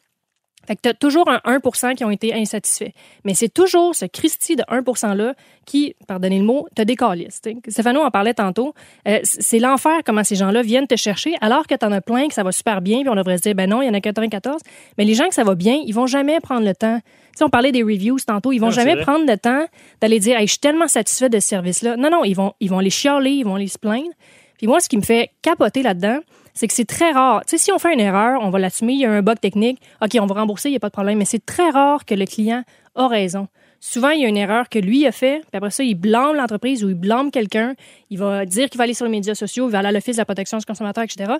Fait 0.66 0.76
que 0.76 0.82
tu 0.82 0.88
as 0.88 0.94
toujours 0.94 1.28
un 1.28 1.40
1% 1.44 1.94
qui 1.94 2.04
ont 2.04 2.10
été 2.10 2.34
insatisfaits. 2.34 2.92
Mais 3.24 3.34
c'est 3.34 3.48
toujours 3.48 3.94
ce 3.94 4.04
Christie 4.04 4.56
de 4.56 4.62
1 4.68 4.80
%-là 4.80 5.34
qui, 5.66 5.94
pardonnez 6.06 6.38
le 6.38 6.44
mot, 6.44 6.68
te 6.76 6.82
décalisse. 6.82 7.40
Stéphano 7.68 8.00
en 8.02 8.10
parlait 8.10 8.34
tantôt. 8.34 8.74
Euh, 9.08 9.18
c'est 9.22 9.58
l'enfer 9.58 10.00
comment 10.04 10.24
ces 10.24 10.36
gens-là 10.36 10.62
viennent 10.62 10.86
te 10.86 10.96
chercher 10.96 11.34
alors 11.40 11.66
que 11.66 11.74
tu 11.74 11.84
en 11.84 11.92
as 11.92 12.00
plein, 12.00 12.28
que 12.28 12.34
ça 12.34 12.42
va 12.42 12.52
super 12.52 12.80
bien, 12.82 13.00
puis 13.00 13.08
on 13.08 13.14
devrait 13.14 13.38
se 13.38 13.42
dire, 13.42 13.54
ben 13.54 13.68
non, 13.68 13.82
il 13.82 13.86
y 13.86 13.88
en 13.88 13.94
a 13.94 14.00
94. 14.00 14.60
Mais 14.98 15.04
les 15.04 15.14
gens 15.14 15.28
que 15.28 15.34
ça 15.34 15.44
va 15.44 15.54
bien, 15.54 15.80
ils 15.84 15.94
vont 15.94 16.06
jamais 16.06 16.38
prendre 16.40 16.66
le 16.66 16.74
temps. 16.74 17.00
T'sais, 17.34 17.44
on 17.44 17.50
parlait 17.50 17.72
des 17.72 17.82
reviews 17.82 18.18
tantôt, 18.24 18.52
ils 18.52 18.58
vont 18.58 18.66
Non, 18.66 18.72
jamais 18.72 18.96
prendre 18.96 19.26
le 19.26 19.36
temps 19.36 19.64
d'aller 20.00 20.20
dire, 20.20 20.36
hey, 20.38 20.46
je 20.46 20.52
suis 20.52 20.60
tellement 20.60 20.88
satisfait 20.88 21.28
de 21.28 21.38
ce 21.40 21.48
service-là. 21.48 21.96
Non, 21.96 22.10
non, 22.10 22.24
ils 22.24 22.34
vont, 22.34 22.54
ils 22.60 22.70
vont 22.70 22.80
les 22.80 22.90
chialer, 22.90 23.30
ils 23.30 23.44
vont 23.44 23.56
les 23.56 23.68
se 23.68 23.78
plaindre. 23.78 24.10
Puis 24.58 24.66
moi, 24.66 24.80
ce 24.80 24.88
qui 24.88 24.98
me 24.98 25.02
fait 25.02 25.30
capoter 25.42 25.82
là-dedans, 25.82 26.18
c'est 26.54 26.68
que 26.68 26.74
c'est 26.74 26.84
très 26.84 27.12
rare. 27.12 27.42
Tu 27.46 27.56
sais, 27.56 27.64
si 27.64 27.72
on 27.72 27.78
fait 27.78 27.92
une 27.92 28.00
erreur, 28.00 28.40
on 28.42 28.50
va 28.50 28.58
l'assumer, 28.58 28.94
il 28.94 29.00
y 29.00 29.04
a 29.04 29.10
un 29.10 29.22
bug 29.22 29.38
technique, 29.40 29.80
OK, 30.02 30.16
on 30.20 30.26
va 30.26 30.34
rembourser, 30.34 30.68
il 30.68 30.72
n'y 30.72 30.76
a 30.76 30.80
pas 30.80 30.88
de 30.88 30.92
problème, 30.92 31.18
mais 31.18 31.24
c'est 31.24 31.44
très 31.44 31.70
rare 31.70 32.04
que 32.04 32.14
le 32.14 32.26
client 32.26 32.62
a 32.94 33.08
raison. 33.08 33.48
Souvent, 33.82 34.10
il 34.10 34.20
y 34.20 34.26
a 34.26 34.28
une 34.28 34.36
erreur 34.36 34.68
que 34.68 34.78
lui 34.78 35.06
a 35.06 35.12
fait, 35.12 35.40
puis 35.40 35.56
après 35.56 35.70
ça, 35.70 35.82
il 35.82 35.94
blâme 35.94 36.36
l'entreprise 36.36 36.84
ou 36.84 36.90
il 36.90 36.94
blâme 36.94 37.30
quelqu'un. 37.30 37.74
Il 38.10 38.18
va 38.18 38.44
dire 38.44 38.68
qu'il 38.68 38.76
va 38.76 38.84
aller 38.84 38.92
sur 38.92 39.06
les 39.06 39.10
médias 39.10 39.34
sociaux, 39.34 39.68
il 39.68 39.72
va 39.72 39.78
aller 39.78 39.88
à 39.88 39.92
l'Office 39.92 40.16
de 40.16 40.20
la 40.20 40.26
protection 40.26 40.58
du 40.58 40.66
consommateur, 40.66 41.02
etc. 41.02 41.32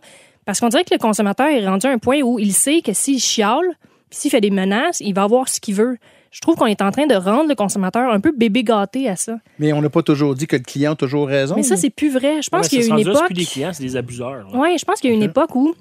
Parce 0.47 0.59
qu'on 0.59 0.69
dirait 0.69 0.85
que 0.85 0.95
le 0.95 0.99
consommateur 0.99 1.49
est 1.49 1.67
rendu 1.67 1.87
à 1.87 1.91
un 1.91 1.99
point 1.99 2.23
où 2.23 2.39
il 2.39 2.55
sait 2.55 2.81
que 2.81 2.95
s'il 2.95 3.21
chiale, 3.21 3.77
s'il 4.11 4.31
fait 4.31 4.41
des 4.41 4.51
menaces, 4.51 5.01
il 5.01 5.15
va 5.15 5.25
avoir 5.25 5.49
ce 5.49 5.61
qu'il 5.61 5.75
veut. 5.75 5.99
Je 6.31 6.41
trouve 6.41 6.55
qu'on 6.55 6.67
est 6.67 6.81
en 6.83 6.91
train 6.93 7.07
de 7.07 7.15
rendre 7.15 7.49
le 7.49 7.55
consommateur 7.55 8.11
un 8.13 8.21
peu 8.21 8.31
bébé 8.33 8.63
gâté 8.63 9.09
à 9.09 9.17
ça. 9.17 9.39
Mais 9.59 9.73
on 9.73 9.83
n'a 9.83 9.91
pas 9.91 10.03
toujours 10.03 10.35
dit 10.35 10.47
que 10.47 10.57
le 10.57 10.63
client 10.63 10.93
a 10.93 10.97
toujours 10.97 11.27
raison. 11.27 11.57
Mais 11.57 11.63
ça, 11.65 11.77
c'est 11.77 11.91
plus 11.91 12.11
vrai. 12.11 12.41
Je 12.43 12.49
pense 12.51 12.63
Ouais, 12.63 12.69
qu'il 12.69 12.81
y 12.81 12.91
a 12.91 12.95
une 12.95 13.01
époque. 13.01 13.27
plus 13.27 13.35
des 13.35 13.45
clients, 13.47 13.71
c'est 13.73 13.83
des 13.83 13.97
abuseurs. 13.97 14.47
Oui, 14.55 14.79
je 14.79 14.85
pense 14.85 15.01
qu'il 15.01 15.11
y 15.11 15.13
a 15.13 15.17
une 15.17 15.25
époque 15.25 15.57
où, 15.57 15.75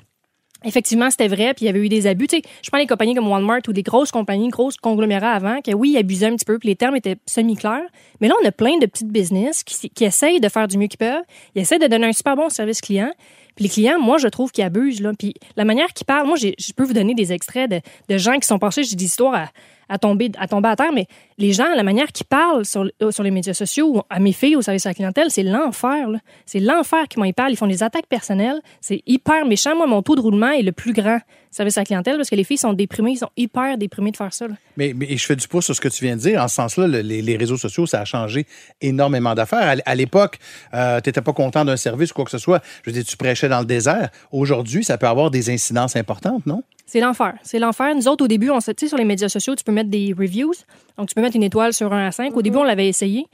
effectivement, 0.65 1.09
c'était 1.11 1.27
vrai, 1.27 1.53
puis 1.53 1.65
il 1.65 1.67
y 1.67 1.69
avait 1.69 1.79
eu 1.85 1.87
des 1.89 2.07
abus. 2.07 2.27
Tu 2.27 2.37
sais, 2.37 2.41
je 2.63 2.69
prends 2.69 2.79
les 2.79 2.87
compagnies 2.87 3.13
comme 3.13 3.27
Walmart 3.27 3.61
ou 3.67 3.73
des 3.73 3.83
grosses 3.83 4.11
compagnies, 4.11 4.49
grosses 4.49 4.77
conglomérats 4.77 5.33
avant, 5.33 5.61
que 5.61 5.71
oui, 5.71 5.91
ils 5.91 5.97
abusaient 5.97 6.25
un 6.27 6.35
petit 6.35 6.45
peu, 6.45 6.57
puis 6.57 6.69
les 6.69 6.75
termes 6.75 6.95
étaient 6.95 7.17
semi-clairs. 7.27 7.85
Mais 8.19 8.27
là, 8.27 8.33
on 8.43 8.47
a 8.47 8.51
plein 8.51 8.77
de 8.79 8.87
petites 8.87 9.09
business 9.09 9.63
qui, 9.63 9.89
qui 9.91 10.03
essayent 10.03 10.39
de 10.39 10.49
faire 10.49 10.67
du 10.67 10.77
mieux 10.79 10.87
qu'ils 10.87 10.97
peuvent. 10.97 11.23
Ils 11.55 11.61
essayent 11.61 11.79
de 11.79 11.87
donner 11.87 12.07
un 12.07 12.13
super 12.13 12.35
bon 12.35 12.49
service 12.49 12.81
client. 12.81 13.11
Puis 13.55 13.63
les 13.65 13.69
clients, 13.69 13.99
moi, 13.99 14.17
je 14.17 14.27
trouve 14.27 14.51
qu'ils 14.51 14.63
abusent. 14.63 15.01
Là. 15.01 15.11
Puis 15.17 15.35
la 15.55 15.63
manière 15.65 15.93
qu'ils 15.93 16.05
parlent, 16.05 16.25
moi, 16.27 16.37
je 16.37 16.73
peux 16.75 16.83
vous 16.83 16.93
donner 16.93 17.13
des 17.13 17.31
extraits 17.33 17.69
de, 17.69 17.81
de 18.09 18.17
gens 18.17 18.37
qui 18.39 18.47
sont 18.47 18.57
passés, 18.59 18.83
j'ai 18.83 18.95
des 18.95 19.05
histoires 19.05 19.35
à, 19.35 19.45
à, 19.89 19.97
tomber, 19.97 20.31
à 20.37 20.47
tomber 20.47 20.69
à 20.69 20.75
terre, 20.75 20.91
mais 20.93 21.07
les 21.37 21.51
gens, 21.53 21.73
la 21.75 21.83
manière 21.83 22.07
qu'ils 22.11 22.25
parlent 22.25 22.65
sur, 22.65 22.89
euh, 23.01 23.11
sur 23.11 23.23
les 23.23 23.31
médias 23.31 23.53
sociaux, 23.53 24.03
à 24.09 24.19
mes 24.19 24.31
filles, 24.31 24.55
au 24.55 24.61
service 24.61 24.85
à 24.85 24.89
la 24.89 24.93
clientèle, 24.93 25.31
c'est 25.31 25.43
l'enfer. 25.43 26.07
C'est 26.45 26.59
l'enfer 26.59 27.05
comment 27.13 27.25
ils 27.25 27.33
parlent. 27.33 27.51
Ils 27.51 27.57
font 27.57 27.67
des 27.67 27.83
attaques 27.83 28.07
personnelles. 28.07 28.59
C'est 28.81 29.01
hyper 29.05 29.45
méchant. 29.45 29.75
Moi, 29.75 29.87
mon 29.87 30.01
taux 30.01 30.15
de 30.15 30.21
roulement 30.21 30.51
est 30.51 30.61
le 30.61 30.71
plus 30.71 30.93
grand 30.93 31.19
service 31.51 31.77
à 31.77 31.81
la 31.81 31.85
clientèle 31.85 32.17
parce 32.17 32.29
que 32.29 32.35
les 32.35 32.43
filles 32.43 32.57
sont 32.57 32.73
déprimées. 32.73 33.11
Ils 33.11 33.17
sont 33.17 33.31
hyper 33.35 33.77
déprimées 33.77 34.11
de 34.11 34.17
faire 34.17 34.33
ça. 34.33 34.45
Mais, 34.77 34.93
je 35.09 35.25
fais 35.25 35.35
du 35.35 35.47
pouce 35.47 35.65
sur 35.65 35.75
ce 35.75 35.81
que 35.81 35.87
tu 35.89 36.05
viens 36.05 36.15
de 36.15 36.21
dire. 36.21 36.41
En 36.41 36.47
ce 36.47 36.55
sens-là, 36.55 36.87
le- 36.87 37.01
les, 37.01 37.37
réseaux 37.37 37.57
sociaux, 37.57 37.85
ça 37.87 38.01
a 38.01 38.05
changé 38.05 38.45
énormément 38.81 39.33
d'affaires. 39.33 39.77
À 39.85 39.95
l'époque, 39.95 40.37
euh, 40.73 41.01
tu 41.01 41.09
n'étais 41.09 41.21
pas 41.21 41.33
content 41.33 41.65
d'un 41.65 41.77
service 41.77 42.11
ou 42.11 42.13
quoi 42.13 42.25
que 42.25 42.31
ce 42.31 42.37
soit. 42.37 42.61
Je 42.83 42.91
veux 42.91 42.93
dire, 42.93 43.05
tu 43.05 43.17
prêchais 43.17 43.49
dans 43.49 43.59
le 43.59 43.65
désert. 43.65 44.09
Aujourd'hui, 44.31 44.83
ça 44.83 44.97
peut 44.97 45.07
avoir 45.07 45.31
des 45.31 45.49
incidences 45.49 45.95
importantes, 45.95 46.45
non? 46.45 46.63
C'est 46.89 46.99
l'enfer. 46.99 47.35
C'est 47.43 47.59
l'enfer. 47.59 47.93
Nous 47.95 48.07
autres, 48.07 48.25
au 48.25 48.27
début, 48.27 48.49
on 48.49 48.59
se, 48.59 48.71
tu 48.71 48.85
sais, 48.85 48.89
sur 48.89 48.97
les 48.97 49.05
médias 49.05 49.29
sociaux, 49.29 49.55
tu 49.55 49.63
peux 49.63 49.71
mettre 49.71 49.89
des 49.91 50.13
reviews. 50.17 50.53
Donc, 50.97 51.07
tu 51.07 51.13
peux 51.15 51.21
mettre 51.21 51.35
une 51.35 51.43
étoile 51.43 51.71
sur 51.73 51.93
1 51.93 52.07
à 52.07 52.11
5. 52.11 52.35
Au 52.35 52.41
début, 52.41 52.57
on 52.57 52.63
l'avait 52.63 52.87
essayé. 52.87 53.25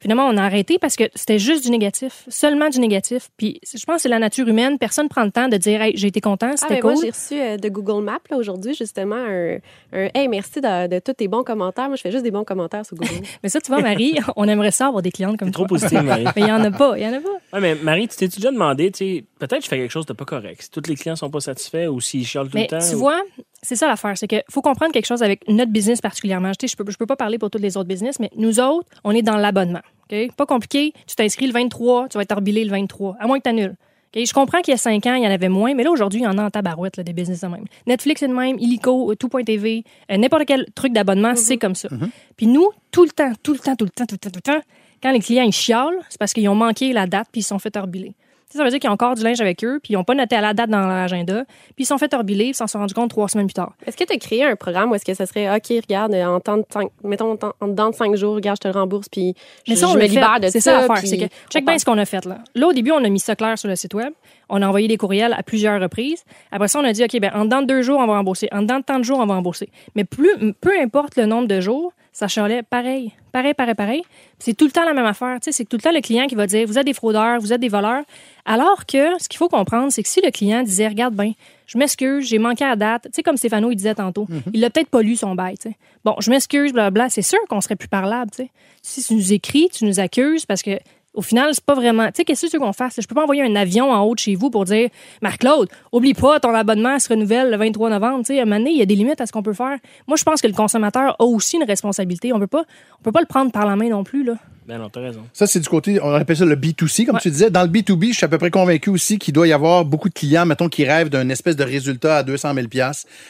Finalement, 0.00 0.26
on 0.26 0.36
a 0.36 0.42
arrêté 0.42 0.80
parce 0.80 0.96
que 0.96 1.04
c'était 1.14 1.38
juste 1.38 1.62
du 1.64 1.70
négatif, 1.70 2.24
seulement 2.26 2.68
du 2.70 2.80
négatif. 2.80 3.28
Puis 3.36 3.60
je 3.62 3.84
pense 3.84 3.96
que 3.96 4.02
c'est 4.02 4.08
la 4.08 4.18
nature 4.18 4.48
humaine. 4.48 4.76
Personne 4.76 5.08
prend 5.08 5.22
le 5.22 5.30
temps 5.30 5.46
de 5.46 5.56
dire, 5.56 5.80
hey, 5.80 5.92
j'ai 5.96 6.08
été 6.08 6.20
content, 6.20 6.48
Ah, 6.54 6.56
c'était 6.56 6.74
mais 6.74 6.80
cool. 6.80 6.94
moi, 6.94 7.02
j'ai 7.04 7.10
reçu 7.10 7.34
euh, 7.40 7.56
de 7.56 7.68
Google 7.68 8.02
Maps 8.02 8.18
là, 8.28 8.36
aujourd'hui, 8.36 8.74
justement, 8.74 9.14
un, 9.14 9.58
un 9.92 10.08
Hey, 10.12 10.26
merci 10.26 10.60
de, 10.60 10.88
de 10.88 10.98
tous 10.98 11.12
tes 11.12 11.28
bons 11.28 11.44
commentaires. 11.44 11.86
Moi, 11.86 11.94
je 11.94 12.02
fais 12.02 12.10
juste 12.10 12.24
des 12.24 12.32
bons 12.32 12.42
commentaires 12.42 12.84
sur 12.84 12.96
Google. 12.96 13.12
Mais 13.44 13.48
ça, 13.48 13.60
tu 13.60 13.70
vois, 13.70 13.80
Marie, 13.80 14.18
on 14.34 14.48
aimerait 14.48 14.72
ça 14.72 14.88
avoir 14.88 15.02
des 15.02 15.12
clientes 15.12 15.36
comme 15.38 15.48
C'est 15.48 15.52
trop 15.52 15.66
toi. 15.66 15.78
positif, 15.78 16.02
Marie. 16.02 16.24
Mais 16.34 16.42
il 16.42 16.48
y 16.48 16.52
en 16.52 16.64
a 16.64 16.70
pas, 16.72 16.94
il 16.98 17.04
y 17.04 17.06
en 17.06 17.12
a 17.12 17.20
pas. 17.20 17.30
Ouais, 17.52 17.60
mais 17.60 17.74
Marie, 17.76 18.08
tu 18.08 18.16
t'es 18.16 18.26
déjà 18.26 18.50
demandé, 18.50 18.90
tu 18.90 18.98
sais, 19.18 19.24
peut-être 19.46 19.60
que 19.60 19.64
je 19.64 19.68
fais 19.70 19.78
quelque 19.78 19.90
chose 19.90 20.06
de 20.06 20.12
pas 20.12 20.24
correct. 20.24 20.62
Si 20.62 20.70
tous 20.70 20.88
les 20.88 20.94
clients 20.96 21.16
sont 21.16 21.30
pas 21.30 21.40
satisfaits 21.40 21.88
ou 21.88 22.00
s'ils 22.00 22.26
chialent 22.26 22.48
tout 22.48 22.56
Mais 22.56 22.68
le 22.70 22.78
temps. 22.78 22.86
tu 22.88 22.94
ou- 22.94 22.98
vois, 22.98 23.20
c'est 23.62 23.76
ça 23.76 23.86
l'affaire, 23.88 24.16
c'est 24.16 24.28
que 24.28 24.36
faut 24.50 24.62
comprendre 24.62 24.92
quelque 24.92 25.06
chose 25.06 25.22
avec 25.22 25.46
notre 25.48 25.70
business 25.72 26.00
particulièrement. 26.00 26.52
Je, 26.60 26.66
je 26.66 26.76
peux, 26.76 26.84
je 26.90 26.96
peux 26.96 27.06
pas 27.06 27.16
parler 27.16 27.38
pour 27.38 27.50
tous 27.50 27.58
les 27.58 27.76
autres 27.76 27.88
business, 27.88 28.18
mais 28.20 28.30
nous 28.36 28.60
autres, 28.60 28.88
on 29.04 29.12
est 29.12 29.22
dans 29.22 29.36
l'abonnement. 29.36 29.80
ok? 30.10 30.34
Pas 30.36 30.46
compliqué. 30.46 30.92
Tu 31.06 31.16
t'inscris 31.16 31.46
le 31.46 31.52
23, 31.52 32.08
tu 32.08 32.18
vas 32.18 32.22
être 32.22 32.32
orbilé 32.32 32.64
le 32.64 32.70
23, 32.70 33.16
à 33.20 33.26
moins 33.26 33.38
que 33.38 33.44
tu 33.44 33.50
annules. 33.50 33.74
Ok, 34.14 34.26
Je 34.26 34.32
comprends 34.34 34.60
qu'il 34.60 34.72
y 34.72 34.74
a 34.74 34.78
cinq 34.78 35.06
ans, 35.06 35.14
il 35.14 35.22
y 35.22 35.26
en 35.26 35.30
avait 35.30 35.48
moins, 35.48 35.72
mais 35.74 35.84
là, 35.84 35.90
aujourd'hui, 35.90 36.20
il 36.20 36.24
y 36.24 36.26
en 36.26 36.36
a 36.36 36.44
en 36.44 36.50
tabarouette, 36.50 36.98
là, 36.98 37.02
des 37.02 37.14
business 37.14 37.40
de 37.40 37.46
même. 37.46 37.64
Netflix 37.86 38.22
est 38.22 38.28
de 38.28 38.34
même, 38.34 38.58
Illico, 38.58 39.10
euh, 39.10 39.16
Tout.tv, 39.16 39.84
euh, 40.10 40.16
n'importe 40.18 40.44
quel 40.46 40.66
truc 40.74 40.92
d'abonnement, 40.92 41.34
c'est 41.34 41.56
comme 41.56 41.74
ça. 41.74 41.88
Puis 42.36 42.46
nous, 42.46 42.68
tout 42.90 43.04
le 43.04 43.10
temps, 43.10 43.32
tout 43.42 43.52
le 43.54 43.58
temps, 43.58 43.74
tout 43.74 43.84
le 43.86 43.90
temps, 43.90 44.04
tout 44.04 44.14
le 44.14 44.18
temps, 44.18 44.30
tout 44.30 44.36
le 44.36 44.52
temps, 44.60 44.60
quand 45.02 45.10
les 45.12 45.20
clients 45.20 45.44
ils 45.44 45.52
chialent, 45.52 45.98
c'est 46.10 46.18
parce 46.18 46.32
qu'ils 46.34 46.46
ont 46.50 46.54
manqué 46.54 46.92
la 46.92 47.06
date 47.06 47.28
puis 47.32 47.40
ils 47.40 47.42
se 47.42 47.48
sont 47.48 47.58
fait 47.58 47.74
orbiler. 47.76 48.14
Ça 48.54 48.64
veut 48.64 48.70
dire 48.70 48.78
qu'ils 48.78 48.90
ont 48.90 48.94
encore 48.94 49.14
du 49.14 49.22
linge 49.24 49.40
avec 49.40 49.64
eux, 49.64 49.80
puis 49.82 49.94
ils 49.94 49.96
n'ont 49.96 50.04
pas 50.04 50.14
noté 50.14 50.36
à 50.36 50.40
la 50.40 50.52
date 50.54 50.70
dans 50.70 50.80
leur 50.80 50.90
agenda, 50.90 51.44
puis 51.74 51.74
ils 51.80 51.84
se 51.84 51.88
sont 51.88 51.98
fait 51.98 52.12
orbiler, 52.14 52.44
puis 52.44 52.50
ils 52.50 52.54
s'en 52.54 52.66
sont 52.66 52.78
rendus 52.78 52.94
compte 52.94 53.10
trois 53.10 53.28
semaines 53.28 53.46
plus 53.46 53.54
tard. 53.54 53.72
Est-ce 53.86 53.96
que 53.96 54.04
tu 54.04 54.12
as 54.12 54.16
créé 54.18 54.44
un 54.44 54.56
programme 54.56 54.90
où 54.90 54.94
est-ce 54.94 55.04
que 55.04 55.14
ça 55.14 55.26
serait 55.26 55.48
OK, 55.54 55.68
regarde, 55.68 56.14
en 56.14 56.38
temps 56.40 56.58
de 56.58 56.64
cinq- 56.72 56.90
mettons 57.04 57.38
en 57.60 57.68
dedans 57.68 57.90
de 57.90 57.94
cinq 57.94 58.14
jours, 58.16 58.34
regarde, 58.34 58.58
je 58.62 58.68
te 58.68 58.72
le 58.74 58.78
rembourse, 58.80 59.08
puis 59.08 59.34
je, 59.66 59.72
Mais 59.72 59.76
ça, 59.76 59.86
on 59.88 59.90
je 59.92 59.94
me 59.96 60.00
l'a 60.00 60.06
libère 60.06 60.40
de 60.40 60.48
C'est 60.48 60.60
ça. 60.60 60.72
ça 60.72 60.80
l'affaire. 60.80 60.96
puis 60.96 61.08
C'est 61.08 61.18
que, 61.18 61.24
on 61.24 61.50
check 61.50 61.64
bien 61.64 61.78
ce 61.78 61.84
qu'on 61.84 61.98
a 61.98 62.04
fait, 62.04 62.24
là. 62.24 62.38
Là, 62.54 62.66
au 62.68 62.72
début, 62.72 62.90
on 62.92 63.02
a 63.04 63.08
mis 63.08 63.20
ça 63.20 63.34
clair 63.36 63.58
sur 63.58 63.68
le 63.68 63.76
site 63.76 63.94
web. 63.94 64.12
On 64.48 64.60
a 64.60 64.66
envoyé 64.68 64.86
des 64.88 64.96
courriels 64.98 65.32
à 65.32 65.42
plusieurs 65.42 65.80
reprises. 65.80 66.24
Après 66.50 66.68
ça, 66.68 66.78
on 66.78 66.84
a 66.84 66.92
dit, 66.92 67.02
OK, 67.02 67.18
ben, 67.20 67.30
en 67.34 67.44
dedans 67.44 67.62
de 67.62 67.66
deux 67.66 67.82
jours, 67.82 67.98
on 68.00 68.06
va 68.06 68.14
rembourser. 68.18 68.48
En 68.52 68.62
dedans 68.62 68.78
de 68.80 68.84
tant 68.84 68.98
de 68.98 69.04
jours, 69.04 69.18
on 69.18 69.26
va 69.26 69.34
rembourser. 69.34 69.70
Mais 69.94 70.04
plus, 70.04 70.52
peu 70.60 70.72
importe 70.80 71.16
le 71.16 71.24
nombre 71.26 71.48
de 71.48 71.60
jours, 71.60 71.92
ça 72.12 72.28
chialait 72.28 72.62
pareil. 72.62 73.12
Pareil, 73.32 73.54
pareil, 73.54 73.74
pareil. 73.74 74.02
Puis 74.02 74.38
C'est 74.38 74.54
tout 74.54 74.66
le 74.66 74.70
temps 74.70 74.84
la 74.84 74.92
même 74.92 75.06
affaire. 75.06 75.40
Tu 75.40 75.44
sais, 75.44 75.52
c'est 75.52 75.64
tout 75.64 75.76
le 75.76 75.82
temps 75.82 75.92
le 75.92 76.02
client 76.02 76.26
qui 76.26 76.34
va 76.34 76.46
dire, 76.46 76.66
vous 76.66 76.78
êtes 76.78 76.84
des 76.84 76.92
fraudeurs, 76.92 77.40
vous 77.40 77.52
êtes 77.52 77.60
des 77.60 77.70
voleurs. 77.70 78.02
Alors 78.44 78.84
que, 78.84 79.18
ce 79.18 79.28
qu'il 79.28 79.38
faut 79.38 79.48
comprendre, 79.48 79.90
c'est 79.90 80.02
que 80.02 80.08
si 80.08 80.20
le 80.20 80.30
client 80.30 80.62
disait, 80.62 80.88
regarde 80.88 81.14
bien, 81.14 81.32
je 81.66 81.78
m'excuse, 81.78 82.26
j'ai 82.28 82.38
manqué 82.38 82.64
à 82.64 82.76
date. 82.76 83.04
Tu 83.04 83.10
sais, 83.14 83.22
comme 83.22 83.38
Stéphano, 83.38 83.70
il 83.70 83.76
disait 83.76 83.94
tantôt. 83.94 84.26
Il 84.52 84.60
l'a 84.60 84.68
peut-être 84.68 84.90
pas 84.90 85.00
lu 85.00 85.16
son 85.16 85.34
bail, 85.34 85.56
tu 85.56 85.70
sais. 85.70 85.76
Bon, 86.04 86.14
je 86.18 86.30
m'excuse, 86.30 86.72
blablabla. 86.72 87.08
C'est 87.08 87.22
sûr 87.22 87.38
qu'on 87.48 87.62
serait 87.62 87.76
plus 87.76 87.88
parlable, 87.88 88.30
tu 88.30 88.42
sais. 88.42 88.50
Si 88.82 89.02
tu 89.02 89.14
nous 89.14 89.32
écris, 89.32 89.70
tu 89.72 89.86
nous 89.86 89.98
accuses 89.98 90.44
parce 90.44 90.62
que 90.62 90.78
au 91.14 91.22
final, 91.22 91.50
c'est 91.52 91.64
pas 91.64 91.74
vraiment. 91.74 92.06
Tu 92.06 92.12
sais, 92.16 92.24
qu'est-ce 92.24 92.46
que 92.46 92.50
tu 92.50 92.56
veux 92.56 92.64
qu'on 92.64 92.72
fasse? 92.72 93.00
Je 93.00 93.06
peux 93.06 93.14
pas 93.14 93.22
envoyer 93.22 93.42
un 93.42 93.54
avion 93.54 93.90
en 93.90 94.02
haut 94.02 94.14
de 94.14 94.18
chez 94.18 94.34
vous 94.34 94.50
pour 94.50 94.64
dire 94.64 94.88
Marc-Claude, 95.20 95.68
oublie 95.92 96.14
pas, 96.14 96.40
ton 96.40 96.54
abonnement 96.54 96.98
se 96.98 97.08
renouvelle 97.08 97.50
le 97.50 97.56
23 97.56 97.90
novembre. 97.90 98.18
Tu 98.20 98.34
sais, 98.34 98.38
à 98.38 98.42
un 98.42 98.44
moment 98.46 98.58
donné, 98.58 98.70
il 98.70 98.78
y 98.78 98.82
a 98.82 98.86
des 98.86 98.94
limites 98.94 99.20
à 99.20 99.26
ce 99.26 99.32
qu'on 99.32 99.42
peut 99.42 99.52
faire. 99.52 99.78
Moi, 100.06 100.16
je 100.16 100.24
pense 100.24 100.40
que 100.40 100.46
le 100.46 100.54
consommateur 100.54 101.16
a 101.18 101.24
aussi 101.24 101.56
une 101.56 101.64
responsabilité. 101.64 102.32
On 102.32 102.38
peut 102.38 102.46
pas, 102.46 102.64
on 103.00 103.02
peut 103.02 103.12
pas 103.12 103.20
le 103.20 103.26
prendre 103.26 103.52
par 103.52 103.66
la 103.66 103.76
main 103.76 103.90
non 103.90 104.04
plus, 104.04 104.24
là. 104.24 104.34
Ben 104.72 104.78
non, 104.78 104.88
t'as 104.88 105.02
raison. 105.02 105.26
Ça, 105.34 105.46
c'est 105.46 105.60
du 105.60 105.68
côté, 105.68 106.00
on 106.02 106.14
appelle 106.14 106.34
ça 106.38 106.46
le 106.46 106.56
B2C, 106.56 107.04
comme 107.04 107.16
Ouais. 107.16 107.20
tu 107.20 107.28
disais. 107.30 107.50
Dans 107.50 107.60
le 107.62 107.68
B2B, 107.68 108.08
je 108.12 108.16
suis 108.16 108.24
à 108.24 108.28
peu 108.28 108.38
près 108.38 108.50
convaincu 108.50 108.88
aussi 108.88 109.18
qu'il 109.18 109.34
doit 109.34 109.46
y 109.46 109.52
avoir 109.52 109.84
beaucoup 109.84 110.08
de 110.08 110.14
clients, 110.14 110.46
mettons, 110.46 110.70
qui 110.70 110.86
rêvent 110.86 111.10
d'un 111.10 111.28
espèce 111.28 111.56
de 111.56 111.62
résultat 111.64 112.16
à 112.16 112.22
200 112.22 112.54
000 112.54 112.66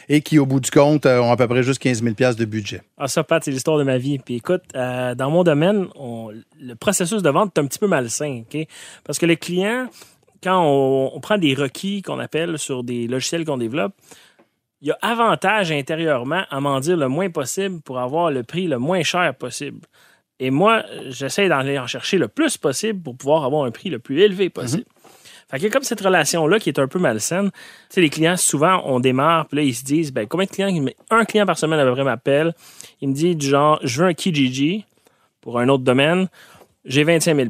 et 0.08 0.20
qui, 0.20 0.38
au 0.38 0.46
bout 0.46 0.60
du 0.60 0.70
compte, 0.70 1.04
euh, 1.04 1.18
ont 1.20 1.32
à 1.32 1.36
peu 1.36 1.48
près 1.48 1.64
juste 1.64 1.80
15 1.82 2.00
000 2.00 2.14
de 2.38 2.44
budget. 2.44 2.82
Ah, 2.96 3.08
ça, 3.08 3.24
Pat, 3.24 3.42
c'est 3.42 3.50
l'histoire 3.50 3.76
de 3.76 3.82
ma 3.82 3.98
vie. 3.98 4.20
Puis 4.20 4.36
écoute, 4.36 4.62
euh, 4.76 5.16
dans 5.16 5.32
mon 5.32 5.42
domaine, 5.42 5.88
on- 5.96 6.30
le 6.60 6.74
processus 6.76 7.22
de 7.22 7.30
vente 7.30 7.58
est 7.58 7.60
un 7.60 7.66
petit 7.66 7.80
peu 7.80 7.88
malsain, 7.88 8.42
OK? 8.48 8.64
Parce 9.02 9.18
que 9.18 9.26
les 9.26 9.36
clients, 9.36 9.88
quand 10.44 10.62
on, 10.64 11.10
on 11.12 11.18
prend 11.20 11.38
des 11.38 11.54
requis 11.54 12.02
qu'on 12.02 12.20
appelle 12.20 12.56
sur 12.56 12.84
des 12.84 13.08
logiciels 13.08 13.44
qu'on 13.44 13.58
développe, 13.58 13.94
il 14.80 14.88
y 14.88 14.90
a 14.92 14.98
avantage 15.02 15.72
intérieurement 15.72 16.42
à 16.50 16.60
m'en 16.60 16.78
dire 16.78 16.96
le 16.96 17.08
moins 17.08 17.30
possible 17.30 17.80
pour 17.80 17.98
avoir 17.98 18.30
le 18.30 18.44
prix 18.44 18.68
le 18.68 18.78
moins 18.78 19.02
cher 19.02 19.34
possible. 19.34 19.80
Et 20.38 20.50
moi, 20.50 20.84
j'essaie 21.08 21.48
d'aller 21.48 21.78
en 21.78 21.86
chercher 21.86 22.18
le 22.18 22.28
plus 22.28 22.56
possible 22.56 23.00
pour 23.00 23.16
pouvoir 23.16 23.44
avoir 23.44 23.64
un 23.64 23.70
prix 23.70 23.90
le 23.90 23.98
plus 23.98 24.20
élevé 24.20 24.50
possible. 24.50 24.84
Fait 25.50 25.60
que 25.60 25.66
comme 25.66 25.82
cette 25.82 26.00
relation-là 26.00 26.58
qui 26.58 26.70
est 26.70 26.78
un 26.78 26.88
peu 26.88 26.98
malsaine, 26.98 27.50
tu 27.50 27.56
sais, 27.90 28.00
les 28.00 28.08
clients, 28.08 28.38
souvent, 28.38 28.82
on 28.86 29.00
démarre, 29.00 29.46
puis 29.46 29.58
là, 29.58 29.62
ils 29.62 29.74
se 29.74 29.84
disent, 29.84 30.10
ben, 30.10 30.26
combien 30.26 30.46
de 30.46 30.50
clients, 30.50 30.86
un 31.10 31.24
client 31.26 31.44
par 31.44 31.58
semaine 31.58 31.78
à 31.78 31.84
peu 31.84 31.92
près 31.92 32.04
m'appelle, 32.04 32.54
il 33.02 33.10
me 33.10 33.14
dit 33.14 33.36
du 33.36 33.46
genre, 33.46 33.78
je 33.82 34.00
veux 34.00 34.08
un 34.08 34.14
Kijiji 34.14 34.86
pour 35.42 35.58
un 35.58 35.68
autre 35.68 35.84
domaine, 35.84 36.28
j'ai 36.86 37.04
25 37.04 37.36
000 37.36 37.48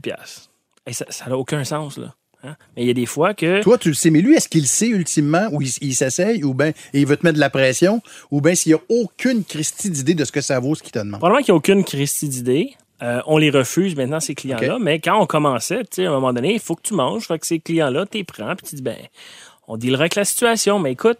Et 0.87 0.93
ça 0.93 1.27
n'a 1.29 1.39
aucun 1.39 1.63
sens, 1.63 1.97
là. 1.97 2.15
Hein? 2.45 2.57
Mais 2.77 2.83
il 2.83 2.89
y 2.89 2.91
a 2.91 2.95
des 2.95 3.07
fois 3.07 3.35
que... 3.35 3.63
Toi, 3.63 3.79
tu 3.79 3.89
le 3.89 3.95
sais, 3.95 4.11
mais 4.11 4.21
lui, 4.21 4.35
est-ce 4.35 4.49
qu'il 4.49 4.63
le 4.63 4.67
sait 4.67 4.89
ultimement 4.89 5.49
ou 5.53 5.63
il, 5.63 5.71
il 5.81 5.95
s'essaye 5.95 6.43
ou 6.43 6.55
bien 6.55 6.73
il 6.93 7.07
veut 7.07 7.17
te 7.17 7.25
mettre 7.25 7.37
de 7.37 7.41
la 7.41 7.51
pression 7.51 8.03
ou 8.31 8.41
bien 8.41 8.55
s'il 8.55 8.73
n'y 8.73 8.79
a 8.79 8.83
aucune 8.89 9.45
Christie 9.45 9.91
d'idée 9.91 10.15
de 10.15 10.25
ce 10.25 10.33
que 10.33 10.41
ça 10.41 10.59
vaut, 10.59 10.75
ce 10.75 10.83
qu'il 10.83 10.93
te 10.93 10.99
demande? 10.99 11.21
Probablement 11.21 11.45
qu'il 11.45 11.53
n'y 11.53 11.57
a 11.57 11.59
aucune 11.59 11.85
Christie 11.85 12.29
d'idée. 12.29 12.75
Euh, 13.03 13.21
on 13.27 13.39
les 13.39 13.51
refuse 13.51 13.97
maintenant, 13.97 14.21
ces 14.21 14.35
clients-là. 14.35 14.79
Mais 14.81 15.01
quand 15.01 15.21
on 15.21 15.27
commençait, 15.27 15.81
tu 15.83 15.89
sais, 15.97 16.07
à 16.07 16.11
un 16.11 16.13
moment 16.13 16.33
donné, 16.33 16.55
il 16.55 16.61
faut 16.61 16.77
que 16.77 16.83
tu 16.83 16.95
manges. 16.95 17.27
Fait 17.27 17.39
que 17.39 17.47
ces 17.47 17.59
clients-là, 17.59 18.07
tu 18.07 18.19
les 18.19 18.25
prends, 18.25 18.55
puis 18.55 18.67
tu 18.67 18.77
dis, 18.77 18.83
ben, 18.83 18.97
on 19.67 19.77
dealera 19.77 20.03
avec 20.03 20.15
la 20.15 20.25
situation. 20.25 20.79
Mais 20.79 20.93
écoute, 20.93 21.19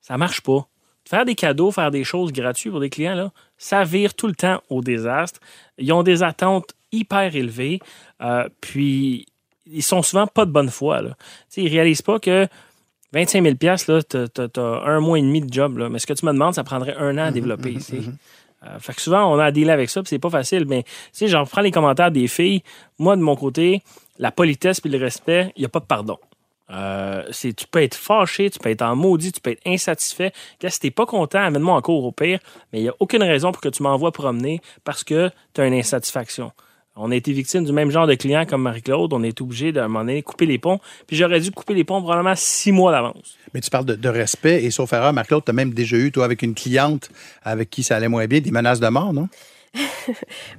ça 0.00 0.16
marche 0.16 0.42
pas. 0.42 0.66
Faire 1.08 1.24
des 1.24 1.34
cadeaux, 1.34 1.70
faire 1.70 1.90
des 1.90 2.04
choses 2.04 2.32
gratuites 2.32 2.70
pour 2.70 2.80
des 2.80 2.88
clients, 2.88 3.14
là, 3.14 3.32
ça 3.58 3.84
vire 3.84 4.14
tout 4.14 4.26
le 4.26 4.34
temps 4.34 4.62
au 4.70 4.80
désastre. 4.80 5.40
Ils 5.78 5.92
ont 5.92 6.02
des 6.02 6.22
attentes 6.22 6.74
hyper 6.92 7.34
élevées. 7.34 7.80
euh, 8.22 8.48
puis, 8.60 9.26
ils 9.66 9.82
sont 9.82 10.02
souvent 10.02 10.26
pas 10.26 10.44
de 10.46 10.50
bonne 10.50 10.70
foi. 10.70 11.02
Là. 11.02 11.10
Tu 11.10 11.16
sais, 11.48 11.62
ils 11.62 11.68
réalisent 11.68 12.02
pas 12.02 12.18
que 12.18 12.46
25 13.12 13.42
000 13.42 13.54
là, 13.88 14.02
t'as, 14.02 14.48
t'as 14.48 14.80
un 14.84 15.00
mois 15.00 15.18
et 15.18 15.22
demi 15.22 15.40
de 15.40 15.52
job. 15.52 15.78
Là. 15.78 15.88
Mais 15.88 15.98
ce 15.98 16.06
que 16.06 16.12
tu 16.12 16.26
me 16.26 16.32
demandes, 16.32 16.54
ça 16.54 16.64
prendrait 16.64 16.96
un 16.96 17.16
an 17.18 17.26
à 17.26 17.30
développer. 17.30 17.74
tu 17.74 17.80
sais. 17.80 18.00
Euh, 18.66 18.78
fait 18.78 18.94
que 18.94 19.00
souvent, 19.00 19.32
on 19.32 19.38
a 19.38 19.44
à 19.44 19.50
dealer 19.50 19.70
avec 19.72 19.90
ça, 19.90 20.02
puis 20.02 20.08
c'est 20.08 20.18
pas 20.18 20.30
facile. 20.30 20.64
Mais, 20.66 20.84
sais, 21.12 21.28
j'en 21.28 21.44
prends 21.44 21.60
les 21.60 21.70
commentaires 21.70 22.10
des 22.10 22.28
filles. 22.28 22.62
Moi, 22.98 23.16
de 23.16 23.22
mon 23.22 23.36
côté, 23.36 23.82
la 24.18 24.30
politesse 24.30 24.80
puis 24.80 24.90
le 24.90 24.98
respect, 24.98 25.52
il 25.56 25.60
n'y 25.60 25.66
a 25.66 25.68
pas 25.68 25.80
de 25.80 25.84
pardon. 25.84 26.18
Euh, 26.70 27.24
c'est, 27.30 27.52
tu 27.52 27.66
peux 27.66 27.82
être 27.82 27.94
fâché, 27.94 28.48
tu 28.48 28.58
peux 28.58 28.70
être 28.70 28.82
en 28.82 28.96
maudit, 28.96 29.32
tu 29.32 29.40
peux 29.40 29.50
être 29.50 29.66
insatisfait. 29.66 30.32
Là, 30.62 30.70
si 30.70 30.80
t'es 30.80 30.90
pas 30.90 31.04
content, 31.04 31.40
amène-moi 31.40 31.74
en 31.74 31.82
cours 31.82 32.04
au 32.04 32.12
pire, 32.12 32.38
mais 32.72 32.80
il 32.80 32.82
n'y 32.82 32.88
a 32.88 32.94
aucune 33.00 33.22
raison 33.22 33.52
pour 33.52 33.60
que 33.60 33.68
tu 33.68 33.82
m'envoies 33.82 34.12
promener 34.12 34.60
parce 34.82 35.04
que 35.04 35.30
tu 35.52 35.60
as 35.60 35.66
une 35.66 35.74
insatisfaction. 35.74 36.52
On 36.96 37.10
a 37.10 37.16
été 37.16 37.32
victime 37.32 37.64
du 37.64 37.72
même 37.72 37.90
genre 37.90 38.06
de 38.06 38.14
client 38.14 38.44
comme 38.46 38.62
Marie-Claude. 38.62 39.12
On 39.12 39.22
est 39.24 39.40
obligé 39.40 39.72
d'un 39.72 39.88
moment 39.88 40.00
donné 40.04 40.22
couper 40.22 40.46
les 40.46 40.58
ponts. 40.58 40.78
Puis 41.08 41.16
j'aurais 41.16 41.40
dû 41.40 41.50
couper 41.50 41.74
les 41.74 41.82
ponts 41.82 42.00
probablement 42.00 42.36
six 42.36 42.70
mois 42.70 42.92
d'avance. 42.92 43.36
Mais 43.52 43.60
tu 43.60 43.68
parles 43.70 43.84
de, 43.86 43.94
de 43.96 44.08
respect 44.08 44.62
et 44.62 44.70
sauf 44.70 44.92
erreur, 44.92 45.12
Marc-Claude, 45.12 45.44
tu 45.44 45.50
as 45.50 45.54
même 45.54 45.72
déjà 45.74 45.96
eu, 45.96 46.12
toi, 46.12 46.24
avec 46.24 46.42
une 46.42 46.54
cliente 46.54 47.10
avec 47.42 47.68
qui 47.70 47.82
ça 47.82 47.96
allait 47.96 48.06
moins 48.08 48.26
bien, 48.26 48.40
des 48.40 48.52
menaces 48.52 48.78
de 48.80 48.88
mort, 48.88 49.12
non? 49.12 49.28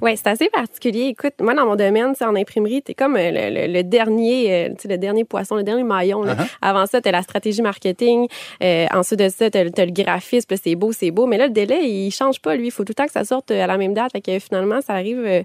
Oui, 0.01 0.17
c'est 0.17 0.27
assez 0.27 0.49
particulier. 0.49 1.03
Écoute, 1.07 1.35
moi, 1.39 1.53
dans 1.53 1.65
mon 1.65 1.77
domaine, 1.77 2.13
c'est 2.17 2.25
en 2.25 2.35
imprimerie, 2.35 2.81
t'es 2.81 2.93
comme 2.93 3.15
euh, 3.15 3.31
le, 3.31 3.67
le- 3.67 3.71
le 3.73 3.83
dernier, 3.83 4.53
euh, 4.53 4.69
tu 4.71 4.81
sais, 4.81 4.87
le 4.89 4.97
dernier 4.97 5.23
poisson, 5.23 5.55
le 5.55 5.63
dernier 5.63 5.83
maillon. 5.83 6.23
là. 6.23 6.35
Uh-huh. 6.35 6.47
Avant 6.61 6.85
ça, 6.85 6.99
t'as 6.99 7.11
la 7.11 7.21
stratégie 7.21 7.61
marketing. 7.61 8.27
Euh, 8.61 8.87
ensuite 8.93 9.19
de 9.19 9.29
ça, 9.29 9.49
t'as, 9.49 9.63
le- 9.63 9.71
t'as 9.71 9.85
le 9.85 9.91
graphisme. 9.93 10.53
C'est 10.61 10.75
beau, 10.75 10.91
c'est 10.91 11.11
beau. 11.11 11.27
Mais 11.27 11.37
là, 11.37 11.47
le 11.47 11.53
délai, 11.53 11.87
il 11.87 12.11
change 12.11 12.41
pas, 12.41 12.55
lui. 12.57 12.67
Il 12.67 12.71
faut 12.71 12.83
tout 12.83 12.89
le 12.91 12.95
temps 12.95 13.05
que 13.05 13.13
ça 13.13 13.23
sorte 13.23 13.51
à 13.51 13.67
la 13.67 13.77
même 13.77 13.93
date. 13.93 14.11
Fait 14.11 14.21
que 14.21 14.37
finalement, 14.39 14.81
ça 14.81 14.93
arrive... 14.93 15.23
euh, 15.25 15.43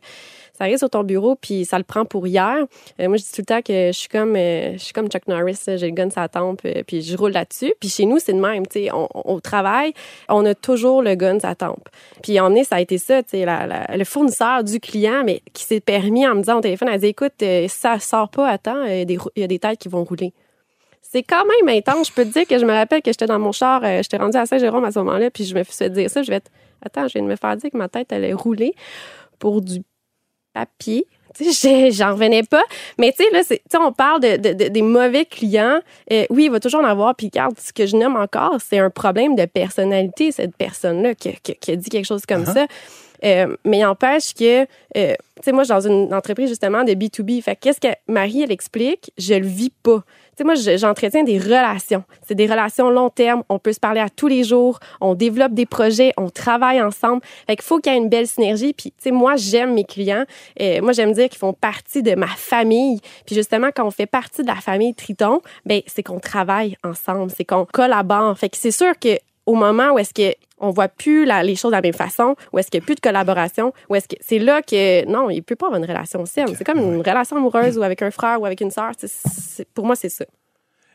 ça 0.61 0.65
arrive 0.65 0.77
sur 0.77 0.91
ton 0.91 1.05
bureau, 1.05 1.37
puis 1.37 1.65
ça 1.65 1.79
le 1.79 1.85
prend 1.85 2.05
pour 2.05 2.27
hier. 2.27 2.67
Euh, 3.01 3.09
moi, 3.09 3.17
je 3.17 3.23
dis 3.23 3.33
tout 3.33 3.41
le 3.41 3.47
temps 3.47 3.63
que 3.63 3.87
je 3.87 3.93
suis 3.99 4.11
comme, 4.11 4.37
euh, 4.37 4.75
je 4.75 4.79
suis 4.79 4.93
comme 4.93 5.09
Chuck 5.09 5.27
Norris, 5.27 5.59
j'ai 5.67 5.87
le 5.87 5.93
gun 5.93 6.09
la 6.15 6.29
tempe, 6.29 6.61
euh, 6.67 6.83
puis 6.87 7.01
je 7.01 7.17
roule 7.17 7.31
là-dessus. 7.31 7.73
Puis 7.81 7.89
chez 7.89 8.05
nous, 8.05 8.19
c'est 8.19 8.35
de 8.35 8.41
même, 8.41 8.67
tu 8.67 8.81
sais, 8.85 8.93
on, 8.93 9.09
on- 9.15 9.37
au 9.37 9.41
travail, 9.41 9.95
on 10.29 10.45
a 10.45 10.55
toujours 10.55 11.01
le 11.01 11.15
gun 11.15 11.39
la 11.43 11.55
tempe. 11.55 11.89
Puis 12.23 12.39
en 12.41 12.55
est, 12.55 12.65
ça 12.65 12.77
a 12.77 12.81
été 12.83 12.99
ça, 12.99 13.23
tu 13.23 13.39
sais, 13.39 13.47
le 13.47 14.05
fournisseur 14.05 14.63
du 14.63 14.81
client, 14.81 15.23
mais 15.25 15.41
qui 15.55 15.65
s'est 15.65 15.81
permis 15.81 16.29
en 16.29 16.35
me 16.35 16.41
disant 16.41 16.59
au 16.59 16.61
téléphone, 16.61 16.91
elle 16.93 17.01
dit, 17.01 17.07
écoute, 17.07 17.43
ça 17.69 17.99
sort 17.99 18.29
pas 18.29 18.47
à 18.47 18.59
temps, 18.59 18.85
il 18.85 19.19
y 19.37 19.43
a 19.43 19.47
des 19.47 19.59
têtes 19.59 19.79
qui 19.79 19.89
vont 19.89 20.05
rouler. 20.05 20.35
C'est 21.01 21.23
quand 21.23 21.45
même 21.47 21.75
intense. 21.75 22.09
Je 22.09 22.13
peux 22.13 22.25
te 22.27 22.33
dire 22.35 22.47
que 22.47 22.59
je 22.59 22.67
me 22.67 22.73
rappelle 22.73 23.01
que 23.01 23.11
j'étais 23.11 23.25
dans 23.27 23.39
mon 23.39 23.53
char, 23.53 23.81
j'étais 24.03 24.19
rendue 24.19 24.37
à 24.37 24.45
Saint-Jérôme 24.45 24.85
à 24.85 24.93
ce 24.93 24.99
moment-là, 24.99 25.31
puis 25.31 25.45
je 25.45 25.55
me 25.55 25.63
suis 25.65 25.73
fait 25.73 25.89
dire 25.89 26.11
ça. 26.11 26.23
Je 26.23 26.29
vais 26.31 26.37
être, 26.37 26.51
attends, 26.85 27.09
je 27.09 27.15
viens 27.15 27.23
de 27.23 27.29
me 27.29 27.37
faire 27.37 27.57
dire 27.57 27.71
que 27.71 27.79
ma 27.79 27.89
tête 27.89 28.13
allait 28.13 28.35
rouler 28.35 28.75
pour 29.39 29.63
du 29.63 29.81
papier. 30.53 31.07
Tu 31.33 31.45
sais, 31.45 31.53
j'ai- 31.53 31.91
j'en 31.93 32.11
revenais 32.15 32.43
pas. 32.43 32.65
Mais 32.99 33.13
tu 33.13 33.23
sais, 33.25 33.31
là, 33.53 33.81
on 33.81 33.93
parle 33.93 34.21
de, 34.21 34.37
de- 34.37 34.53
de- 34.53 34.69
des 34.69 34.83
mauvais 34.83 35.25
clients. 35.25 35.79
Euh, 36.13 36.25
oui, 36.29 36.47
il 36.47 36.51
va 36.51 36.59
toujours 36.59 36.81
en 36.81 36.85
avoir. 36.85 37.15
Puis 37.15 37.29
regarde, 37.33 37.55
ce 37.57 37.73
que 37.73 37.87
je 37.87 37.95
nomme 37.97 38.17
encore, 38.17 38.57
c'est 38.59 38.81
un 38.81 38.91
problème 38.91 39.37
de 39.37 39.45
personnalité, 39.45 40.33
cette 40.33 40.57
personne-là 40.57 41.15
qui, 41.15 41.33
qui- 41.41 41.55
qui 41.55 41.71
a 41.71 41.77
dit 41.77 41.89
quelque 41.89 42.05
chose 42.07 42.27
comme 42.27 42.43
Uh-huh. 42.43 42.53
ça. 42.55 42.67
Euh, 43.25 43.57
mais 43.65 43.79
il 43.79 43.85
empêche 43.85 44.35
que, 44.35 44.63
euh, 44.63 44.67
tu 44.97 45.43
sais, 45.43 45.53
moi, 45.53 45.63
je 45.65 45.73
suis 45.73 45.75
dans 45.75 45.89
une 45.89 46.15
entreprise 46.15 46.49
justement 46.49 46.85
de 46.85 46.93
B2B. 46.93 47.43
Fait 47.43 47.55
que 47.57 47.61
qu'est-ce 47.61 47.81
que 47.81 47.89
Marie, 48.09 48.43
elle 48.43 48.53
explique? 48.53 49.13
Je 49.19 49.35
le 49.35 49.47
vis 49.47 49.73
pas. 49.83 49.99
Tu 50.31 50.37
sais, 50.39 50.45
moi, 50.45 50.55
je- 50.55 50.77
j'entretiens 50.79 51.23
des 51.25 51.39
relations. 51.39 52.03
C'est 52.27 52.35
des 52.35 52.47
relations 52.47 52.89
long 52.89 53.11
terme. 53.11 53.43
On 53.51 53.59
peut 53.59 53.73
se 53.73 53.81
parler 53.81 54.01
à 54.01 54.09
tous 54.09 54.27
les 54.29 54.43
jours. 54.45 54.79
On 55.01 55.15
développe 55.15 55.53
des 55.53 55.67
projets. 55.67 56.13
On 56.17 56.31
travaille 56.31 56.81
ensemble. 56.81 57.21
Fait 57.47 57.57
qu'il 57.57 57.65
faut 57.65 57.79
qu'il 57.79 57.93
y 57.93 57.95
ait 57.95 57.99
une 57.99 58.09
belle 58.09 58.27
synergie. 58.27 58.73
Puis, 58.73 58.91
tu 58.93 58.97
sais, 59.05 59.11
moi, 59.11 59.37
j'aime 59.37 59.75
mes 59.75 59.85
clients. 59.85 60.25
Euh, 60.61 60.81
moi, 60.81 60.93
j'aime 60.93 61.13
dire 61.13 61.29
qu'ils 61.29 61.39
font 61.39 61.53
partie 61.53 62.03
de 62.03 62.15
ma 62.15 62.27
famille. 62.29 63.01
Puis, 63.27 63.35
justement, 63.35 63.69
quand 63.75 63.87
on 63.87 63.91
fait 63.91 64.07
partie 64.07 64.43
de 64.43 64.47
la 64.49 64.55
famille 64.57 64.95
Triton, 64.95 65.41
ben 65.67 65.83
c'est 65.87 66.03
qu'on 66.03 66.21
travaille 66.21 66.77
ensemble. 66.85 67.31
C'est 67.37 67.45
qu'on 67.45 67.67
collabore. 67.67 68.39
Fait 68.39 68.49
que 68.49 68.57
c'est 68.57 68.71
sûr 68.71 68.99
que 68.99 69.19
au 69.47 69.55
moment 69.55 69.93
où 69.93 69.99
est-ce 69.99 70.15
que 70.15 70.35
on 70.63 70.71
voit 70.71 70.89
plus 70.89 71.25
la- 71.25 71.43
les 71.43 71.57
choses 71.57 71.71
de 71.71 71.77
la 71.77 71.81
même 71.83 71.95
façon, 71.95 72.37
où 72.53 72.59
est-ce 72.59 72.71
qu'il 72.71 72.79
n'y 72.81 72.85
a 72.85 72.87
plus 72.87 72.95
de 72.95 73.01
collaboration, 73.01 73.73
où 73.89 73.95
est-ce 73.95 74.09
que 74.09 74.17
c'est 74.21 74.39
là 74.39 74.61
que 74.61 75.07
non, 75.07 75.31
il 75.31 75.43
peut 75.43 75.57
pas 75.57 75.67
avoir 75.67 75.81
une 75.81 75.87
relation 75.89 76.27
saine. 76.27 76.49
C'est 76.57 76.65
comme 76.65 76.79
une 76.79 76.99
relation 76.99 77.37
amoureuse 77.37 77.79
ou 77.79 77.83
avec 77.83 78.03
un 78.03 78.11
frère 78.11 78.41
ou 78.41 78.45
avec 78.47 78.61
une 78.61 78.71
sœur. 78.71 78.93
Pour 79.75 79.87
moi, 79.87 79.97
c'est 79.97 80.11
ça. 80.11 80.25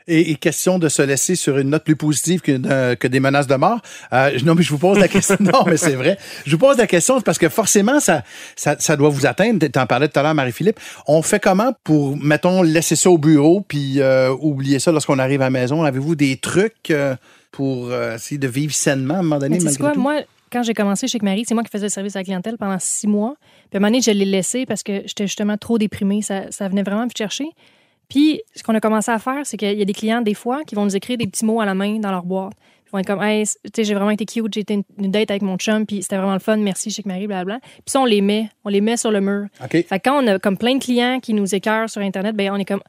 Et, 0.08 0.30
et 0.30 0.36
question 0.36 0.78
de 0.78 0.88
se 0.88 1.02
laisser 1.02 1.36
sur 1.36 1.58
une 1.58 1.72
note 1.72 1.84
plus 1.84 1.96
positive 1.96 2.42
que, 2.42 2.52
de- 2.52 2.94
que 2.94 3.08
des 3.08 3.20
menaces 3.20 3.48
de 3.48 3.56
mort. 3.56 3.80
Euh, 4.14 4.38
non, 4.46 4.54
mais 4.54 4.62
je 4.62 4.70
vous 4.70 4.78
pose 4.78 5.00
la 5.00 5.08
question. 5.08 5.36
non, 5.40 5.64
mais 5.66 5.78
c'est 5.78 5.96
vrai. 5.96 6.20
Je 6.46 6.52
vous 6.52 6.60
pose 6.60 6.78
la 6.78 6.86
question 6.86 7.20
parce 7.22 7.40
que 7.40 7.50
forcément, 7.50 8.00
ça, 8.00 8.22
ça, 8.56 8.76
ça 8.78 8.96
doit 8.98 9.10
vous 9.10 9.26
atteindre. 9.26 9.66
Tu 9.66 9.80
en 9.80 9.88
parlais 9.88 10.08
tout 10.08 10.20
à 10.20 10.22
l'heure, 10.22 10.36
Marie-Philippe. 10.36 10.80
On 11.08 11.24
fait 11.24 11.40
comment 11.40 11.74
pour, 11.84 12.16
mettons, 12.18 12.62
laisser 12.62 12.96
ça 12.96 13.10
au 13.10 13.18
bureau 13.18 13.62
puis 13.68 14.00
euh, 14.00 14.30
oublier 14.40 14.78
ça 14.78 14.92
lorsqu'on 14.92 15.18
arrive 15.18 15.42
à 15.42 15.46
la 15.46 15.50
maison? 15.50 15.84
Avez-vous 15.84 16.14
des 16.16 16.38
trucs 16.38 16.92
euh, 16.92 17.16
pour 17.56 17.90
euh, 17.90 18.16
essayer 18.16 18.38
de 18.38 18.48
vivre 18.50 18.74
sainement 18.74 19.14
à 19.14 19.18
un 19.20 19.22
moment 19.22 19.40
donné, 19.40 19.56
Mais 19.56 19.64
tu 19.64 19.70
sais 19.72 19.80
malgré 19.80 19.84
quoi, 19.84 19.94
tout? 19.94 20.02
moi, 20.02 20.22
quand 20.52 20.64
j'ai 20.64 20.74
commencé 20.74 21.08
chez 21.08 21.20
Marie, 21.22 21.46
c'est 21.48 21.54
moi 21.54 21.64
qui 21.64 21.70
faisais 21.72 21.86
le 21.86 21.90
service 21.90 22.16
à 22.18 22.20
la 22.20 22.26
clientèle 22.26 22.58
pendant 22.58 22.78
six 22.80 23.08
mois. 23.08 23.36
Puis 23.70 23.76
à 23.76 23.78
un 23.78 23.80
moment 23.80 23.92
donné, 23.92 24.02
je 24.02 24.12
l'ai 24.12 24.26
laissé 24.26 24.66
parce 24.66 24.84
que 24.84 25.04
j'étais 25.06 25.26
justement 25.26 25.58
trop 25.58 25.78
déprimée. 25.78 26.22
Ça, 26.22 26.52
ça 26.52 26.68
venait 26.68 26.84
vraiment 26.84 27.06
me 27.06 27.12
chercher. 27.18 27.48
Puis 28.10 28.42
ce 28.56 28.62
qu'on 28.62 28.76
a 28.76 28.82
commencé 28.82 29.10
à 29.10 29.20
faire, 29.20 29.46
c'est 29.46 29.56
qu'il 29.56 29.78
y 29.78 29.82
a 29.82 29.86
des 29.86 29.94
clients, 29.94 30.22
des 30.22 30.34
fois, 30.34 30.64
qui 30.66 30.76
vont 30.76 30.84
nous 30.84 30.96
écrire 30.98 31.18
des 31.18 31.28
petits 31.28 31.46
mots 31.46 31.62
à 31.62 31.66
la 31.66 31.74
main 31.74 31.98
dans 32.00 32.12
leur 32.12 32.24
boîte. 32.24 32.54
Vont 32.96 33.00
être 33.00 33.08
comme, 33.08 33.22
hey, 33.22 33.46
tu 33.46 33.54
sais, 33.76 33.84
j'ai 33.84 33.94
vraiment 33.94 34.12
été 34.12 34.26
cute, 34.26 34.54
j'ai 34.54 34.62
été 34.62 34.76
une- 34.76 34.84
une 34.98 35.12
date 35.12 35.30
avec 35.30 35.42
mon 35.42 35.58
chum, 35.58 35.86
puis 35.86 36.02
c'était 36.02 36.16
vraiment 36.16 36.32
le 36.32 36.40
fun, 36.40 36.56
merci 36.56 36.90
chez 36.92 37.02
Marie, 37.06 37.28
blablabla. 37.28 37.60
Puis 37.60 37.82
ça, 37.88 38.00
on 38.00 38.06
les 38.06 38.22
met, 38.22 38.48
on 38.64 38.70
les 38.70 38.80
met 38.80 38.96
sur 38.96 39.12
le 39.12 39.20
mur. 39.20 39.48
Fait 39.84 40.00
que 40.00 40.04
quand 40.10 40.24
on 40.24 40.28
a 40.28 40.40
comme 40.40 40.58
plein 40.58 40.76
de 40.76 40.82
clients 40.84 41.20
qui 41.20 41.34
nous 41.34 41.54
écœurent 41.54 41.90
sur 41.90 42.02
Internet, 42.02 42.36
ben 42.38 42.52
on 42.54 42.56
est 42.56 42.64
comme, 42.66 42.82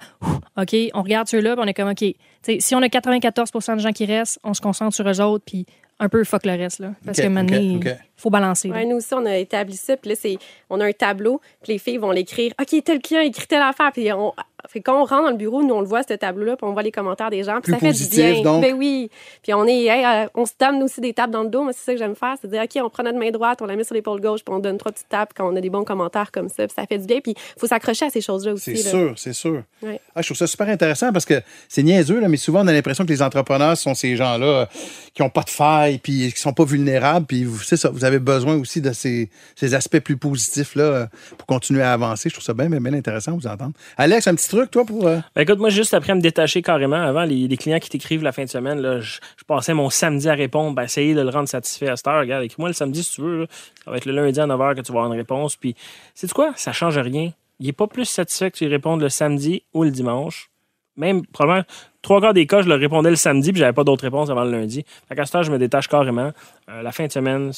OK, 0.57 0.77
on 0.95 1.03
regarde 1.03 1.27
ceux-là, 1.27 1.57
puis 1.57 1.65
on 1.65 1.69
est 1.69 1.75
comme, 1.75 1.89
OK. 1.91 1.97
Tu 1.99 2.15
sais, 2.43 2.61
si 2.61 2.75
on 2.77 2.83
a 2.83 2.87
94% 2.89 3.75
de 3.75 3.81
gens 3.81 3.91
qui 3.93 4.05
restent, 4.07 4.39
on 4.45 4.55
se 4.55 4.61
concentre 4.61 4.95
sur 4.95 5.09
eux 5.09 5.21
autres, 5.21 5.45
puis 5.45 5.67
un 5.99 6.09
peu 6.09 6.23
fuck 6.25 6.45
le 6.47 6.53
reste, 6.53 6.79
là. 6.81 6.93
Parce 7.05 7.19
que 7.19 7.27
maintenant, 7.27 7.57
il 7.59 7.97
faut 8.17 8.29
balancer. 8.31 8.71
Ouais, 8.71 8.85
nous 8.85 8.97
aussi, 8.97 9.13
on 9.15 9.25
a 9.25 9.37
établi 9.39 9.77
ça. 9.77 9.97
Puis 9.97 10.11
là, 10.11 10.17
c'est, 10.21 10.37
on 10.69 10.79
a 10.81 10.85
un 10.87 10.93
tableau. 10.93 11.41
Puis 11.63 11.73
les 11.73 11.79
filles 11.79 11.97
vont 11.97 12.11
l'écrire. 12.11 12.53
OK, 12.61 12.85
tel 12.85 13.01
client 13.01 13.23
a 13.23 13.25
écrit 13.25 13.47
telle 13.47 13.63
affaire. 13.63 13.91
Puis 13.93 14.13
on, 14.13 14.33
fait 14.69 14.81
quand 14.81 15.01
on 15.01 15.05
rentre 15.05 15.25
dans 15.25 15.31
le 15.31 15.37
bureau, 15.37 15.63
nous, 15.63 15.75
on 15.75 15.81
le 15.81 15.87
voit, 15.87 16.03
ce 16.03 16.15
tableau-là. 16.15 16.57
Puis 16.57 16.67
on 16.67 16.73
voit 16.73 16.83
les 16.83 16.93
commentaires 16.93 17.31
des 17.31 17.43
gens. 17.43 17.61
Puis 17.63 17.73
ça 17.73 17.79
fait 17.79 17.93
du 17.93 18.07
bien. 18.09 18.43
donc. 18.43 18.63
Ben 18.63 18.75
oui. 18.75 19.11
Puis 19.43 19.55
on 19.55 19.67
est, 19.67 19.85
hey, 19.85 20.05
euh, 20.05 20.29
on 20.35 20.47
se 20.47 20.53
donne 20.59 20.83
aussi 20.83 21.01
des 21.01 21.13
tapes 21.13 21.31
dans 21.31 21.43
le 21.43 21.49
dos. 21.49 21.63
Moi, 21.63 21.73
c'est 21.73 21.85
ça 21.85 21.93
que 21.93 21.99
j'aime 21.99 22.15
faire. 22.17 22.35
C'est 22.41 22.49
dire, 22.51 22.63
OK, 22.63 22.83
on 22.85 22.91
prend 22.91 23.03
notre 23.03 23.19
main 23.19 23.31
droite, 23.31 23.61
on 23.63 23.67
la 23.67 23.77
met 23.77 23.85
sur 23.85 23.95
l'épaule 23.95 24.21
gauche, 24.21 24.41
puis 24.45 24.55
on 24.55 24.59
donne 24.59 24.79
trois 24.79 24.93
petites 24.93 25.09
tapes 25.09 25.33
quand 25.37 25.51
on 25.53 25.57
a 25.57 25.61
des 25.61 25.71
bons 25.71 25.85
commentaires 25.85 26.31
comme 26.33 26.49
ça. 26.49 26.67
Puis 26.67 26.75
ça 26.77 26.87
fait 26.87 26.99
du 26.99 27.07
bien. 27.07 27.21
Puis 27.21 27.35
il 27.37 27.61
faut 27.61 27.67
s'accrocher 27.67 28.07
à 28.07 28.11
ces 28.11 28.21
choses-là 28.21 28.53
aussi. 28.53 28.77
C'est 28.77 28.89
sûr, 28.91 29.13
c'est 29.17 29.33
sûr. 29.33 29.63
Ouais. 29.83 30.01
Ah, 30.15 30.23
je 30.23 30.27
trouve 30.29 30.37
ça 30.37 30.47
super 30.47 30.69
intéressant 30.69 31.13
parce 31.13 31.25
que 31.25 31.41
c'est 31.69 31.83
niaiseux, 31.83 32.21
là, 32.21 32.29
mais 32.29 32.37
souvent 32.37 32.63
on 32.65 32.67
a 32.67 32.73
l'impression 32.73 33.05
que 33.05 33.11
les 33.11 33.23
entrepreneurs 33.23 33.77
sont 33.77 33.95
ces 33.95 34.17
gens-là 34.17 34.47
euh, 34.47 34.67
qui 35.15 35.23
ont 35.23 35.31
pas 35.31 35.43
de 35.43 35.51
faille 35.51 35.99
puis 35.99 36.33
qui 36.33 36.41
sont 36.41 36.53
pas 36.53 36.65
vulnérables. 36.65 37.27
Puis 37.27 37.45
vous- 37.45 37.63
ça, 37.63 37.91
vous 37.91 38.05
avez 38.05 38.19
besoin 38.19 38.57
aussi 38.57 38.81
de 38.81 38.93
ces, 38.93 39.31
ces 39.55 39.75
aspects 39.75 40.01
plus 40.01 40.17
positifs 40.17 40.75
là 40.75 40.83
euh, 40.85 41.07
pour 41.39 41.47
continuer 41.47 41.83
à 41.83 41.93
avancer. 41.93 42.29
Je 42.29 42.35
trouve 42.35 42.45
ça 42.45 42.55
bien, 42.55 42.69
bien, 42.69 42.81
bien 42.81 42.95
intéressant 42.95 43.33
de 43.33 43.41
vous 43.41 43.47
entendre. 43.47 43.73
Alex, 43.97 44.27
un 44.27 44.35
petit 44.35 44.49
truc, 44.49 44.56
toi, 44.65 44.85
pour. 44.87 45.07
euh, 45.07 45.19
Ben, 45.35 45.43
écoute, 45.43 45.59
moi, 45.59 45.69
juste 45.69 45.93
après 45.95 46.15
me 46.15 46.21
détacher 46.21 46.63
carrément, 46.63 46.97
avant, 46.97 47.25
les, 47.25 47.47
les 47.47 47.57
clients 47.57 47.79
qui 47.79 47.91
t'écrivent 47.91 48.23
la 48.23 48.33
fin 48.33 48.45
de 48.45 48.49
semaine, 48.49 48.81
là, 48.81 49.01
je, 49.01 49.19
je 49.37 49.45
passais 49.45 49.75
mon 49.75 49.91
samedi 49.91 50.29
à 50.29 50.35
répondre, 50.35 50.75
ben, 50.75 50.85
essayer 50.85 51.15
de 51.15 51.21
le 51.21 51.29
rendre 51.29 51.49
satisfait 51.49 51.89
à 51.89 51.97
cette 51.97 52.07
heure. 52.07 52.21
Regarde, 52.21 52.45
écris-moi 52.45 52.69
le 52.71 52.75
samedi 52.75 53.03
si 53.05 53.13
tu 53.17 53.21
veux. 53.21 53.41
là. 53.41 53.47
Ça 53.85 53.91
va 53.91 53.97
être 53.99 54.07
le 54.07 54.13
lundi 54.13 54.41
à 54.41 54.47
9h 54.47 54.75
que 54.77 54.81
tu 54.81 54.93
vas 54.93 55.01
avoir 55.01 55.13
une 55.13 55.19
réponse. 55.19 55.57
Puis, 55.57 55.75
sais-tu 56.15 56.33
quoi? 56.35 56.53
Ça 56.57 56.73
change 56.73 56.97
rien. 56.99 57.33
Il 57.61 57.69
est 57.69 57.73
pas 57.73 57.87
plus 57.87 58.05
satisfait 58.07 58.51
que 58.51 58.57
tu 58.57 58.65
lui 58.65 58.71
répondes 58.73 59.01
le 59.03 59.09
samedi 59.09 59.63
ou 59.75 59.85
le 59.85 59.91
dimanche. 59.91 60.51
Même, 60.99 61.27
probablement, 61.27 61.65
trois 62.01 62.21
quarts 62.23 62.33
des 62.33 62.47
cas, 62.47 62.63
je 62.63 62.69
leur 62.69 62.79
répondais 62.79 63.11
le 63.11 63.17
samedi, 63.17 63.53
puis 63.53 63.59
j'avais 63.61 63.75
pas 63.75 63.85
d'autres 63.85 64.05
réponses 64.05 64.31
avant 64.31 64.45
le 64.45 64.51
lundi. 64.51 64.85
Fait 65.09 65.15
qu'à 65.15 65.27
cette 65.27 65.35
heure, 65.35 65.43
je 65.43 65.53
me 65.53 65.59
détache 65.59 65.89
carrément. 65.89 66.33
Euh, 66.71 66.83
la 66.83 66.91
fin 66.93 67.07
de 67.07 67.13
semaine, 67.13 67.51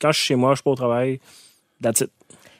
quand 0.00 0.12
je 0.12 0.18
suis 0.18 0.26
chez 0.28 0.34
moi, 0.34 0.52
je 0.52 0.56
suis 0.56 0.62
pas 0.64 0.70
au 0.70 0.74
travail. 0.76 1.20
That's 1.82 2.00
it. 2.00 2.10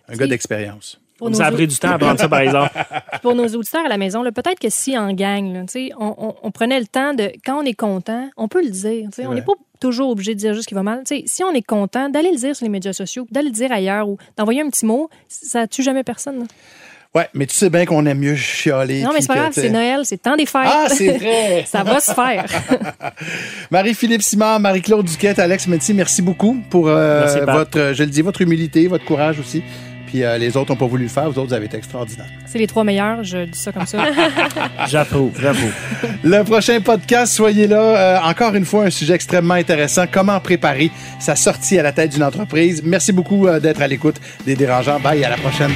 un 0.08 0.16
gars 0.16 0.26
d'expérience. 0.26 1.00
Pour 1.18 1.30
nos, 1.30 1.36
Ça 1.38 1.46
a 1.46 1.50
pris 1.52 1.66
du 1.66 1.76
temps 1.76 1.92
à 1.92 1.98
prendre 1.98 2.18
ça, 2.20 2.28
par 2.28 2.40
exemple. 2.40 2.70
pour 3.22 3.34
nos 3.34 3.46
auditeurs 3.48 3.86
à 3.86 3.88
la 3.88 3.96
maison, 3.96 4.22
là, 4.22 4.32
peut-être 4.32 4.58
que 4.58 4.68
si 4.68 4.98
en 4.98 5.12
gang, 5.14 5.52
là, 5.52 5.60
tu 5.62 5.66
sais, 5.68 5.90
on, 5.98 6.14
on- 6.18 6.34
on 6.42 6.50
prenait 6.50 6.78
le 6.78 6.86
temps 6.86 7.14
de, 7.14 7.32
quand 7.44 7.58
on 7.58 7.64
est 7.64 7.72
content, 7.74 8.28
on 8.36 8.48
peut 8.48 8.62
le 8.62 8.70
dire. 8.70 9.08
tu 9.14 9.22
sais, 9.22 9.26
On 9.26 9.32
n'est 9.34 9.40
pas 9.42 9.54
toujours 9.80 10.10
obligé 10.10 10.34
de 10.34 10.38
dire 10.38 10.52
juste 10.52 10.64
ce 10.64 10.68
qui 10.68 10.74
va 10.74 10.82
mal. 10.82 11.02
Tu 11.06 11.16
sais, 11.16 11.22
si 11.26 11.42
on 11.44 11.52
est 11.52 11.62
content, 11.66 12.08
d'aller 12.10 12.30
le 12.30 12.36
dire 12.38 12.54
sur 12.54 12.64
les 12.64 12.70
médias 12.70 12.92
sociaux, 12.92 13.26
d'aller 13.30 13.48
le 13.48 13.54
dire 13.54 13.72
ailleurs 13.72 14.08
ou 14.08 14.18
d'envoyer 14.36 14.60
un 14.60 14.68
petit 14.68 14.84
mot, 14.86 15.08
ça 15.28 15.66
tue 15.66 15.82
jamais 15.82 16.04
personne. 16.04 16.40
là. 16.40 16.44
Ouais, 17.14 17.28
mais 17.32 17.46
tu 17.46 17.54
sais 17.54 17.70
bien 17.70 17.86
qu'on 17.86 18.04
aime 18.04 18.18
mieux 18.18 18.36
chialer. 18.36 19.00
Non, 19.02 19.10
mais 19.14 19.22
c'est 19.22 19.28
pas 19.28 19.36
grave, 19.36 19.52
c'est 19.54 19.70
Noël, 19.70 20.00
c'est 20.04 20.18
temps 20.20 20.36
des 20.36 20.44
fêtes. 20.44 20.62
Ah, 20.66 20.86
c'est 20.90 21.16
vrai! 21.16 21.64
ça 21.66 21.82
va 21.82 21.98
se 21.98 22.12
faire. 22.12 22.44
Marie-Philippe 23.70 24.22
Simard, 24.22 24.60
Marie-Claude 24.60 25.06
Duquette, 25.06 25.38
Alex 25.38 25.66
Métier, 25.66 25.94
merci 25.94 26.20
beaucoup 26.20 26.56
pour 26.70 26.88
euh, 26.88 27.20
Merci, 27.20 27.38
votre, 27.40 27.92
je 27.94 28.02
le 28.02 28.10
dis, 28.10 28.20
votre 28.22 28.42
humilité, 28.42 28.86
votre 28.86 29.04
courage 29.04 29.38
aussi. 29.40 29.62
Puis 30.16 30.24
euh, 30.24 30.38
les 30.38 30.56
autres 30.56 30.70
n'ont 30.70 30.78
pas 30.78 30.86
voulu 30.86 31.02
le 31.02 31.10
faire, 31.10 31.30
vous 31.30 31.38
autres, 31.38 31.48
vous 31.48 31.52
avez 31.52 31.66
été 31.66 31.76
extraordinaires. 31.76 32.24
c'est 32.46 32.56
les 32.58 32.66
trois 32.66 32.84
meilleurs, 32.84 33.22
je 33.22 33.44
dis 33.44 33.58
ça 33.58 33.70
comme 33.70 33.84
ça. 33.84 33.98
J'approuve, 34.88 35.32
j'approuve. 35.38 35.72
Le 36.24 36.42
prochain 36.42 36.80
podcast, 36.80 37.34
soyez 37.34 37.66
là. 37.66 37.80
Euh, 38.16 38.18
encore 38.30 38.54
une 38.54 38.64
fois, 38.64 38.84
un 38.84 38.90
sujet 38.90 39.12
extrêmement 39.12 39.54
intéressant. 39.54 40.04
Comment 40.10 40.40
préparer 40.40 40.90
sa 41.18 41.36
sortie 41.36 41.78
à 41.78 41.82
la 41.82 41.92
tête 41.92 42.12
d'une 42.12 42.22
entreprise. 42.22 42.82
Merci 42.82 43.12
beaucoup 43.12 43.46
euh, 43.46 43.60
d'être 43.60 43.82
à 43.82 43.88
l'écoute 43.88 44.16
des 44.46 44.54
dérangeants. 44.54 45.00
Bye, 45.00 45.22
à 45.22 45.28
la 45.28 45.36
prochaine. 45.36 45.72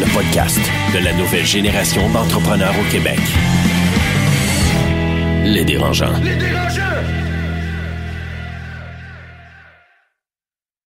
Le 0.00 0.12
podcast 0.12 0.58
de 0.92 1.04
la 1.04 1.12
nouvelle 1.12 1.46
génération 1.46 2.10
d'entrepreneurs 2.10 2.74
au 2.80 2.90
Québec. 2.90 3.20
Les 5.44 5.64
dérangeants. 5.64 6.18
Les 6.24 6.34
dérangeants! 6.34 6.83